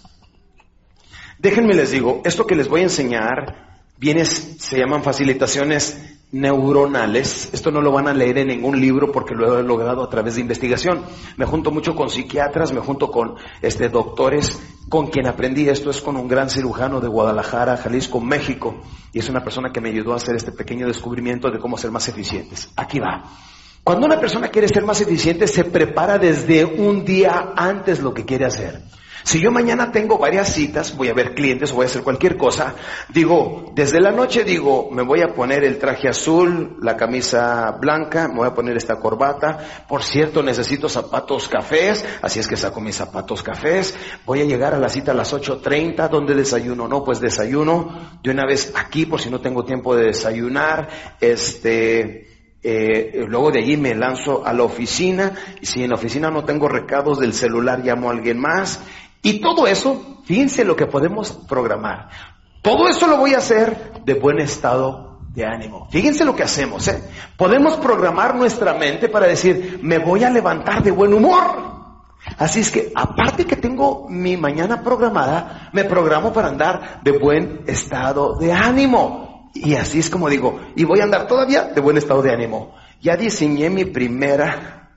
Déjenme 1.40 1.74
les 1.74 1.92
digo, 1.92 2.22
esto 2.26 2.46
que 2.46 2.56
les 2.56 2.68
voy 2.68 2.82
a 2.82 2.84
enseñar 2.84 3.82
viene, 3.98 4.26
se 4.26 4.78
llaman 4.78 5.04
facilitaciones 5.04 6.18
neuronales. 6.32 7.50
Esto 7.54 7.72
no 7.72 7.82
lo 7.82 7.92
van 7.92 8.08
a 8.08 8.14
leer 8.14 8.40
en 8.40 8.48
ningún 8.48 8.80
libro 8.82 9.12
porque 9.12 9.34
lo 9.34 9.60
he 9.60 9.64
logrado 9.64 10.04
a 10.04 10.10
través 10.10 10.36
de 10.36 10.42
investigación. 10.42 11.04
Me 11.38 11.46
junto 11.46 11.72
mucho 11.72 11.96
con 11.96 12.10
psiquiatras, 12.10 12.74
me 12.74 12.82
junto 12.82 13.12
con 13.12 13.36
este 13.62 13.90
doctores. 13.90 14.60
Con 14.90 15.08
quien 15.08 15.28
aprendí 15.28 15.68
esto 15.70 15.90
es 15.90 16.02
con 16.02 16.18
un 16.18 16.28
gran 16.28 16.50
cirujano 16.50 17.00
de 17.00 17.08
Guadalajara, 17.08 17.78
Jalisco, 17.78 18.20
México. 18.20 18.82
Y 19.14 19.20
es 19.20 19.30
una 19.30 19.44
persona 19.44 19.72
que 19.72 19.82
me 19.82 19.90
ayudó 19.90 20.14
a 20.14 20.18
hacer 20.18 20.36
este 20.36 20.52
pequeño 20.52 20.88
descubrimiento 20.88 21.50
de 21.50 21.60
cómo 21.60 21.78
ser 21.78 21.92
más 21.92 22.08
eficientes. 22.08 22.70
Aquí 22.76 23.00
va. 23.00 23.24
Cuando 23.88 24.06
una 24.06 24.20
persona 24.20 24.50
quiere 24.50 24.68
ser 24.68 24.84
más 24.84 25.00
eficiente, 25.00 25.48
se 25.48 25.64
prepara 25.64 26.18
desde 26.18 26.66
un 26.66 27.06
día 27.06 27.54
antes 27.56 28.02
lo 28.02 28.14
que 28.14 28.26
quiere 28.26 28.44
hacer. 28.44 28.82
Si 29.24 29.40
yo 29.40 29.50
mañana 29.50 29.94
tengo 29.94 30.18
varias 30.18 30.54
citas, 30.54 30.98
voy 30.98 31.08
a 31.08 31.14
ver 31.14 31.34
clientes 31.34 31.72
o 31.72 31.76
voy 31.76 31.86
a 31.86 31.86
hacer 31.86 32.04
cualquier 32.04 32.36
cosa, 32.36 32.76
digo, 33.08 33.72
desde 33.76 34.02
la 34.02 34.12
noche 34.12 34.44
digo, 34.44 34.90
me 34.92 35.04
voy 35.04 35.22
a 35.22 35.34
poner 35.34 35.64
el 35.64 35.78
traje 35.80 36.10
azul, 36.10 36.76
la 36.82 36.98
camisa 36.98 37.78
blanca, 37.80 38.28
me 38.28 38.40
voy 38.40 38.48
a 38.48 38.54
poner 38.54 38.76
esta 38.76 38.98
corbata, 38.98 39.86
por 39.88 40.04
cierto 40.04 40.44
necesito 40.44 40.90
zapatos 40.90 41.48
cafés, 41.48 42.04
así 42.22 42.42
es 42.42 42.48
que 42.50 42.58
saco 42.58 42.82
mis 42.82 42.98
zapatos 42.98 43.42
cafés, 43.42 43.96
voy 44.26 44.42
a 44.42 44.46
llegar 44.46 44.74
a 44.74 44.80
la 44.80 44.90
cita 44.90 45.14
a 45.14 45.16
las 45.16 45.34
8.30, 45.34 46.10
¿dónde 46.10 46.36
desayuno? 46.36 46.90
No, 46.90 47.06
pues 47.06 47.22
desayuno 47.22 48.20
de 48.22 48.32
una 48.32 48.46
vez 48.46 48.74
aquí 48.76 49.06
por 49.06 49.22
si 49.22 49.30
no 49.30 49.40
tengo 49.40 49.64
tiempo 49.64 49.96
de 49.96 50.08
desayunar, 50.08 50.90
este, 51.22 52.27
eh, 52.64 53.26
luego 53.28 53.52
de 53.52 53.60
allí 53.60 53.78
me 53.78 53.96
lanzo 53.96 54.46
a 54.46 54.54
la 54.54 54.64
oficina 54.64 55.34
y 55.62 55.66
si 55.66 55.84
en 55.84 55.90
la 55.90 55.96
oficina 55.96 56.32
no 56.32 56.44
tengo 56.44 56.68
recados 56.68 57.20
del 57.20 57.34
celular 57.34 57.84
llamo 57.84 58.10
a 58.10 58.14
alguien 58.14 58.40
más 58.40 58.82
y 59.22 59.40
todo 59.42 59.68
eso, 59.68 60.22
fíjense 60.26 60.66
lo 60.66 60.76
que 60.76 60.86
podemos 60.86 61.32
programar. 61.48 62.10
Todo 62.62 62.90
eso 62.90 63.08
lo 63.08 63.18
voy 63.18 63.34
a 63.34 63.38
hacer 63.38 64.02
de 64.06 64.14
buen 64.16 64.40
estado 64.40 65.20
de 65.34 65.46
ánimo. 65.46 65.88
Fíjense 65.92 66.26
lo 66.26 66.36
que 66.36 66.44
hacemos, 66.44 66.88
¿eh? 66.88 67.02
Podemos 67.38 67.76
programar 67.76 68.36
nuestra 68.36 68.74
mente 68.74 69.08
para 69.08 69.28
decir, 69.28 69.80
me 69.84 70.00
voy 70.00 70.24
a 70.24 70.30
levantar 70.30 70.82
de 70.82 70.92
buen 70.92 71.14
humor. 71.14 71.78
Así 72.38 72.60
es 72.60 72.72
que, 72.72 72.92
aparte 72.96 73.46
que 73.46 73.56
tengo 73.56 74.08
mi 74.10 74.36
mañana 74.36 74.82
programada, 74.84 75.70
me 75.74 75.84
programo 75.84 76.34
para 76.34 76.48
andar 76.50 77.02
de 77.04 77.12
buen 77.12 77.62
estado 77.68 78.36
de 78.38 78.52
ánimo. 78.52 79.27
Y 79.54 79.76
así 79.76 80.00
es 80.00 80.10
como 80.10 80.30
digo, 80.30 80.60
y 80.76 80.84
voy 80.84 81.00
a 81.00 81.04
andar 81.04 81.28
todavía 81.28 81.64
de 81.64 81.82
buen 81.82 81.98
estado 81.98 82.22
de 82.22 82.32
ánimo. 82.32 82.76
Ya 83.02 83.16
diseñé 83.16 83.70
mi 83.70 83.86
primera, 83.86 84.92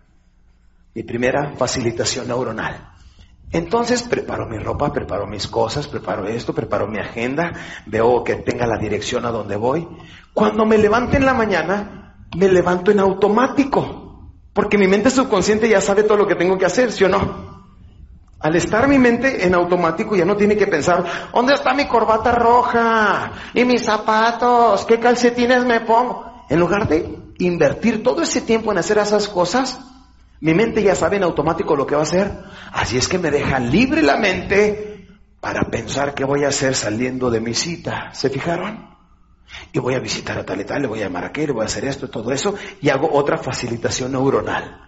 mi 0.95 1.03
primera 1.03 1.53
facilitación 1.57 2.29
neuronal. 2.29 2.91
Entonces 3.53 4.03
preparo 4.03 4.47
mi 4.47 4.59
ropa, 4.59 4.93
preparo 4.93 5.27
mis 5.27 5.49
cosas, 5.49 5.89
preparo 5.89 6.27
esto, 6.27 6.55
preparo 6.55 6.87
mi 6.87 6.99
agenda, 6.99 7.53
veo 7.87 8.23
que 8.23 8.37
tenga 8.37 8.67
la 8.67 8.79
dirección 8.79 9.27
a 9.27 9.31
donde 9.31 9.57
voy. 9.57 9.89
Cuando 10.33 10.65
me 10.65 10.79
levante 10.79 11.17
en 11.17 11.27
la 11.27 11.35
mañana, 11.35 12.17
me 12.37 12.49
levanto 12.49 12.93
en 12.93 13.01
automático, 13.01 14.31
porque 14.53 14.79
mi 14.79 14.87
mente 14.87 15.11
subconsciente 15.11 15.69
ya 15.69 15.81
sabe 15.81 16.05
todo 16.05 16.19
lo 16.19 16.27
que 16.29 16.37
tengo 16.37 16.57
que 16.59 16.67
hacer, 16.67 16.93
¿sí 16.93 17.05
o 17.05 17.09
no? 17.09 17.60
Al 18.41 18.57
estar 18.57 18.89
mi 18.89 18.99
mente 18.99 19.47
en 19.47 19.55
automático 19.55 20.17
ya 20.17 20.25
no 20.25 20.35
tiene 20.35 20.57
que 20.57 20.67
pensar, 20.67 21.05
¿dónde 21.33 21.53
está 21.53 21.75
mi 21.75 21.87
corbata 21.87 22.33
roja? 22.33 23.33
¿Y 23.53 23.65
mis 23.67 23.85
zapatos? 23.85 24.87
¿Qué 24.87 24.99
calcetines 24.99 25.65
me 25.67 25.81
pongo? 25.81 26.45
En 26.49 26.59
lugar 26.59 26.89
de 26.89 27.19
invertir 27.39 28.03
todo 28.03 28.23
ese 28.23 28.41
tiempo 28.41 28.73
en 28.73 28.79
hacer 28.79 28.97
esas 28.97 29.29
cosas, 29.29 29.79
mi 30.41 30.55
mente 30.55 30.83
ya 30.83 30.95
sabe 30.95 31.17
en 31.17 31.25
automático 31.25 31.77
lo 31.77 31.87
que 31.87 31.95
va 31.95 32.01
a 32.01 32.05
hacer. 32.05 32.33
Así 32.73 32.97
es 32.97 33.09
que 33.09 33.19
me 33.19 33.31
deja 33.31 33.59
libre 33.59 34.03
la 34.03 34.17
mente 34.17 35.07
para 35.41 35.71
pensar 35.71 36.15
qué 36.15 36.25
voy 36.25 36.45
a 36.45 36.49
hacer 36.49 36.75
saliendo 36.75 37.31
de 37.31 37.41
mi 37.41 37.53
cita. 37.53 38.09
¿Se 38.15 38.31
fijaron? 38.31 38.89
Y 39.73 39.79
voy 39.81 39.95
a 39.95 40.01
visitar 40.01 40.39
a 40.39 40.47
tal 40.47 40.61
y 40.61 40.65
tal, 40.65 40.81
le 40.81 40.89
voy 40.89 41.01
a 41.01 41.05
llamar 41.05 41.25
a 41.25 41.27
aquel, 41.29 41.49
le 41.49 41.53
voy 41.53 41.63
a 41.63 41.67
hacer 41.67 41.85
esto, 41.85 42.09
todo 42.09 42.33
eso, 42.33 42.55
y 42.81 42.89
hago 42.89 43.11
otra 43.13 43.37
facilitación 43.37 44.13
neuronal. 44.13 44.81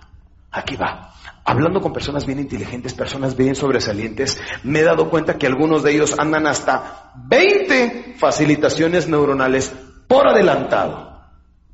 Aquí 0.51 0.77
va. 0.77 1.13
Hablando 1.45 1.81
con 1.81 1.93
personas 1.93 2.27
bien 2.27 2.39
inteligentes, 2.39 2.95
personas 2.95 3.37
bien 3.37 3.55
sobresalientes, 3.55 4.41
me 4.63 4.81
he 4.81 4.85
dado 4.85 5.11
cuenta 5.11 5.39
que 5.39 5.47
algunos 5.47 5.83
de 5.83 5.93
ellos 5.93 6.15
andan 6.19 6.47
hasta 6.47 7.13
20 7.29 8.15
facilitaciones 8.17 9.09
neuronales 9.09 9.73
por 10.07 10.29
adelantado. 10.29 11.21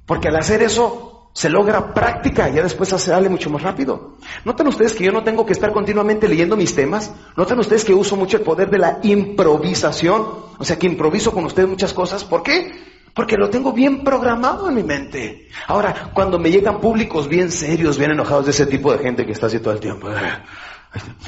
Porque 0.07 0.29
al 0.29 0.37
hacer 0.37 0.63
eso 0.63 1.31
se 1.35 1.51
logra 1.51 1.95
práctica, 1.95 2.49
y 2.49 2.55
ya 2.55 2.63
después 2.63 2.89
se 2.89 2.99
sale 2.99 3.29
mucho 3.29 3.51
más 3.51 3.63
rápido. 3.63 4.17
¿Notan 4.45 4.67
ustedes 4.67 4.95
que 4.95 5.05
yo 5.05 5.13
no 5.13 5.23
tengo 5.23 5.47
que 5.47 5.53
estar 5.53 5.73
continuamente 5.73 6.27
leyendo 6.27 6.57
mis 6.57 6.75
temas? 6.75 7.15
¿Notan 7.37 7.61
ustedes 7.61 7.85
que 7.85 7.95
uso 7.95 8.17
mucho 8.17 8.39
el 8.39 8.43
poder 8.43 8.71
de 8.71 8.79
la 8.79 8.99
improvisación? 9.03 10.27
O 10.59 10.65
sea, 10.65 10.79
que 10.79 10.87
improviso 10.87 11.33
con 11.33 11.45
ustedes 11.45 11.69
muchas 11.69 11.93
cosas. 11.93 12.25
¿Por 12.25 12.43
qué? 12.43 12.73
Porque 13.15 13.37
lo 13.37 13.51
tengo 13.51 13.73
bien 13.73 14.05
programado 14.05 14.69
en 14.69 14.75
mi 14.75 14.83
mente. 14.83 15.49
Ahora, 15.67 16.11
cuando 16.15 16.39
me 16.39 16.51
llegan 16.51 16.81
públicos 16.81 17.29
bien 17.29 17.51
serios, 17.51 17.99
bien 17.99 18.13
enojados 18.13 18.47
de 18.47 18.51
ese 18.53 18.67
tipo 18.67 18.93
de 18.93 18.99
gente 18.99 19.27
que 19.27 19.33
está 19.33 19.47
así 19.47 19.59
todo 19.61 19.75
el 19.75 19.81
tiempo. 19.81 20.09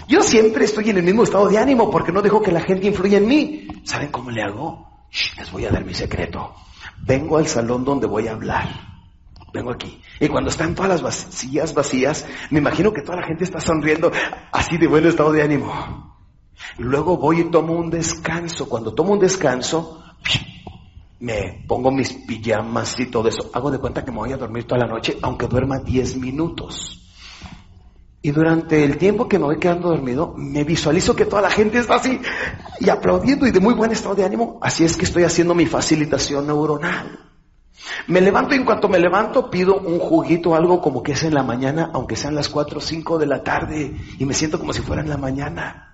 Yo 0.08 0.22
siempre 0.22 0.64
estoy 0.64 0.90
en 0.90 0.98
el 0.98 1.04
mismo 1.04 1.24
estado 1.24 1.48
de 1.48 1.58
ánimo 1.58 1.90
porque 1.90 2.12
no 2.12 2.22
dejo 2.22 2.40
que 2.42 2.52
la 2.52 2.60
gente 2.60 2.86
influya 2.86 3.18
en 3.18 3.26
mí. 3.26 3.68
¿Saben 3.84 4.10
cómo 4.10 4.30
le 4.30 4.42
hago? 4.42 4.88
les 5.36 5.50
voy 5.50 5.64
a 5.64 5.70
dar 5.70 5.84
mi 5.84 5.94
secreto. 5.94 6.54
Vengo 7.02 7.38
al 7.38 7.46
salón 7.46 7.84
donde 7.84 8.06
voy 8.06 8.28
a 8.28 8.32
hablar. 8.32 8.68
Vengo 9.52 9.72
aquí. 9.72 10.00
Y 10.20 10.28
cuando 10.28 10.50
están 10.50 10.74
todas 10.74 11.02
las 11.02 11.14
sillas 11.14 11.74
vacías, 11.74 12.24
me 12.50 12.60
imagino 12.60 12.92
que 12.92 13.02
toda 13.02 13.20
la 13.20 13.26
gente 13.26 13.44
está 13.44 13.60
sonriendo 13.60 14.12
así 14.52 14.78
de 14.78 14.86
buen 14.86 15.06
estado 15.06 15.32
de 15.32 15.42
ánimo. 15.42 16.16
Luego 16.78 17.16
voy 17.16 17.40
y 17.40 17.50
tomo 17.50 17.72
un 17.72 17.90
descanso. 17.90 18.68
Cuando 18.68 18.94
tomo 18.94 19.14
un 19.14 19.18
descanso, 19.18 20.04
me 21.20 21.64
pongo 21.68 21.90
mis 21.90 22.12
pijamas 22.12 22.98
y 22.98 23.06
todo 23.06 23.28
eso. 23.28 23.50
Hago 23.52 23.70
de 23.70 23.78
cuenta 23.78 24.04
que 24.04 24.11
me 24.11 24.18
voy 24.18 24.33
a 24.33 24.37
dormir 24.37 24.66
toda 24.66 24.80
la 24.80 24.92
noche, 24.92 25.18
aunque 25.22 25.46
duerma 25.46 25.78
10 25.78 26.16
minutos. 26.16 26.96
Y 28.22 28.33
durante 28.33 28.85
el 28.85 28.98
tiempo 28.98 29.28
que 29.28 29.38
me 29.38 29.46
voy 29.46 29.59
quedando 29.59 29.88
dormido, 29.88 30.35
me 30.37 30.64
visualizo 30.64 31.16
que 31.16 31.24
toda 31.24 31.40
la 31.40 31.50
gente 31.50 31.78
está 31.78 31.94
así 31.94 32.20
y 32.78 32.88
aplaudiendo 32.90 33.46
y 33.46 33.50
de 33.50 33.61
muy 33.61 33.72
buen 33.72 33.92
estado 33.92 34.14
de 34.14 34.24
ánimo. 34.24 34.59
Así 34.61 34.85
es 34.85 34.96
que 34.96 35.04
estoy 35.04 35.24
haciendo 35.24 35.54
mi 35.54 35.66
facilitación 35.66 36.46
neuronal. 36.46 37.18
Me 38.09 38.20
levanto 38.20 38.54
y 38.54 38.59
en 38.59 38.64
cuanto 38.64 38.88
me 38.88 38.98
levanto 38.98 39.50
pido 39.50 39.78
un 39.78 39.98
juguito, 39.98 40.54
algo 40.54 40.83
como 40.83 41.02
que 41.02 41.12
es 41.12 41.22
en 41.22 41.35
la 41.35 41.42
mañana, 41.42 41.90
aunque 41.94 42.16
sean 42.16 42.35
las 42.35 42.50
4 42.50 42.78
o 42.78 42.80
5 42.80 43.18
de 43.18 43.26
la 43.26 43.42
tarde, 43.42 43.96
y 44.18 44.24
me 44.26 44.35
siento 44.35 44.59
como 44.59 44.74
si 44.74 44.83
fuera 44.83 45.02
en 45.02 45.09
la 45.09 45.16
mañana. 45.16 45.89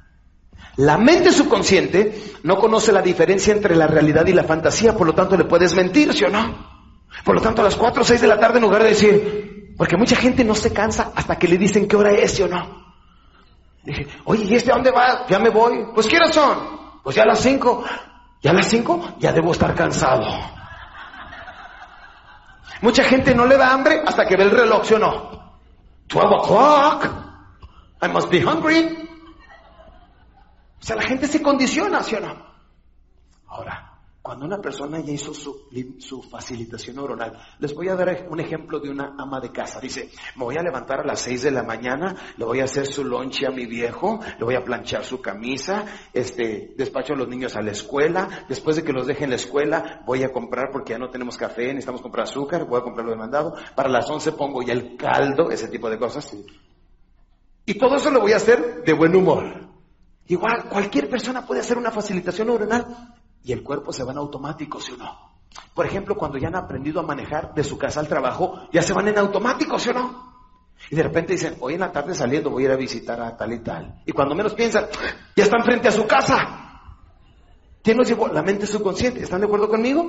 La 0.76 0.98
mente 0.98 1.32
subconsciente 1.32 2.34
no 2.42 2.58
conoce 2.58 2.92
la 2.92 3.00
diferencia 3.00 3.54
entre 3.54 3.74
la 3.74 3.86
realidad 3.86 4.26
y 4.26 4.32
la 4.32 4.44
fantasía, 4.44 4.94
por 4.94 5.06
lo 5.06 5.14
tanto 5.14 5.36
le 5.36 5.44
puedes 5.44 5.74
mentir, 5.74 6.12
¿sí 6.12 6.24
o 6.24 6.28
no? 6.28 6.76
Por 7.24 7.34
lo 7.34 7.40
tanto, 7.40 7.62
a 7.62 7.64
las 7.64 7.76
4 7.76 8.02
o 8.02 8.04
6 8.04 8.20
de 8.20 8.26
la 8.26 8.38
tarde, 8.38 8.58
en 8.58 8.64
lugar 8.64 8.82
de 8.82 8.90
decir, 8.90 9.74
porque 9.76 9.96
mucha 9.96 10.16
gente 10.16 10.44
no 10.44 10.54
se 10.54 10.72
cansa 10.72 11.12
hasta 11.14 11.38
que 11.38 11.48
le 11.48 11.56
dicen 11.56 11.88
qué 11.88 11.96
hora 11.96 12.12
es, 12.12 12.32
¿sí 12.32 12.42
o 12.42 12.48
no? 12.48 12.84
Dije, 13.84 14.06
oye, 14.24 14.44
¿y 14.44 14.54
este 14.54 14.70
a 14.70 14.74
dónde 14.74 14.90
va? 14.90 15.26
Ya 15.28 15.38
me 15.38 15.48
voy. 15.48 15.86
Pues, 15.94 16.06
¿qué 16.06 16.18
son? 16.32 17.00
Pues 17.02 17.16
ya 17.16 17.22
a 17.22 17.26
las 17.26 17.40
5. 17.40 17.84
¿Ya 18.42 18.50
a 18.50 18.54
las 18.54 18.66
5? 18.66 19.16
Ya 19.20 19.32
debo 19.32 19.52
estar 19.52 19.74
cansado. 19.74 20.26
Mucha 22.82 23.04
gente 23.04 23.34
no 23.34 23.46
le 23.46 23.56
da 23.56 23.72
hambre 23.72 24.02
hasta 24.04 24.26
que 24.26 24.36
ve 24.36 24.42
el 24.42 24.50
reloj, 24.50 24.84
¿sí 24.84 24.94
o 24.94 24.98
no? 24.98 25.60
12 26.08 26.26
o'clock. 26.26 27.06
I 28.02 28.08
must 28.08 28.30
be 28.30 28.40
hungry. 28.40 29.05
O 30.80 30.84
sea, 30.84 30.96
la 30.96 31.02
gente 31.02 31.26
se 31.26 31.42
condiciona, 31.42 32.02
¿sí 32.02 32.14
o 32.14 32.20
no? 32.20 32.46
Ahora, 33.48 33.96
cuando 34.26 34.44
una 34.44 34.60
persona 34.60 34.98
ya 34.98 35.12
hizo 35.12 35.32
su, 35.32 35.68
su, 36.00 36.20
facilitación 36.20 36.96
neuronal, 36.96 37.38
les 37.60 37.72
voy 37.72 37.88
a 37.88 37.94
dar 37.94 38.26
un 38.28 38.40
ejemplo 38.40 38.80
de 38.80 38.90
una 38.90 39.14
ama 39.16 39.38
de 39.38 39.52
casa. 39.52 39.78
Dice, 39.78 40.10
me 40.34 40.42
voy 40.42 40.56
a 40.58 40.64
levantar 40.64 40.98
a 40.98 41.04
las 41.04 41.20
seis 41.20 41.44
de 41.44 41.52
la 41.52 41.62
mañana, 41.62 42.16
le 42.36 42.44
voy 42.44 42.58
a 42.58 42.64
hacer 42.64 42.86
su 42.86 43.04
lonche 43.04 43.46
a 43.46 43.52
mi 43.52 43.66
viejo, 43.66 44.18
le 44.36 44.44
voy 44.44 44.56
a 44.56 44.64
planchar 44.64 45.04
su 45.04 45.22
camisa, 45.22 45.84
este, 46.12 46.74
despacho 46.76 47.12
a 47.12 47.16
los 47.16 47.28
niños 47.28 47.54
a 47.54 47.62
la 47.62 47.70
escuela, 47.70 48.28
después 48.48 48.74
de 48.74 48.82
que 48.82 48.92
los 48.92 49.06
deje 49.06 49.22
en 49.22 49.30
la 49.30 49.36
escuela, 49.36 50.02
voy 50.04 50.24
a 50.24 50.32
comprar 50.32 50.70
porque 50.72 50.94
ya 50.94 50.98
no 50.98 51.08
tenemos 51.08 51.36
café, 51.36 51.68
necesitamos 51.68 52.02
comprar 52.02 52.24
azúcar, 52.24 52.66
voy 52.66 52.80
a 52.80 52.82
comprar 52.82 53.06
lo 53.06 53.12
demandado, 53.12 53.54
para 53.76 53.88
las 53.88 54.10
once 54.10 54.32
pongo 54.32 54.60
ya 54.60 54.72
el 54.72 54.96
caldo, 54.96 55.52
ese 55.52 55.68
tipo 55.68 55.88
de 55.88 56.00
cosas. 56.00 56.36
Y 57.64 57.74
todo 57.74 57.94
eso 57.94 58.10
lo 58.10 58.22
voy 58.22 58.32
a 58.32 58.38
hacer 58.38 58.82
de 58.82 58.92
buen 58.92 59.14
humor. 59.14 59.65
Igual, 60.28 60.68
cualquier 60.68 61.08
persona 61.08 61.46
puede 61.46 61.60
hacer 61.60 61.78
una 61.78 61.90
facilitación 61.90 62.48
neuronal 62.48 63.14
y 63.44 63.52
el 63.52 63.62
cuerpo 63.62 63.92
se 63.92 64.02
va 64.02 64.12
en 64.12 64.18
automático, 64.18 64.80
¿sí 64.80 64.92
o 64.92 64.96
no? 64.96 65.26
Por 65.74 65.86
ejemplo, 65.86 66.16
cuando 66.16 66.38
ya 66.38 66.48
han 66.48 66.56
aprendido 66.56 67.00
a 67.00 67.04
manejar 67.04 67.54
de 67.54 67.62
su 67.62 67.78
casa 67.78 68.00
al 68.00 68.08
trabajo, 68.08 68.68
ya 68.72 68.82
se 68.82 68.92
van 68.92 69.08
en 69.08 69.18
automático, 69.18 69.78
¿sí 69.78 69.90
o 69.90 69.94
no? 69.94 70.26
Y 70.90 70.96
de 70.96 71.02
repente 71.02 71.32
dicen, 71.32 71.56
hoy 71.60 71.74
en 71.74 71.80
la 71.80 71.92
tarde 71.92 72.14
saliendo 72.14 72.50
voy 72.50 72.64
a 72.64 72.66
ir 72.66 72.72
a 72.72 72.76
visitar 72.76 73.20
a 73.20 73.36
tal 73.36 73.52
y 73.52 73.60
tal. 73.60 74.02
Y 74.04 74.12
cuando 74.12 74.34
menos 74.34 74.54
piensan, 74.54 74.86
ya 75.34 75.44
están 75.44 75.64
frente 75.64 75.88
a 75.88 75.92
su 75.92 76.06
casa. 76.06 76.80
¿Quién 77.82 77.96
nos 77.96 78.08
llevó? 78.08 78.28
La 78.28 78.42
mente 78.42 78.66
subconsciente. 78.66 79.22
¿Están 79.22 79.40
de 79.40 79.46
acuerdo 79.46 79.68
conmigo? 79.68 80.04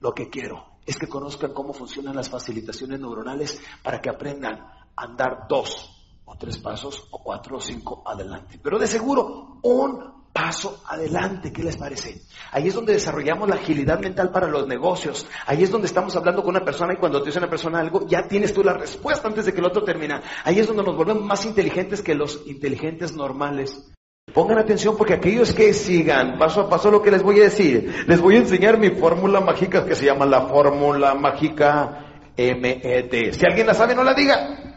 Lo 0.00 0.12
que 0.12 0.28
quiero 0.28 0.64
es 0.84 0.98
que 0.98 1.06
conozcan 1.06 1.52
cómo 1.52 1.72
funcionan 1.72 2.16
las 2.16 2.28
facilitaciones 2.28 2.98
neuronales 2.98 3.60
para 3.82 4.00
que 4.00 4.10
aprendan 4.10 4.58
a 4.96 5.02
andar 5.04 5.46
dos 5.48 5.93
o 6.24 6.36
tres 6.36 6.58
pasos, 6.58 7.08
o 7.10 7.22
cuatro 7.22 7.56
o 7.56 7.60
cinco 7.60 8.02
adelante. 8.06 8.58
Pero 8.62 8.78
de 8.78 8.86
seguro, 8.86 9.58
un 9.62 10.14
paso 10.34 10.82
adelante. 10.88 11.52
¿Qué 11.52 11.62
les 11.62 11.76
parece? 11.76 12.22
Ahí 12.50 12.66
es 12.66 12.74
donde 12.74 12.92
desarrollamos 12.92 13.48
la 13.48 13.54
agilidad 13.54 14.00
mental 14.00 14.30
para 14.30 14.48
los 14.48 14.66
negocios. 14.66 15.26
Ahí 15.46 15.62
es 15.62 15.70
donde 15.70 15.86
estamos 15.86 16.14
hablando 16.16 16.42
con 16.42 16.56
una 16.56 16.64
persona 16.64 16.92
y 16.92 16.96
cuando 16.96 17.20
te 17.20 17.26
dice 17.26 17.38
una 17.38 17.48
persona 17.48 17.78
algo, 17.78 18.06
ya 18.06 18.26
tienes 18.26 18.52
tú 18.52 18.64
la 18.64 18.74
respuesta 18.74 19.28
antes 19.28 19.46
de 19.46 19.52
que 19.52 19.60
el 19.60 19.66
otro 19.66 19.84
termine. 19.84 20.20
Ahí 20.42 20.58
es 20.58 20.66
donde 20.66 20.82
nos 20.82 20.96
volvemos 20.96 21.22
más 21.22 21.46
inteligentes 21.46 22.02
que 22.02 22.14
los 22.14 22.42
inteligentes 22.46 23.14
normales. 23.14 23.92
Pongan 24.32 24.58
atención 24.58 24.96
porque 24.96 25.14
aquellos 25.14 25.54
que 25.54 25.72
sigan 25.72 26.36
paso 26.36 26.62
a 26.62 26.68
paso 26.68 26.90
lo 26.90 27.00
que 27.00 27.12
les 27.12 27.22
voy 27.22 27.38
a 27.38 27.44
decir, 27.44 28.04
les 28.08 28.20
voy 28.20 28.34
a 28.34 28.38
enseñar 28.38 28.78
mi 28.78 28.90
fórmula 28.90 29.40
mágica 29.40 29.86
que 29.86 29.94
se 29.94 30.06
llama 30.06 30.26
la 30.26 30.48
fórmula 30.48 31.14
mágica 31.14 32.32
MET. 32.36 33.32
Si 33.32 33.46
alguien 33.46 33.68
la 33.68 33.74
sabe, 33.74 33.94
no 33.94 34.02
la 34.02 34.14
diga 34.14 34.73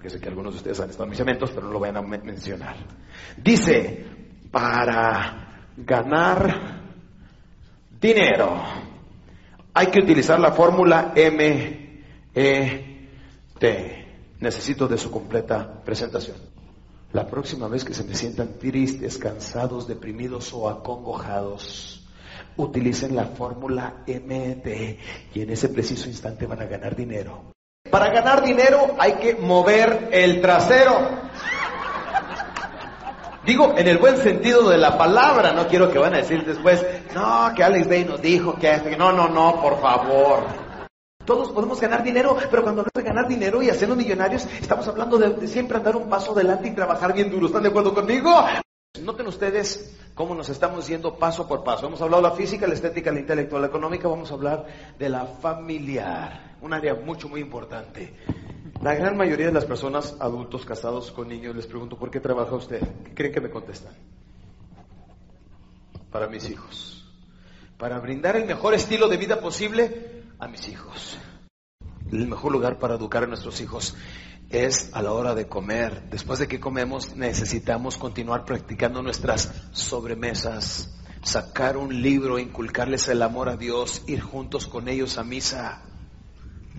porque 0.00 0.08
sé 0.08 0.18
que 0.18 0.30
algunos 0.30 0.54
de 0.54 0.56
ustedes 0.56 0.80
han 0.80 0.88
estado 0.88 1.04
en 1.04 1.10
mis 1.10 1.20
eventos, 1.20 1.50
pero 1.50 1.66
no 1.66 1.74
lo 1.74 1.78
vayan 1.78 1.98
a 1.98 2.00
mencionar. 2.00 2.74
Dice, 3.36 4.06
para 4.50 5.66
ganar 5.76 6.80
dinero 8.00 8.62
hay 9.74 9.86
que 9.88 10.00
utilizar 10.00 10.40
la 10.40 10.52
fórmula 10.52 11.12
M, 11.14 12.02
E, 12.34 13.08
T. 13.58 14.06
Necesito 14.40 14.88
de 14.88 14.96
su 14.96 15.10
completa 15.10 15.82
presentación. 15.84 16.38
La 17.12 17.26
próxima 17.26 17.68
vez 17.68 17.84
que 17.84 17.92
se 17.92 18.04
me 18.04 18.14
sientan 18.14 18.58
tristes, 18.58 19.18
cansados, 19.18 19.86
deprimidos 19.86 20.50
o 20.54 20.70
acongojados, 20.70 22.08
utilicen 22.56 23.14
la 23.14 23.26
fórmula 23.26 24.02
T 24.06 24.98
y 25.34 25.42
en 25.42 25.50
ese 25.50 25.68
preciso 25.68 26.08
instante 26.08 26.46
van 26.46 26.62
a 26.62 26.64
ganar 26.64 26.96
dinero. 26.96 27.52
Para 27.90 28.10
ganar 28.10 28.42
dinero 28.42 28.94
hay 28.98 29.14
que 29.14 29.34
mover 29.34 30.08
el 30.12 30.40
trasero. 30.40 31.20
Digo, 33.44 33.74
en 33.76 33.88
el 33.88 33.98
buen 33.98 34.18
sentido 34.18 34.68
de 34.68 34.76
la 34.76 34.98
palabra, 34.98 35.52
no 35.52 35.66
quiero 35.66 35.90
que 35.90 35.98
van 35.98 36.14
a 36.14 36.18
decir 36.18 36.44
después, 36.44 36.84
no, 37.14 37.50
que 37.56 37.64
Alex 37.64 37.88
Day 37.88 38.04
nos 38.04 38.20
dijo 38.20 38.54
que, 38.54 38.96
no, 38.98 39.12
no, 39.12 39.28
no, 39.28 39.60
por 39.60 39.80
favor. 39.80 40.44
Todos 41.24 41.50
podemos 41.50 41.80
ganar 41.80 42.02
dinero, 42.02 42.36
pero 42.50 42.62
cuando 42.62 42.82
hablamos 42.82 42.92
de 42.94 43.02
ganar 43.02 43.26
dinero 43.26 43.62
y 43.62 43.70
hacernos 43.70 43.96
millonarios, 43.96 44.46
estamos 44.60 44.86
hablando 44.88 45.18
de, 45.18 45.46
siempre 45.46 45.78
andar 45.78 45.96
un 45.96 46.08
paso 46.08 46.32
adelante 46.32 46.68
y 46.68 46.74
trabajar 46.74 47.14
bien 47.14 47.30
duro. 47.30 47.46
¿Están 47.46 47.62
de 47.62 47.70
acuerdo 47.70 47.94
conmigo? 47.94 48.30
Noten 49.00 49.26
ustedes 49.26 49.96
cómo 50.14 50.34
nos 50.34 50.48
estamos 50.48 50.86
yendo 50.86 51.16
paso 51.16 51.48
por 51.48 51.64
paso. 51.64 51.86
Hemos 51.86 52.02
hablado 52.02 52.22
de 52.22 52.28
la 52.28 52.34
física, 52.34 52.66
la 52.66 52.74
estética, 52.74 53.10
la 53.10 53.20
intelectual, 53.20 53.62
la 53.62 53.68
económica, 53.68 54.06
vamos 54.08 54.30
a 54.30 54.34
hablar 54.34 54.66
de 54.98 55.08
la 55.08 55.24
familiar, 55.24 56.49
un 56.62 56.72
área 56.72 56.94
mucho, 56.94 57.28
muy 57.28 57.40
importante. 57.40 58.14
La 58.82 58.94
gran 58.94 59.16
mayoría 59.16 59.46
de 59.46 59.52
las 59.52 59.66
personas, 59.66 60.16
adultos 60.20 60.64
casados 60.64 61.10
con 61.10 61.28
niños, 61.28 61.54
les 61.54 61.66
pregunto, 61.66 61.98
¿por 61.98 62.10
qué 62.10 62.20
trabaja 62.20 62.54
usted? 62.54 62.80
¿Qué 63.04 63.14
creen 63.14 63.34
que 63.34 63.40
me 63.40 63.50
contestan? 63.50 63.94
Para 66.10 66.28
mis 66.28 66.48
hijos. 66.48 67.06
Para 67.76 67.98
brindar 67.98 68.36
el 68.36 68.46
mejor 68.46 68.74
estilo 68.74 69.08
de 69.08 69.16
vida 69.16 69.40
posible 69.40 70.24
a 70.38 70.48
mis 70.48 70.68
hijos. 70.68 71.18
El 72.10 72.26
mejor 72.26 72.52
lugar 72.52 72.78
para 72.78 72.94
educar 72.94 73.24
a 73.24 73.26
nuestros 73.26 73.60
hijos 73.60 73.96
es 74.50 74.90
a 74.94 75.02
la 75.02 75.12
hora 75.12 75.34
de 75.34 75.46
comer. 75.46 76.08
Después 76.10 76.38
de 76.38 76.48
que 76.48 76.58
comemos 76.58 77.14
necesitamos 77.16 77.96
continuar 77.96 78.44
practicando 78.44 79.02
nuestras 79.02 79.52
sobremesas, 79.72 80.98
sacar 81.22 81.76
un 81.76 82.02
libro, 82.02 82.38
inculcarles 82.38 83.08
el 83.08 83.22
amor 83.22 83.48
a 83.48 83.56
Dios, 83.56 84.02
ir 84.06 84.20
juntos 84.20 84.66
con 84.66 84.88
ellos 84.88 85.18
a 85.18 85.24
misa. 85.24 85.82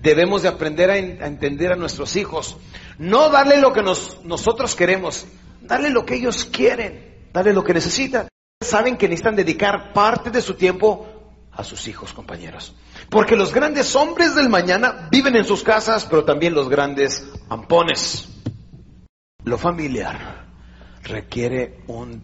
Debemos 0.02 0.42
de 0.42 0.48
aprender 0.48 0.90
a, 0.90 0.98
entender 0.98 1.72
a 1.72 1.76
nuestros 1.76 2.16
hijos, 2.16 2.58
no 2.98 3.30
darle 3.30 3.58
lo 3.58 3.72
que 3.72 3.84
nosotros 3.84 4.76
queremos, 4.76 5.28
darle 5.62 5.92
lo 5.92 6.06
que 6.06 6.16
ellos 6.16 6.46
quieren, 6.46 7.28
darle 7.32 7.54
lo 7.54 7.64
que 7.64 7.74
necesitan. 7.74 8.28
Saben 8.62 8.98
que 8.98 9.08
necesitan 9.08 9.36
dedicar 9.36 9.94
parte 9.94 10.32
de 10.32 10.42
su 10.42 10.56
tiempo 10.56 11.08
a 11.52 11.64
sus 11.64 11.88
hijos, 11.88 12.14
compañeros. 12.14 12.76
Porque 13.10 13.36
los 13.36 13.54
grandes 13.54 13.96
hombres 13.96 14.36
del 14.36 14.50
mañana 14.50 15.08
viven 15.12 15.36
en 15.36 15.46
sus 15.46 15.64
casas, 15.64 16.06
pero 16.06 16.24
también 16.24 16.54
los 16.54 16.70
grandes 16.70 17.28
ampones. 17.50 18.28
Lo 19.44 19.58
familiar 19.58 20.46
requiere 21.04 21.80
un 21.88 22.24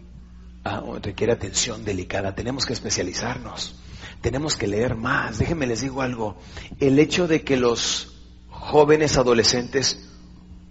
ah, 0.64 0.82
requiere 1.02 1.32
atención 1.32 1.84
delicada. 1.84 2.34
Tenemos 2.34 2.66
que 2.66 2.72
especializarnos. 2.72 3.74
Tenemos 4.20 4.56
que 4.56 4.66
leer 4.66 4.96
más. 4.96 5.38
Déjenme 5.38 5.66
les 5.66 5.80
digo 5.80 6.02
algo. 6.02 6.36
El 6.80 6.98
hecho 6.98 7.28
de 7.28 7.42
que 7.42 7.56
los 7.56 8.16
jóvenes 8.48 9.16
adolescentes 9.16 10.08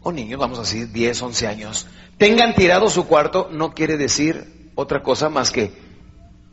o 0.02 0.12
niños, 0.12 0.40
vamos 0.40 0.60
a 0.60 0.62
decir 0.62 0.92
10, 0.92 1.22
11 1.22 1.48
años, 1.48 1.88
tengan 2.18 2.56
tirado 2.56 2.90
su 2.90 3.08
cuarto 3.08 3.50
no 3.52 3.74
quiere 3.74 3.98
decir 3.98 4.72
otra 4.76 5.02
cosa 5.02 5.30
más 5.30 5.52
que 5.52 5.74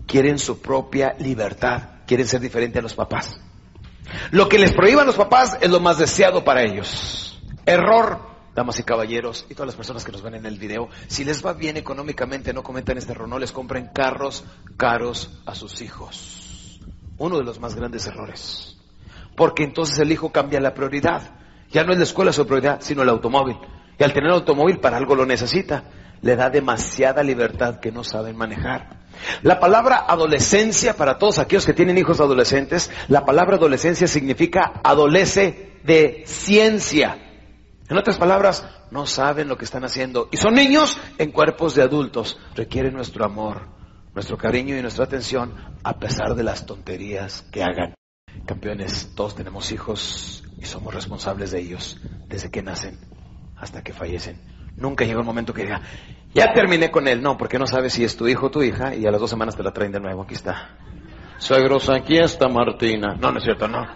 quieren 0.07 0.39
su 0.39 0.61
propia 0.61 1.15
libertad, 1.19 2.01
quieren 2.07 2.27
ser 2.27 2.41
diferentes 2.41 2.79
a 2.79 2.83
los 2.83 2.95
papás. 2.95 3.37
Lo 4.31 4.49
que 4.49 4.59
les 4.59 4.73
prohíban 4.73 5.07
los 5.07 5.17
papás 5.17 5.57
es 5.61 5.71
lo 5.71 5.81
más 5.81 5.99
deseado 5.99 6.45
para 6.45 6.63
ellos. 6.63 7.41
Error 7.67 8.35
damas 8.55 8.79
y 8.79 8.85
caballeros, 8.85 9.47
y 9.51 9.55
todas 9.55 9.67
las 9.67 9.77
personas 9.77 10.05
que 10.05 10.13
nos 10.13 10.23
ven 10.23 10.37
en 10.37 10.47
el 10.47 10.59
video, 10.59 10.89
si 11.09 11.25
les 11.25 11.45
va 11.45 11.53
bien 11.53 11.77
económicamente, 11.77 12.53
no 12.53 12.63
cometan 12.63 12.99
este 12.99 13.13
error, 13.13 13.29
no 13.29 13.39
les 13.39 13.53
compren 13.53 13.89
carros 13.93 14.45
caros 14.77 15.31
a 15.45 15.55
sus 15.55 15.81
hijos. 15.81 16.44
Uno 17.19 17.39
de 17.39 17.45
los 17.45 17.61
más 17.61 17.75
grandes 17.75 18.07
errores. 18.07 18.77
Porque 19.37 19.65
entonces 19.65 19.99
el 19.99 20.13
hijo 20.13 20.33
cambia 20.33 20.61
la 20.61 20.75
prioridad. 20.75 21.23
Ya 21.71 21.85
no 21.85 21.93
es 21.93 21.99
la 21.99 22.05
escuela 22.05 22.33
su 22.33 22.47
prioridad, 22.47 22.81
sino 22.81 23.03
el 23.03 23.09
automóvil. 23.09 23.57
Y 23.99 24.05
al 24.05 24.13
tener 24.13 24.31
automóvil 24.31 24.81
para 24.81 24.97
algo 24.97 25.15
lo 25.15 25.27
necesita. 25.27 25.85
Le 26.21 26.37
da 26.37 26.51
demasiada 26.51 27.23
libertad 27.23 27.81
que 27.81 27.93
no 27.93 28.03
saben 28.03 28.37
manejar. 28.37 29.05
La 29.43 29.61
palabra 29.61 30.05
adolescencia, 30.09 30.97
para 30.97 31.19
todos 31.19 31.39
aquellos 31.39 31.67
que 31.67 31.75
tienen 31.75 31.99
hijos 31.99 32.21
adolescentes, 32.21 32.91
la 33.09 33.25
palabra 33.25 33.57
adolescencia 33.57 34.07
significa 34.07 34.81
adolece 34.83 35.81
de 35.85 36.25
ciencia. 36.27 37.19
En 37.89 37.99
otras 37.99 38.17
palabras, 38.17 38.67
no 38.91 39.07
saben 39.07 39.49
lo 39.49 39.59
que 39.59 39.65
están 39.65 39.85
haciendo. 39.85 40.29
Y 40.33 40.37
son 40.37 40.55
niños 40.55 40.99
en 41.19 41.31
cuerpos 41.33 41.75
de 41.75 41.83
adultos. 41.83 42.39
Requieren 42.55 42.95
nuestro 42.95 43.25
amor, 43.25 43.69
nuestro 44.15 44.37
cariño 44.37 44.77
y 44.77 44.83
nuestra 44.83 45.05
atención 45.05 45.55
a 45.83 45.99
pesar 45.99 46.35
de 46.35 46.45
las 46.45 46.67
tonterías 46.67 47.43
que 47.53 47.63
hagan. 47.63 47.95
Campeones, 48.47 49.13
todos 49.15 49.35
tenemos 49.35 49.73
hijos 49.73 50.45
y 50.59 50.65
somos 50.65 50.95
responsables 50.95 51.51
de 51.51 51.61
ellos 51.61 52.01
desde 52.29 52.51
que 52.51 52.63
nacen 52.63 52.99
hasta 53.57 53.83
que 53.83 53.93
fallecen. 53.93 54.41
Nunca 54.77 55.05
llega 55.05 55.21
un 55.21 55.27
momento 55.27 55.55
que 55.55 55.63
diga, 55.63 55.83
ya 56.35 56.53
terminé 56.53 56.91
con 56.91 57.07
él. 57.07 57.23
No, 57.23 57.37
porque 57.37 57.59
no 57.59 57.67
sabes 57.67 57.93
si 57.93 58.05
es 58.05 58.17
tu 58.17 58.27
hijo 58.27 58.47
o 58.47 58.51
tu 58.51 58.63
hija 58.63 58.95
y 58.95 59.07
a 59.07 59.11
las 59.11 59.21
dos 59.21 59.31
semanas 59.31 59.57
te 59.57 59.63
la 59.63 59.73
traen 59.73 59.93
de 59.93 60.01
nuevo. 60.01 60.23
Aquí 60.23 60.35
está. 60.35 60.77
Suegros, 61.39 61.89
aquí 61.91 62.19
está 62.19 62.49
Martina. 62.49 63.15
No, 63.15 63.31
no 63.31 63.39
es 63.39 63.45
cierto, 63.45 63.69
no. 63.69 63.87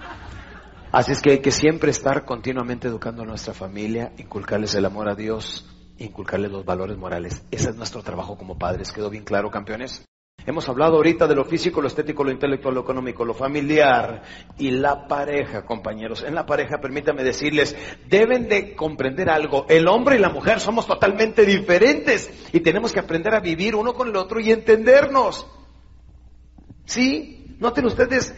Así 0.90 1.12
es 1.12 1.20
que 1.20 1.32
hay 1.32 1.38
que 1.40 1.50
siempre 1.50 1.90
estar 1.90 2.24
continuamente 2.24 2.88
educando 2.88 3.22
a 3.22 3.26
nuestra 3.26 3.52
familia, 3.52 4.12
inculcarles 4.16 4.74
el 4.74 4.86
amor 4.86 5.08
a 5.08 5.14
Dios, 5.14 5.68
inculcarles 5.98 6.50
los 6.50 6.64
valores 6.64 6.96
morales. 6.96 7.42
Ese 7.50 7.70
es 7.70 7.76
nuestro 7.76 8.02
trabajo 8.02 8.36
como 8.36 8.58
padres. 8.58 8.92
¿Quedó 8.92 9.10
bien 9.10 9.24
claro, 9.24 9.50
campeones? 9.50 10.04
Hemos 10.46 10.66
hablado 10.68 10.96
ahorita 10.96 11.26
de 11.26 11.34
lo 11.34 11.44
físico, 11.44 11.82
lo 11.82 11.88
estético, 11.88 12.24
lo 12.24 12.30
intelectual, 12.30 12.74
lo 12.74 12.80
económico, 12.80 13.22
lo 13.22 13.34
familiar 13.34 14.22
y 14.56 14.70
la 14.70 15.06
pareja, 15.06 15.66
compañeros. 15.66 16.22
En 16.22 16.34
la 16.34 16.46
pareja, 16.46 16.80
permítame 16.80 17.22
decirles, 17.22 17.76
deben 18.08 18.48
de 18.48 18.74
comprender 18.74 19.28
algo. 19.28 19.66
El 19.68 19.86
hombre 19.88 20.16
y 20.16 20.20
la 20.20 20.30
mujer 20.30 20.60
somos 20.60 20.86
totalmente 20.86 21.44
diferentes 21.44 22.32
y 22.52 22.60
tenemos 22.60 22.92
que 22.92 23.00
aprender 23.00 23.34
a 23.34 23.40
vivir 23.40 23.74
uno 23.76 23.92
con 23.92 24.08
el 24.08 24.16
otro 24.16 24.40
y 24.40 24.50
entendernos. 24.50 25.46
¿Sí? 26.86 27.56
Noten 27.58 27.84
ustedes, 27.84 28.34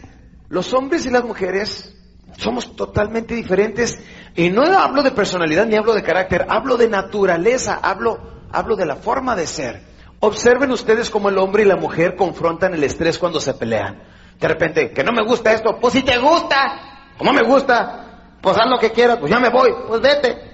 los 0.49 0.73
hombres 0.73 1.05
y 1.05 1.11
las 1.11 1.23
mujeres 1.23 2.00
somos 2.37 2.75
totalmente 2.75 3.35
diferentes. 3.35 3.99
Y 4.35 4.49
no 4.49 4.63
hablo 4.63 5.03
de 5.03 5.11
personalidad 5.11 5.65
ni 5.65 5.75
hablo 5.75 5.93
de 5.93 6.03
carácter, 6.03 6.45
hablo 6.49 6.77
de 6.77 6.87
naturaleza, 6.87 7.79
hablo, 7.81 8.19
hablo 8.51 8.75
de 8.75 8.85
la 8.85 8.95
forma 8.95 9.35
de 9.35 9.47
ser. 9.47 9.83
Observen 10.19 10.71
ustedes 10.71 11.09
cómo 11.09 11.29
el 11.29 11.37
hombre 11.37 11.63
y 11.63 11.65
la 11.65 11.75
mujer 11.75 12.15
confrontan 12.15 12.73
el 12.73 12.83
estrés 12.83 13.17
cuando 13.17 13.39
se 13.39 13.53
pelean. 13.53 14.03
De 14.39 14.47
repente, 14.47 14.91
que 14.91 15.03
no 15.03 15.11
me 15.11 15.23
gusta 15.23 15.53
esto, 15.53 15.77
pues 15.79 15.93
si 15.93 16.03
te 16.03 16.17
gusta, 16.17 17.13
como 17.17 17.33
me 17.33 17.43
gusta, 17.43 18.37
pues 18.41 18.57
haz 18.57 18.67
lo 18.67 18.79
que 18.79 18.91
quieras, 18.91 19.17
pues 19.19 19.31
ya 19.31 19.39
me 19.39 19.49
voy, 19.49 19.69
pues 19.87 20.01
vete. 20.01 20.49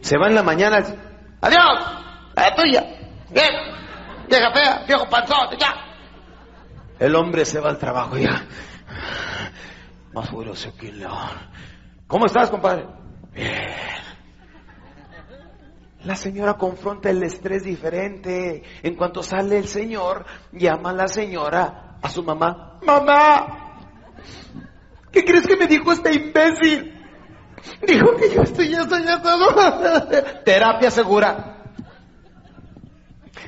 Se 0.00 0.18
va 0.18 0.28
en 0.28 0.34
la 0.34 0.42
mañana, 0.42 0.78
adiós, 1.40 1.80
la 2.36 2.54
tuya, 2.54 2.84
bien, 3.30 3.50
vieja 4.28 4.52
fea, 4.52 4.84
viejo 4.86 5.08
panzón, 5.08 5.56
ya. 5.58 5.74
El 6.98 7.14
hombre 7.16 7.44
se 7.44 7.60
va 7.60 7.70
al 7.70 7.78
trabajo 7.78 8.16
ya 8.16 8.42
más 10.14 10.30
furioso 10.30 10.74
que 10.76 10.88
un 10.90 11.00
león. 11.00 11.30
¿Cómo 12.06 12.26
estás, 12.26 12.48
compadre? 12.50 12.86
Bien. 13.34 13.74
La 16.04 16.14
señora 16.14 16.54
confronta 16.54 17.10
el 17.10 17.22
estrés 17.22 17.64
diferente. 17.64 18.62
En 18.82 18.94
cuanto 18.94 19.22
sale 19.22 19.58
el 19.58 19.66
señor, 19.66 20.24
llama 20.52 20.90
a 20.90 20.92
la 20.92 21.08
señora 21.08 21.98
a 22.00 22.08
su 22.08 22.22
mamá. 22.22 22.78
Mamá, 22.82 23.80
¿qué 25.10 25.24
crees 25.24 25.46
que 25.46 25.56
me 25.56 25.66
dijo 25.66 25.90
este 25.90 26.14
imbécil? 26.14 26.92
Dijo 27.86 28.16
que 28.16 28.34
yo 28.34 28.42
estoy, 28.42 28.68
ya 28.68 28.82
estoy. 28.82 29.02
Terapia 30.44 30.90
segura. 30.90 31.50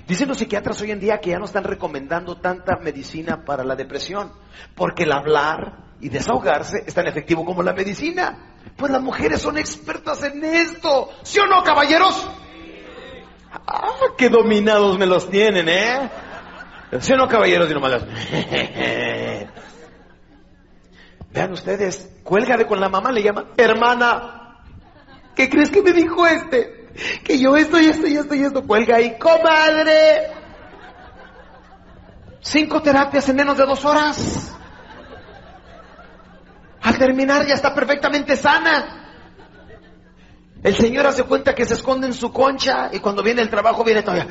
Dicen 0.08 0.28
los 0.28 0.38
psiquiatras 0.38 0.80
hoy 0.80 0.92
en 0.92 1.00
día 1.00 1.20
que 1.20 1.30
ya 1.30 1.38
no 1.38 1.44
están 1.44 1.64
recomendando 1.64 2.38
tanta 2.38 2.76
medicina 2.76 3.44
para 3.44 3.64
la 3.64 3.76
depresión, 3.76 4.32
porque 4.74 5.02
el 5.02 5.12
hablar 5.12 5.85
y 6.00 6.08
desahogarse 6.08 6.84
es 6.86 6.94
tan 6.94 7.06
efectivo 7.06 7.44
como 7.44 7.62
la 7.62 7.72
medicina. 7.72 8.54
Pues 8.76 8.92
las 8.92 9.02
mujeres 9.02 9.40
son 9.40 9.56
expertas 9.58 10.22
en 10.22 10.44
esto. 10.44 11.10
¿Sí 11.22 11.38
o 11.38 11.46
no, 11.46 11.62
caballeros? 11.62 12.28
Ah, 13.66 13.92
qué 14.18 14.28
dominados 14.28 14.98
me 14.98 15.06
los 15.06 15.30
tienen, 15.30 15.68
¿eh? 15.68 16.10
¿Sí 17.00 17.12
o 17.12 17.16
no, 17.16 17.26
caballeros? 17.28 17.70
Y 17.70 17.74
nomás 17.74 18.02
Vean 21.32 21.52
ustedes, 21.52 22.10
cuélgale 22.22 22.66
con 22.66 22.80
la 22.80 22.88
mamá, 22.88 23.12
le 23.12 23.22
llaman, 23.22 23.48
hermana, 23.58 24.62
¿qué 25.34 25.50
crees 25.50 25.70
que 25.70 25.82
me 25.82 25.92
dijo 25.92 26.26
este? 26.26 26.88
Que 27.22 27.38
yo 27.38 27.56
esto 27.56 27.78
y 27.78 27.86
esto 27.86 28.06
y 28.06 28.16
esto 28.16 28.34
y 28.34 28.42
esto, 28.42 28.66
cuelga 28.66 28.96
ahí, 28.96 29.18
comadre. 29.18 30.30
Cinco 32.40 32.80
terapias 32.80 33.28
en 33.28 33.36
menos 33.36 33.58
de 33.58 33.66
dos 33.66 33.84
horas. 33.84 34.55
Terminar 36.98 37.46
ya 37.46 37.54
está 37.54 37.74
perfectamente 37.74 38.36
sana. 38.36 39.02
El 40.62 40.74
Señor 40.74 41.06
hace 41.06 41.24
cuenta 41.24 41.54
que 41.54 41.64
se 41.64 41.74
esconde 41.74 42.06
en 42.06 42.14
su 42.14 42.32
concha 42.32 42.90
y 42.92 42.98
cuando 42.98 43.22
viene 43.22 43.42
el 43.42 43.50
trabajo 43.50 43.84
viene 43.84 44.02
todavía. 44.02 44.26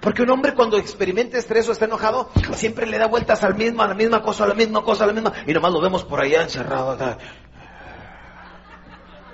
Porque 0.00 0.22
un 0.22 0.30
hombre 0.30 0.54
cuando 0.54 0.78
experimenta 0.78 1.36
estrés 1.36 1.68
o 1.68 1.72
está 1.72 1.84
enojado, 1.84 2.30
siempre 2.54 2.86
le 2.86 2.96
da 2.96 3.06
vueltas 3.06 3.44
al 3.44 3.54
mismo, 3.54 3.82
a 3.82 3.88
la 3.88 3.94
misma 3.94 4.22
cosa, 4.22 4.44
a 4.44 4.48
la 4.48 4.54
misma 4.54 4.82
cosa, 4.82 5.04
a 5.04 5.08
la 5.08 5.12
misma, 5.12 5.32
y 5.46 5.52
nomás 5.52 5.72
lo 5.72 5.80
vemos 5.80 6.04
por 6.04 6.22
allá 6.22 6.42
encerrado. 6.42 6.96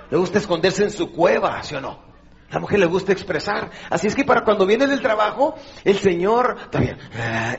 Le 0.09 0.17
gusta 0.17 0.39
esconderse 0.39 0.83
en 0.83 0.91
su 0.91 1.11
cueva, 1.13 1.63
¿sí 1.63 1.75
o 1.75 1.81
no? 1.81 2.06
La 2.49 2.59
mujer 2.59 2.79
le 2.79 2.85
gusta 2.85 3.11
expresar. 3.11 3.69
Así 3.89 4.07
es 4.07 4.15
que 4.15 4.23
para 4.23 4.43
cuando 4.43 4.65
viene 4.65 4.87
del 4.87 5.01
trabajo, 5.01 5.55
el 5.83 5.97
señor, 5.97 6.57
está 6.61 6.79
bien. 6.79 6.97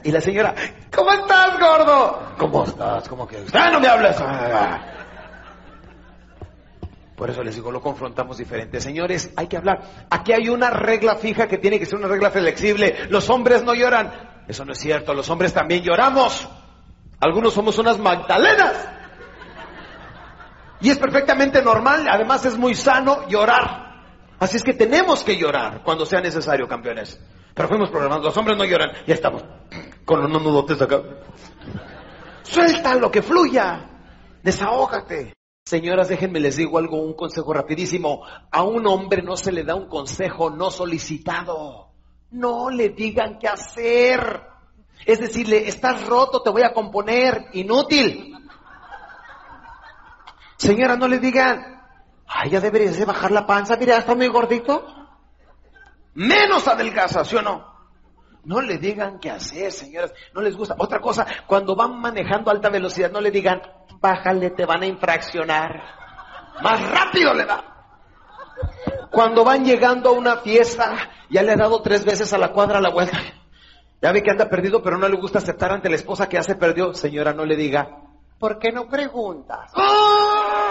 Y 0.03 0.11
la 0.11 0.20
señora, 0.20 0.55
¿cómo 0.94 1.12
estás, 1.12 1.61
gordo? 1.61 2.35
¿Cómo 2.38 2.64
estás? 2.64 3.09
¿Cómo 3.09 3.27
que? 3.27 3.44
¡Ah, 3.53 3.70
no 3.70 3.81
me 3.81 3.88
hables! 3.88 4.16
Por 7.16 7.29
eso 7.29 7.42
les 7.42 7.57
digo, 7.57 7.70
lo 7.70 7.83
confrontamos 7.83 8.38
diferente. 8.38 8.81
Señores, 8.81 9.33
hay 9.37 9.48
que 9.48 9.57
hablar. 9.57 10.07
Aquí 10.09 10.33
hay 10.33 10.48
una 10.48 10.70
regla 10.70 11.16
fija 11.16 11.48
que 11.48 11.59
tiene 11.59 11.79
que 11.79 11.85
ser 11.85 11.98
una 11.98 12.09
regla 12.09 12.31
flexible. 12.31 13.09
Los 13.11 13.29
hombres 13.29 13.64
no 13.64 13.74
lloran. 13.74 14.44
Eso 14.46 14.64
no 14.64 14.72
es 14.72 14.79
cierto. 14.79 15.12
Los 15.12 15.29
hombres 15.29 15.53
también 15.53 15.83
lloramos. 15.83 16.48
Algunos 17.20 17.53
somos 17.53 17.77
unas 17.79 17.98
magdalenas. 17.98 18.88
Y 20.81 20.90
es 20.90 20.98
perfectamente 20.98 21.61
normal. 21.61 22.07
Además 22.09 22.46
es 22.46 22.57
muy 22.57 22.74
sano 22.74 23.29
llorar. 23.29 23.88
Así 24.38 24.57
es 24.57 24.62
que 24.62 24.74
tenemos 24.74 25.24
que 25.24 25.37
llorar 25.37 25.83
cuando 25.83 26.07
sea 26.07 26.20
necesario, 26.20 26.68
campeones. 26.68 27.20
Pero 27.55 27.68
fuimos 27.68 27.90
programados, 27.90 28.24
los 28.24 28.37
hombres 28.37 28.57
no 28.57 28.64
lloran, 28.64 28.92
ya 29.07 29.14
estamos 29.14 29.44
con 30.05 30.22
los 30.22 30.31
nudotes 30.31 30.81
acá. 30.81 31.03
Suelta 32.42 32.94
lo 32.94 33.11
que 33.11 33.20
fluya, 33.20 33.90
desahógate. 34.42 35.35
Señoras, 35.66 36.09
déjenme 36.09 36.40
les 36.40 36.57
digo 36.57 36.79
algo, 36.79 37.03
un 37.03 37.12
consejo 37.12 37.53
rapidísimo. 37.53 38.22
A 38.51 38.62
un 38.62 38.87
hombre 38.87 39.22
no 39.22 39.37
se 39.37 39.53
le 39.53 39.64
da 39.64 39.74
un 39.74 39.87
consejo 39.87 40.48
no 40.48 40.70
solicitado. 40.70 41.90
No 42.31 42.70
le 42.70 42.88
digan 42.90 43.38
qué 43.38 43.48
hacer. 43.48 44.40
Es 45.05 45.20
decirle, 45.20 45.68
estás 45.68 46.07
roto, 46.07 46.42
te 46.42 46.51
voy 46.51 46.62
a 46.62 46.72
componer, 46.72 47.48
inútil. 47.53 48.35
Señora, 50.57 50.96
no 50.96 51.07
le 51.07 51.18
digan, 51.18 51.78
Ay, 52.29 52.51
ya 52.51 52.61
deberías 52.61 52.99
de 52.99 53.07
bajar 53.07 53.31
la 53.31 53.47
panza, 53.47 53.77
mira, 53.77 53.97
está 53.97 54.14
muy 54.14 54.29
gordito. 54.29 54.87
Menos 56.14 56.69
adelgaza, 56.69 57.25
¿sí 57.25 57.37
o 57.37 57.43
no? 57.43 57.79
No 58.45 58.61
le 58.61 58.79
digan 58.79 59.19
qué 59.19 59.31
hacer, 59.31 59.73
señoras, 59.73 60.12
no 60.35 60.43
les 60.43 60.57
gusta. 60.57 60.75
Otra 60.79 61.01
cosa, 61.01 61.27
cuando 61.47 61.75
van 61.75 61.99
manejando 62.01 62.51
a 62.51 62.55
alta 62.55 62.69
velocidad, 62.69 63.11
no 63.11 63.21
le 63.21 63.31
digan, 63.31 63.62
bájale, 64.01 64.51
te 64.51 64.67
van 64.67 64.83
a 64.83 64.87
infraccionar. 64.87 65.83
Más 66.62 66.91
rápido 66.91 67.35
le 67.35 67.45
da. 67.45 67.64
Cuando 69.11 69.45
van 69.45 69.64
llegando 69.64 70.11
a 70.11 70.12
una 70.12 70.37
fiesta, 70.38 70.97
ya 71.31 71.43
le 71.43 71.53
ha 71.53 71.57
dado 71.57 71.81
tres 71.83 72.05
veces 72.05 72.33
a 72.33 72.38
la 72.38 72.53
cuadra 72.53 72.81
la 72.81 72.91
vuelta. 72.91 73.19
Ya 74.01 74.12
ve 74.12 74.23
que 74.23 74.31
anda 74.31 74.49
perdido, 74.49 74.83
pero 74.83 74.99
no 74.99 75.09
le 75.09 75.17
gusta 75.17 75.38
aceptar 75.38 75.73
ante 75.73 75.88
la 75.88 75.97
esposa 75.97 76.29
que 76.29 76.37
ya 76.37 76.43
se 76.43 76.57
perdió. 76.57 76.95
Señora, 76.95 77.33
no 77.33 77.45
le 77.45 77.57
diga, 77.57 77.88
¿por 78.38 78.59
qué 78.59 78.71
no 78.71 78.88
preguntas? 78.88 79.73
¡Ah! 79.75 80.68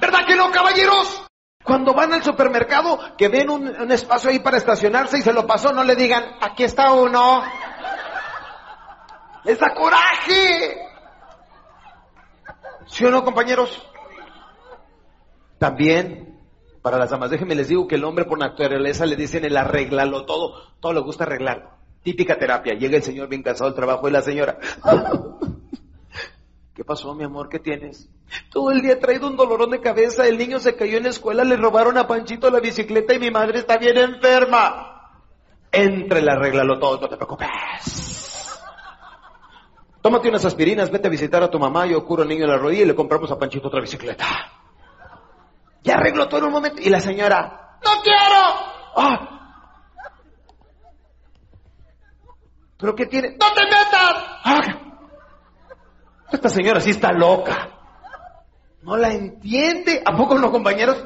¿Verdad 0.00 0.26
que 0.26 0.36
no, 0.36 0.50
caballeros? 0.50 1.24
Cuando 1.64 1.94
van 1.94 2.12
al 2.12 2.22
supermercado, 2.22 3.16
que 3.16 3.28
ven 3.28 3.50
un, 3.50 3.68
un, 3.68 3.90
espacio 3.90 4.30
ahí 4.30 4.38
para 4.38 4.56
estacionarse 4.56 5.18
y 5.18 5.22
se 5.22 5.32
lo 5.32 5.46
pasó, 5.46 5.72
no 5.72 5.82
le 5.82 5.96
digan, 5.96 6.24
aquí 6.40 6.62
está 6.62 6.92
uno. 6.92 7.42
¡Les 9.44 9.58
da 9.58 9.74
coraje! 9.74 10.86
¿Sí 12.86 13.04
o 13.04 13.10
no, 13.10 13.24
compañeros? 13.24 13.84
También, 15.58 16.40
para 16.82 16.98
las 16.98 17.10
damas, 17.10 17.30
déjenme 17.30 17.54
les 17.54 17.68
digo 17.68 17.88
que 17.88 17.96
el 17.96 18.04
hombre 18.04 18.26
por 18.26 18.38
naturaleza 18.38 19.06
le 19.06 19.16
dicen 19.16 19.44
el 19.44 19.56
arreglalo 19.56 20.24
todo, 20.24 20.74
todo 20.80 20.92
le 20.92 21.00
gusta 21.00 21.24
arreglar. 21.24 21.78
Típica 22.02 22.38
terapia, 22.38 22.74
llega 22.74 22.96
el 22.96 23.02
señor 23.02 23.28
bien 23.28 23.42
cansado 23.42 23.70
del 23.70 23.76
trabajo 23.76 24.08
y 24.08 24.12
la 24.12 24.22
señora, 24.22 24.58
¿qué 26.76 26.84
pasó 26.84 27.14
mi 27.14 27.24
amor? 27.24 27.48
¿Qué 27.48 27.58
tienes? 27.58 28.08
Todo 28.50 28.70
el 28.70 28.82
día 28.82 28.92
he 28.92 28.96
traído 28.96 29.26
un 29.26 29.36
dolorón 29.36 29.70
de 29.70 29.80
cabeza, 29.80 30.26
el 30.26 30.36
niño 30.36 30.60
se 30.60 30.76
cayó 30.76 30.98
en 30.98 31.04
la 31.04 31.08
escuela, 31.08 31.42
le 31.42 31.56
robaron 31.56 31.96
a 31.96 32.06
Panchito 32.06 32.50
la 32.50 32.60
bicicleta 32.60 33.14
y 33.14 33.18
mi 33.18 33.30
madre 33.30 33.60
está 33.60 33.78
bien 33.78 33.96
enferma. 33.96 35.10
Entre 35.72 36.20
el 36.20 36.28
arreglalo 36.28 36.78
todo, 36.78 37.00
no 37.00 37.08
te 37.08 37.16
preocupes. 37.16 38.60
Tómate 40.02 40.28
unas 40.28 40.44
aspirinas, 40.44 40.90
vete 40.90 41.08
a 41.08 41.10
visitar 41.10 41.42
a 41.42 41.50
tu 41.50 41.58
mamá, 41.58 41.86
yo 41.86 42.04
curo 42.04 42.22
al 42.22 42.28
niño 42.28 42.44
en 42.44 42.50
la 42.50 42.58
rodilla 42.58 42.82
y 42.82 42.86
le 42.86 42.94
compramos 42.94 43.30
a 43.32 43.38
Panchito 43.38 43.68
otra 43.68 43.80
bicicleta. 43.80 44.26
Ya 45.82 45.94
arregló 45.94 46.28
todo 46.28 46.40
en 46.40 46.46
un 46.46 46.52
momento. 46.52 46.82
Y 46.82 46.90
la 46.90 47.00
señora, 47.00 47.78
¡No 47.82 48.02
quiero! 48.02 48.42
¡Ah! 48.96 49.32
¿Pero 52.78 52.94
qué 52.94 53.06
tiene? 53.06 53.36
¡No 53.40 53.52
te 53.54 53.62
metas! 53.64 54.24
¡Ah! 54.44 54.85
Esta 56.36 56.50
señora 56.50 56.80
sí 56.82 56.90
está 56.90 57.12
loca. 57.12 57.70
No 58.82 58.94
la 58.98 59.10
entiende. 59.10 60.02
¿A 60.04 60.14
poco 60.14 60.38
no, 60.38 60.52
compañeros? 60.52 61.02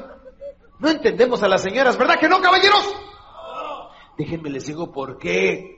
No 0.79 0.89
entendemos 0.89 1.41
a 1.41 1.47
las 1.47 1.61
señoras, 1.61 1.97
¿verdad 1.97 2.19
que 2.19 2.27
no, 2.27 2.41
caballeros? 2.41 2.83
Déjenme 4.17 4.49
les 4.49 4.65
digo 4.65 4.91
por 4.91 5.17
qué. 5.17 5.77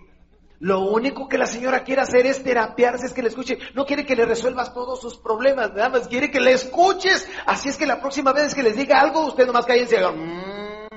Lo 0.59 0.79
único 0.79 1.27
que 1.29 1.37
la 1.37 1.45
señora 1.45 1.83
quiere 1.83 2.01
hacer 2.01 2.25
es 2.25 2.43
terapiarse, 2.43 3.05
es 3.05 3.13
que 3.13 3.21
le 3.21 3.27
escuche. 3.27 3.59
No 3.75 3.85
quiere 3.85 4.07
que 4.07 4.15
le 4.15 4.25
resuelvas 4.25 4.73
todos 4.73 4.99
sus 4.99 5.17
problemas, 5.17 5.71
nada 5.73 5.89
más 5.89 6.07
quiere 6.07 6.31
que 6.31 6.39
le 6.39 6.53
escuches. 6.53 7.29
Así 7.45 7.69
es 7.69 7.77
que 7.77 7.85
la 7.85 8.01
próxima 8.01 8.33
vez 8.33 8.55
que 8.55 8.63
les 8.63 8.75
diga 8.75 8.99
algo, 9.01 9.27
usted 9.27 9.45
nomás 9.45 9.67
cállense 9.67 9.95
y 9.95 9.97
haga... 9.99 10.13
"Mm". 10.13 10.87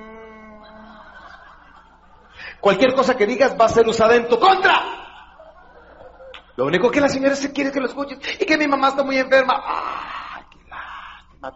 Cualquier 2.60 2.94
cosa 2.94 3.16
que 3.18 3.26
digas 3.26 3.54
va 3.60 3.66
a 3.66 3.68
ser 3.68 3.86
usada 3.86 4.16
en 4.16 4.26
tu 4.28 4.38
contra. 4.40 5.05
Lo 6.56 6.64
único 6.64 6.90
que 6.90 7.00
la 7.00 7.08
señora 7.08 7.36
se 7.36 7.52
quiere 7.52 7.68
es 7.68 7.74
que 7.74 7.80
lo 7.80 7.86
escuches. 7.86 8.18
Y 8.40 8.46
que 8.46 8.56
mi 8.56 8.66
mamá 8.66 8.88
está 8.88 9.02
muy 9.02 9.18
enferma. 9.18 9.62
¡Ay, 9.64 10.42
qué 10.50 10.58
lástima! 10.68 11.52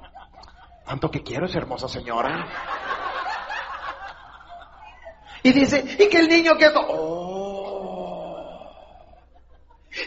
Tanto 0.85 1.11
que 1.11 1.23
quiero 1.23 1.47
esa 1.47 1.59
hermosa 1.59 1.89
señora. 1.89 2.47
Y 5.43 5.53
dice, 5.53 5.97
y 5.99 6.09
que 6.09 6.19
el 6.19 6.29
niño 6.29 6.57
que... 6.59 6.71
Oh. 6.75 7.91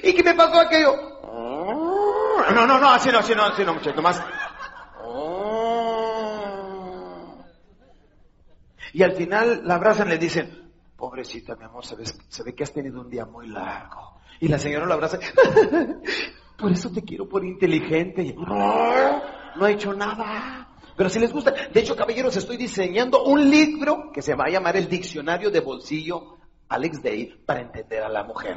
¿Y 0.03 0.13
qué 0.13 0.23
me 0.23 0.35
pasó 0.35 0.59
aquello? 0.59 0.93
Oh. 1.23 2.43
No, 2.53 2.67
no, 2.67 2.79
no, 2.79 2.89
así 2.89 3.09
no, 3.09 3.17
así 3.19 3.33
no, 3.33 3.45
así 3.45 3.65
no, 3.65 3.73
muchachos, 3.73 4.03
más. 4.03 4.21
Oh. 5.03 5.73
Y 8.93 9.01
al 9.01 9.13
final 9.13 9.61
la 9.63 9.73
abrazan 9.75 10.07
y 10.07 10.11
le 10.11 10.17
dicen, 10.19 10.62
pobrecita, 11.03 11.57
mi 11.57 11.65
amor, 11.65 11.85
se 11.85 11.97
ve, 11.97 12.05
se 12.05 12.43
ve 12.43 12.55
que 12.55 12.63
has 12.63 12.71
tenido 12.71 13.01
un 13.01 13.09
día 13.09 13.25
muy 13.25 13.49
largo. 13.49 14.21
Y 14.39 14.47
la 14.47 14.57
señora 14.57 14.85
lo 14.85 14.93
abraza, 14.93 15.19
por 16.57 16.71
eso 16.71 16.89
te 16.91 17.01
quiero 17.01 17.27
por 17.27 17.43
inteligente. 17.43 18.33
No, 18.37 19.21
no 19.57 19.67
he 19.67 19.73
hecho 19.73 19.93
nada. 19.93 20.65
Pero 20.95 21.09
si 21.09 21.19
les 21.19 21.33
gusta, 21.33 21.53
de 21.73 21.77
hecho, 21.81 21.97
caballeros, 21.97 22.37
estoy 22.37 22.55
diseñando 22.55 23.25
un 23.25 23.49
libro 23.49 24.13
que 24.13 24.21
se 24.21 24.33
va 24.33 24.45
a 24.45 24.49
llamar 24.49 24.77
el 24.77 24.87
Diccionario 24.87 25.51
de 25.51 25.59
Bolsillo 25.59 26.37
Alex 26.69 27.03
Day 27.03 27.43
para 27.45 27.59
entender 27.59 28.01
a 28.01 28.07
la 28.07 28.23
mujer. 28.23 28.55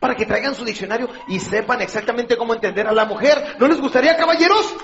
Para 0.00 0.16
que 0.16 0.26
traigan 0.26 0.56
su 0.56 0.64
diccionario 0.64 1.08
y 1.28 1.38
sepan 1.38 1.82
exactamente 1.82 2.36
cómo 2.36 2.52
entender 2.52 2.88
a 2.88 2.92
la 2.92 3.04
mujer. 3.04 3.54
¿No 3.60 3.68
les 3.68 3.80
gustaría, 3.80 4.16
caballeros? 4.16 4.74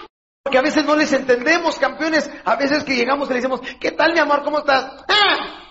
Porque 0.44 0.58
a 0.58 0.62
veces 0.62 0.84
no 0.84 0.94
les 0.94 1.12
entendemos, 1.12 1.80
campeones. 1.80 2.30
A 2.44 2.54
veces 2.54 2.84
que 2.84 2.94
llegamos 2.94 3.28
y 3.28 3.30
le 3.30 3.40
decimos, 3.40 3.60
¿qué 3.80 3.90
tal, 3.90 4.12
mi 4.12 4.20
amor? 4.20 4.44
¿Cómo 4.44 4.60
estás? 4.60 5.04
¡Ah! 5.08 5.62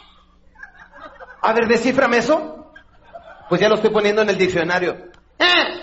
A 1.41 1.53
ver, 1.53 1.67
desciframe 1.67 2.17
eso. 2.17 2.71
Pues 3.49 3.59
ya 3.59 3.67
lo 3.67 3.75
estoy 3.75 3.89
poniendo 3.89 4.21
en 4.21 4.29
el 4.29 4.37
diccionario. 4.37 5.11
¡Ah! 5.39 5.81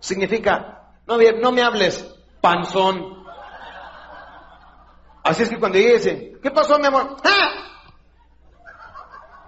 Significa, 0.00 0.82
no, 1.06 1.16
no 1.40 1.52
me 1.52 1.62
hables, 1.62 2.04
panzón. 2.40 3.24
Así 5.22 5.42
es 5.42 5.48
que 5.48 5.58
cuando 5.58 5.78
llegue 5.78 5.94
ese, 5.94 6.32
¿qué 6.42 6.50
pasó, 6.50 6.78
mi 6.78 6.86
amor? 6.86 7.16
¡Ah! 7.24 7.50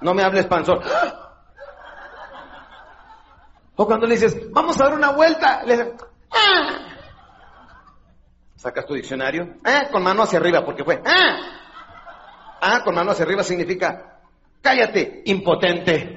No 0.00 0.14
me 0.14 0.22
hables, 0.22 0.46
panzón. 0.46 0.80
O 3.76 3.86
cuando 3.86 4.06
le 4.06 4.14
dices, 4.14 4.52
vamos 4.52 4.80
a 4.80 4.84
dar 4.84 4.94
una 4.94 5.10
vuelta, 5.10 5.62
le 5.64 5.76
dices, 5.76 5.94
¡Ah! 6.30 6.78
Sacas 8.56 8.86
tu 8.86 8.94
diccionario, 8.94 9.56
¡Ah! 9.64 9.88
con 9.90 10.02
mano 10.02 10.22
hacia 10.22 10.38
arriba, 10.38 10.64
porque 10.64 10.84
fue, 10.84 11.02
¡Ah! 11.04 11.36
ah, 12.60 12.82
con 12.84 12.94
mano 12.94 13.10
hacia 13.10 13.24
arriba 13.24 13.42
significa, 13.42 14.11
cállate, 14.62 15.22
impotente. 15.26 16.16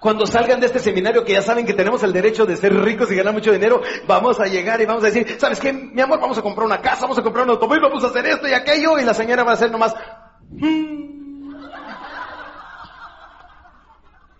Cuando 0.00 0.26
salgan 0.26 0.60
de 0.60 0.66
este 0.66 0.78
seminario 0.78 1.24
que 1.24 1.32
ya 1.32 1.42
saben 1.42 1.66
que 1.66 1.74
tenemos 1.74 2.02
el 2.02 2.12
derecho 2.12 2.46
de 2.46 2.56
ser 2.56 2.72
ricos 2.72 3.10
y 3.10 3.16
ganar 3.16 3.32
mucho 3.34 3.50
dinero, 3.50 3.82
vamos 4.06 4.38
a 4.38 4.46
llegar 4.46 4.80
y 4.80 4.86
vamos 4.86 5.02
a 5.02 5.06
decir, 5.06 5.36
¿sabes 5.40 5.58
qué? 5.58 5.72
Mi 5.72 6.00
amor, 6.00 6.20
vamos 6.20 6.38
a 6.38 6.42
comprar 6.42 6.64
una 6.66 6.80
casa, 6.80 7.02
vamos 7.02 7.18
a 7.18 7.22
comprar 7.22 7.44
un 7.44 7.50
automóvil, 7.50 7.82
vamos 7.82 8.04
a 8.04 8.08
hacer 8.08 8.24
esto 8.26 8.46
y 8.46 8.52
aquello, 8.52 8.98
y 8.98 9.04
la 9.04 9.14
señora 9.14 9.42
va 9.42 9.52
a 9.52 9.54
hacer 9.54 9.70
nomás, 9.70 9.96
"Mm". 10.50 11.54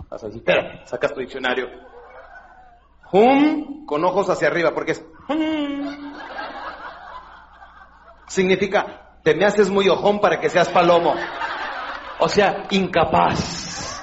Vas 0.09 0.23
a 0.23 0.27
decir, 0.27 0.41
espera, 0.41 0.87
sacas 0.87 1.13
tu 1.13 1.21
diccionario. 1.21 1.67
Hum, 3.13 3.87
con 3.87 4.05
ojos 4.05 4.29
hacia 4.31 4.49
arriba, 4.49 4.73
porque 4.73 4.93
es 4.93 5.05
hum. 5.29 6.13
Significa, 8.29 9.06
te 9.27 9.35
me 9.35 9.45
haces 9.45 9.71
muy 9.71 9.89
ojón 9.89 10.21
para 10.21 10.39
que 10.39 10.49
seas 10.49 10.69
palomo. 10.69 11.13
O 12.21 12.29
sea, 12.29 12.69
incapaz. 12.71 14.01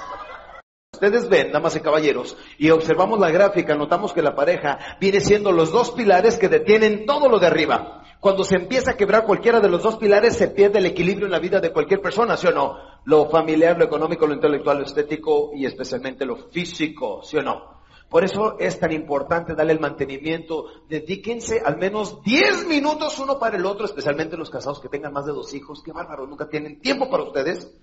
Ustedes 0.92 1.30
ven, 1.30 1.50
damas 1.50 1.74
y 1.76 1.80
caballeros, 1.80 2.36
y 2.58 2.68
observamos 2.68 3.18
la 3.18 3.30
gráfica, 3.30 3.74
notamos 3.74 4.12
que 4.12 4.20
la 4.20 4.34
pareja 4.34 4.78
viene 5.00 5.20
siendo 5.20 5.50
los 5.50 5.72
dos 5.72 5.92
pilares 5.92 6.36
que 6.36 6.50
detienen 6.50 7.06
todo 7.06 7.30
lo 7.30 7.38
de 7.38 7.46
arriba. 7.46 8.02
Cuando 8.20 8.44
se 8.44 8.56
empieza 8.56 8.90
a 8.90 8.96
quebrar 8.98 9.24
cualquiera 9.24 9.60
de 9.60 9.70
los 9.70 9.82
dos 9.82 9.96
pilares, 9.96 10.36
se 10.36 10.48
pierde 10.48 10.78
el 10.78 10.86
equilibrio 10.86 11.24
en 11.24 11.32
la 11.32 11.38
vida 11.38 11.58
de 11.58 11.72
cualquier 11.72 12.02
persona, 12.02 12.36
¿sí 12.36 12.48
o 12.48 12.52
no? 12.52 12.76
Lo 13.06 13.30
familiar, 13.30 13.78
lo 13.78 13.86
económico, 13.86 14.26
lo 14.26 14.34
intelectual, 14.34 14.76
lo 14.76 14.84
estético 14.84 15.52
y 15.54 15.64
especialmente 15.64 16.26
lo 16.26 16.36
físico, 16.36 17.22
¿sí 17.22 17.38
o 17.38 17.42
no? 17.42 17.73
Por 18.14 18.22
eso 18.24 18.56
es 18.60 18.78
tan 18.78 18.92
importante 18.92 19.56
darle 19.56 19.72
el 19.72 19.80
mantenimiento. 19.80 20.66
Dedíquense 20.88 21.60
al 21.66 21.78
menos 21.78 22.22
10 22.22 22.68
minutos 22.68 23.18
uno 23.18 23.40
para 23.40 23.56
el 23.56 23.66
otro, 23.66 23.86
especialmente 23.86 24.36
los 24.36 24.50
casados 24.50 24.78
que 24.78 24.88
tengan 24.88 25.12
más 25.12 25.26
de 25.26 25.32
dos 25.32 25.52
hijos. 25.52 25.82
Qué 25.82 25.90
bárbaro, 25.90 26.24
nunca 26.24 26.48
tienen 26.48 26.80
tiempo 26.80 27.10
para 27.10 27.24
ustedes. 27.24 27.76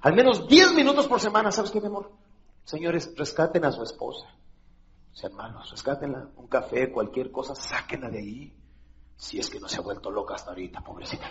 Al 0.00 0.16
menos 0.16 0.48
10 0.48 0.74
minutos 0.74 1.06
por 1.06 1.20
semana, 1.20 1.52
¿sabes 1.52 1.70
qué, 1.70 1.80
mi 1.80 1.86
amor? 1.86 2.10
Señores, 2.64 3.14
rescaten 3.16 3.64
a 3.66 3.70
su 3.70 3.84
esposa. 3.84 4.26
Sean 5.12 5.36
malos, 5.36 5.70
rescátenla. 5.70 6.28
Un 6.34 6.48
café, 6.48 6.90
cualquier 6.90 7.30
cosa, 7.30 7.54
sáquenla 7.54 8.10
de 8.10 8.18
ahí. 8.18 8.56
Si 9.14 9.38
es 9.38 9.48
que 9.48 9.60
no 9.60 9.68
se 9.68 9.78
ha 9.78 9.82
vuelto 9.82 10.10
loca 10.10 10.34
hasta 10.34 10.50
ahorita, 10.50 10.80
pobrecita. 10.80 11.30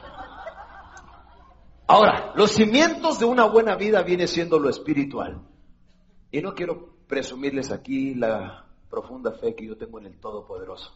Ahora, 1.85 2.31
los 2.33 2.51
cimientos 2.51 3.19
de 3.19 3.25
una 3.25 3.43
buena 3.43 3.75
vida 3.75 4.03
viene 4.03 4.25
siendo 4.25 4.57
lo 4.57 4.69
espiritual. 4.69 5.41
Y 6.31 6.41
no 6.41 6.55
quiero 6.55 6.96
presumirles 7.07 7.71
aquí 7.71 8.13
la 8.15 8.65
profunda 8.89 9.31
fe 9.31 9.55
que 9.55 9.65
yo 9.65 9.77
tengo 9.77 9.99
en 9.99 10.07
el 10.07 10.19
Todopoderoso. 10.19 10.93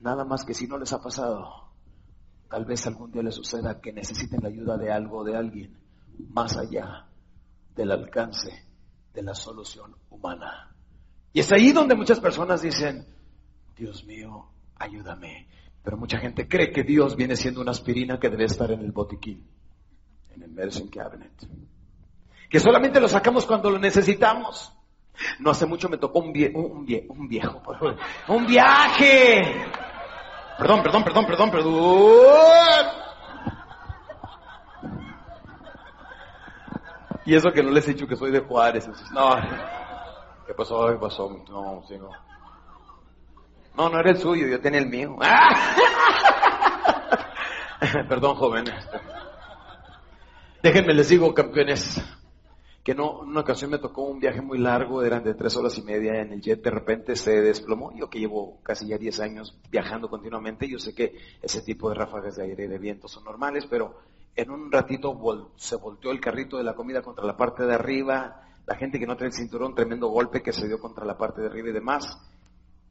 Nada 0.00 0.24
más 0.24 0.44
que 0.44 0.54
si 0.54 0.66
no 0.66 0.78
les 0.78 0.92
ha 0.92 1.00
pasado, 1.00 1.70
tal 2.48 2.64
vez 2.64 2.86
algún 2.86 3.10
día 3.10 3.22
les 3.22 3.34
suceda 3.34 3.80
que 3.80 3.92
necesiten 3.92 4.42
la 4.42 4.48
ayuda 4.48 4.76
de 4.76 4.92
algo 4.92 5.18
o 5.18 5.24
de 5.24 5.36
alguien 5.36 5.78
más 6.30 6.56
allá 6.56 7.06
del 7.74 7.90
alcance 7.90 8.64
de 9.12 9.22
la 9.22 9.34
solución 9.34 9.94
humana. 10.10 10.74
Y 11.32 11.40
es 11.40 11.52
ahí 11.52 11.72
donde 11.72 11.94
muchas 11.94 12.20
personas 12.20 12.62
dicen, 12.62 13.06
Dios 13.76 14.04
mío, 14.04 14.46
ayúdame. 14.76 15.48
Pero 15.82 15.96
mucha 15.96 16.18
gente 16.18 16.48
cree 16.48 16.72
que 16.72 16.82
Dios 16.82 17.16
viene 17.16 17.36
siendo 17.36 17.60
una 17.60 17.72
aspirina 17.72 18.18
que 18.18 18.30
debe 18.30 18.44
estar 18.44 18.70
en 18.70 18.80
el 18.80 18.92
botiquín, 18.92 19.46
en 20.30 20.42
el 20.42 20.50
medicine 20.50 20.90
cabinet. 20.90 21.32
Que 22.48 22.60
solamente 22.60 23.00
lo 23.00 23.08
sacamos 23.08 23.44
cuando 23.46 23.70
lo 23.70 23.78
necesitamos. 23.78 24.72
No 25.38 25.50
hace 25.50 25.66
mucho 25.66 25.88
me 25.88 25.98
tocó 25.98 26.20
un, 26.20 26.32
vie 26.32 26.50
un, 26.54 26.84
vie 26.84 27.06
un 27.08 27.28
viejo, 27.28 27.62
un 28.28 28.46
viaje. 28.46 29.66
Perdón, 30.58 30.82
perdón, 30.82 31.04
perdón, 31.04 31.26
perdón, 31.26 31.50
perdón. 31.50 31.74
Y 37.26 37.34
eso 37.34 37.52
que 37.52 37.62
no 37.62 37.70
les 37.70 37.88
he 37.88 37.94
dicho 37.94 38.06
que 38.06 38.16
soy 38.16 38.30
de 38.30 38.40
Juárez. 38.40 38.88
No. 39.12 39.36
¿Qué 40.46 40.54
pasó? 40.54 40.88
¿Qué 40.88 40.96
pasó? 40.96 41.44
No, 41.48 41.82
sí, 41.88 41.96
no. 41.98 42.10
No, 43.76 43.88
no 43.88 43.98
era 43.98 44.10
el 44.10 44.18
suyo, 44.18 44.46
yo 44.46 44.60
tenía 44.60 44.80
el 44.80 44.88
mío. 44.88 45.16
Perdón, 48.08 48.36
jóvenes. 48.36 48.74
Déjenme 50.62 50.94
les 50.94 51.08
digo, 51.08 51.34
campeones 51.34 52.00
que 52.84 52.94
no, 52.94 53.22
en 53.22 53.30
una 53.30 53.40
ocasión 53.40 53.70
me 53.70 53.78
tocó 53.78 54.02
un 54.02 54.20
viaje 54.20 54.42
muy 54.42 54.58
largo, 54.58 55.02
eran 55.02 55.24
de 55.24 55.32
tres 55.32 55.56
horas 55.56 55.78
y 55.78 55.82
media 55.82 56.20
en 56.20 56.32
el 56.32 56.42
jet, 56.42 56.62
de 56.62 56.70
repente 56.70 57.16
se 57.16 57.40
desplomó. 57.40 57.90
Yo 57.96 58.10
que 58.10 58.18
llevo 58.18 58.58
casi 58.62 58.86
ya 58.86 58.98
diez 58.98 59.20
años 59.20 59.58
viajando 59.70 60.10
continuamente, 60.10 60.68
yo 60.68 60.78
sé 60.78 60.94
que 60.94 61.16
ese 61.40 61.62
tipo 61.62 61.88
de 61.88 61.94
ráfagas 61.94 62.36
de 62.36 62.44
aire 62.44 62.66
y 62.66 62.68
de 62.68 62.78
viento 62.78 63.08
son 63.08 63.24
normales, 63.24 63.66
pero 63.70 63.94
en 64.36 64.50
un 64.50 64.70
ratito 64.70 65.18
se 65.56 65.76
volteó 65.76 66.10
el 66.10 66.20
carrito 66.20 66.58
de 66.58 66.64
la 66.64 66.74
comida 66.74 67.00
contra 67.00 67.24
la 67.24 67.38
parte 67.38 67.64
de 67.64 67.74
arriba, 67.74 68.42
la 68.66 68.76
gente 68.76 68.98
que 68.98 69.06
no 69.06 69.16
trae 69.16 69.28
el 69.28 69.34
cinturón, 69.34 69.74
tremendo 69.74 70.08
golpe 70.08 70.42
que 70.42 70.52
se 70.52 70.68
dio 70.68 70.78
contra 70.78 71.06
la 71.06 71.16
parte 71.16 71.40
de 71.40 71.46
arriba 71.46 71.70
y 71.70 71.72
demás. 71.72 72.18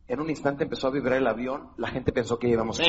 En 0.07 0.19
un 0.19 0.29
instante 0.29 0.63
empezó 0.63 0.87
a 0.87 0.91
vibrar 0.91 1.19
el 1.19 1.27
avión, 1.27 1.69
la 1.77 1.89
gente 1.89 2.11
pensó 2.11 2.39
que 2.39 2.47
íbamos. 2.47 2.79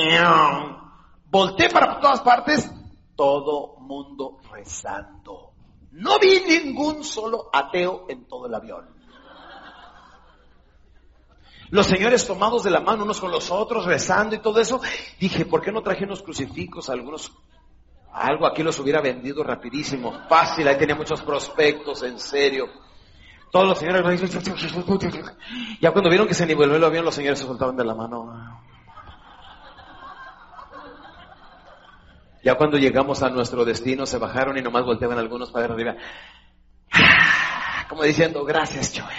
Volté 1.30 1.68
para 1.68 2.00
todas 2.00 2.22
partes, 2.22 2.72
todo 3.14 3.76
mundo 3.80 4.38
rezando. 4.50 5.53
No 5.94 6.18
vi 6.18 6.40
ningún 6.40 7.04
solo 7.04 7.50
ateo 7.52 8.06
en 8.08 8.26
todo 8.26 8.46
el 8.46 8.54
avión. 8.54 8.84
Los 11.70 11.86
señores 11.86 12.26
tomados 12.26 12.64
de 12.64 12.70
la 12.70 12.80
mano 12.80 13.04
unos 13.04 13.20
con 13.20 13.30
los 13.30 13.50
otros, 13.50 13.84
rezando 13.84 14.34
y 14.34 14.38
todo 14.38 14.60
eso. 14.60 14.80
Dije, 15.20 15.44
¿por 15.46 15.62
qué 15.62 15.70
no 15.70 15.82
traje 15.82 16.04
unos 16.04 16.22
crucifijos? 16.22 16.90
Algunos, 16.90 17.32
algo 18.12 18.46
aquí 18.46 18.62
los 18.64 18.78
hubiera 18.80 19.00
vendido 19.00 19.44
rapidísimo, 19.44 20.12
fácil. 20.28 20.66
Ahí 20.66 20.76
tenía 20.76 20.96
muchos 20.96 21.22
prospectos, 21.22 22.02
en 22.02 22.18
serio. 22.18 22.66
Todos 23.52 23.68
los 23.68 23.78
señores, 23.78 24.20
ya 25.80 25.92
cuando 25.92 26.10
vieron 26.10 26.26
que 26.26 26.34
se 26.34 26.44
niveló 26.44 26.74
el 26.74 26.82
avión, 26.82 27.04
los 27.04 27.14
señores 27.14 27.38
se 27.38 27.46
soltaban 27.46 27.76
de 27.76 27.84
la 27.84 27.94
mano. 27.94 28.63
Ya 32.44 32.56
cuando 32.56 32.76
llegamos 32.76 33.22
a 33.22 33.30
nuestro 33.30 33.64
destino, 33.64 34.04
se 34.04 34.18
bajaron 34.18 34.58
y 34.58 34.60
nomás 34.60 34.84
volteaban 34.84 35.18
algunos 35.18 35.50
para 35.50 35.72
arriba. 35.72 35.96
Como 37.88 38.02
diciendo, 38.02 38.44
gracias, 38.44 38.92
Joel. 38.94 39.16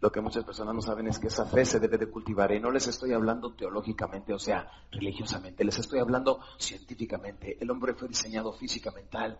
Lo 0.00 0.10
que 0.10 0.22
muchas 0.22 0.44
personas 0.44 0.74
no 0.74 0.80
saben 0.80 1.08
es 1.08 1.18
que 1.18 1.26
esa 1.26 1.44
fe 1.44 1.66
se 1.66 1.78
debe 1.78 1.98
de 1.98 2.08
cultivar. 2.08 2.50
Y 2.52 2.58
no 2.58 2.70
les 2.70 2.86
estoy 2.86 3.12
hablando 3.12 3.52
teológicamente, 3.52 4.32
o 4.32 4.38
sea, 4.38 4.66
religiosamente. 4.90 5.62
Les 5.62 5.78
estoy 5.78 5.98
hablando 5.98 6.40
científicamente. 6.58 7.58
El 7.60 7.70
hombre 7.70 7.92
fue 7.92 8.08
diseñado 8.08 8.54
física, 8.54 8.90
mental 8.92 9.38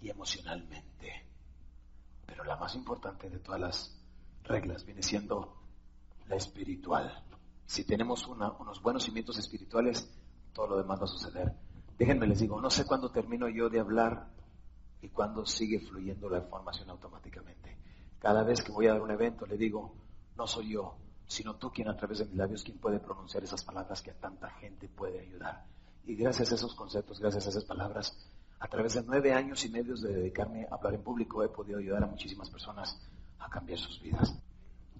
y 0.00 0.08
emocionalmente. 0.08 1.26
Pero 2.24 2.44
la 2.44 2.56
más 2.56 2.74
importante 2.74 3.28
de 3.28 3.40
todas 3.40 3.60
las 3.60 4.00
reglas 4.42 4.86
viene 4.86 5.02
siendo 5.02 5.54
la 6.28 6.36
espiritual. 6.36 7.24
Si 7.70 7.84
tenemos 7.84 8.26
unos 8.26 8.82
buenos 8.82 9.04
cimientos 9.04 9.38
espirituales, 9.38 10.10
todo 10.52 10.66
lo 10.66 10.76
demás 10.76 10.98
va 11.00 11.04
a 11.04 11.06
suceder. 11.06 11.54
Déjenme 11.96 12.26
les 12.26 12.40
digo, 12.40 12.60
no 12.60 12.68
sé 12.68 12.84
cuándo 12.84 13.12
termino 13.12 13.48
yo 13.48 13.70
de 13.70 13.78
hablar 13.78 14.26
y 15.00 15.08
cuándo 15.08 15.46
sigue 15.46 15.78
fluyendo 15.78 16.28
la 16.28 16.38
información 16.38 16.90
automáticamente. 16.90 17.78
Cada 18.18 18.42
vez 18.42 18.60
que 18.60 18.72
voy 18.72 18.88
a 18.88 18.94
dar 18.94 19.02
un 19.02 19.12
evento 19.12 19.46
le 19.46 19.56
digo, 19.56 19.94
no 20.36 20.48
soy 20.48 20.70
yo, 20.70 20.96
sino 21.28 21.54
tú 21.54 21.70
quien 21.70 21.86
a 21.86 21.96
través 21.96 22.18
de 22.18 22.24
mis 22.24 22.34
labios, 22.34 22.64
quien 22.64 22.78
puede 22.78 22.98
pronunciar 22.98 23.44
esas 23.44 23.62
palabras 23.62 24.02
que 24.02 24.10
a 24.10 24.18
tanta 24.18 24.50
gente 24.50 24.88
puede 24.88 25.20
ayudar. 25.20 25.64
Y 26.06 26.16
gracias 26.16 26.50
a 26.50 26.56
esos 26.56 26.74
conceptos, 26.74 27.20
gracias 27.20 27.46
a 27.46 27.50
esas 27.50 27.64
palabras, 27.64 28.18
a 28.58 28.66
través 28.66 28.94
de 28.94 29.04
nueve 29.04 29.32
años 29.32 29.64
y 29.64 29.68
medio 29.68 29.94
de 29.94 30.12
dedicarme 30.12 30.66
a 30.68 30.74
hablar 30.74 30.94
en 30.94 31.04
público, 31.04 31.44
he 31.44 31.48
podido 31.48 31.78
ayudar 31.78 32.02
a 32.02 32.08
muchísimas 32.08 32.50
personas 32.50 33.00
a 33.38 33.48
cambiar 33.48 33.78
sus 33.78 34.02
vidas. 34.02 34.34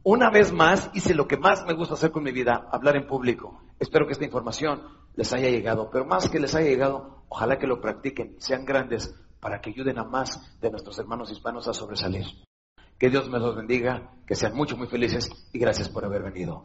Una 0.03 0.31
vez 0.31 0.51
más 0.51 0.91
hice 0.95 1.15
lo 1.15 1.29
que 1.29 1.37
más 1.37 1.67
me 1.67 1.75
gusta 1.75 1.93
hacer 1.93 2.11
con 2.11 2.23
mi 2.23 2.33
vida, 2.33 2.69
hablar 2.73 2.97
en 2.97 3.07
público. 3.07 3.61
Espero 3.79 4.07
que 4.07 4.13
esta 4.13 4.25
información 4.25 4.81
les 5.15 5.31
haya 5.35 5.51
llegado, 5.51 5.91
pero 5.91 6.07
más 6.07 6.31
que 6.31 6.41
les 6.41 6.55
haya 6.55 6.71
llegado, 6.71 7.25
ojalá 7.29 7.59
que 7.59 7.67
lo 7.67 7.83
practiquen, 7.83 8.35
sean 8.39 8.65
grandes, 8.65 9.15
para 9.41 9.61
que 9.61 9.71
ayuden 9.71 9.99
a 9.99 10.05
más 10.05 10.59
de 10.61 10.71
nuestros 10.71 10.99
hermanos 10.99 11.31
hispanos 11.31 11.69
a 11.69 11.75
sobresalir. 11.75 12.25
Que 12.99 13.11
Dios 13.11 13.29
me 13.29 13.39
los 13.39 13.55
bendiga, 13.55 14.11
que 14.27 14.35
sean 14.35 14.55
mucho, 14.55 14.75
muy 14.75 14.87
felices 14.87 15.31
y 15.53 15.59
gracias 15.59 15.91
por 15.91 16.03
haber 16.07 16.23
venido. 16.23 16.65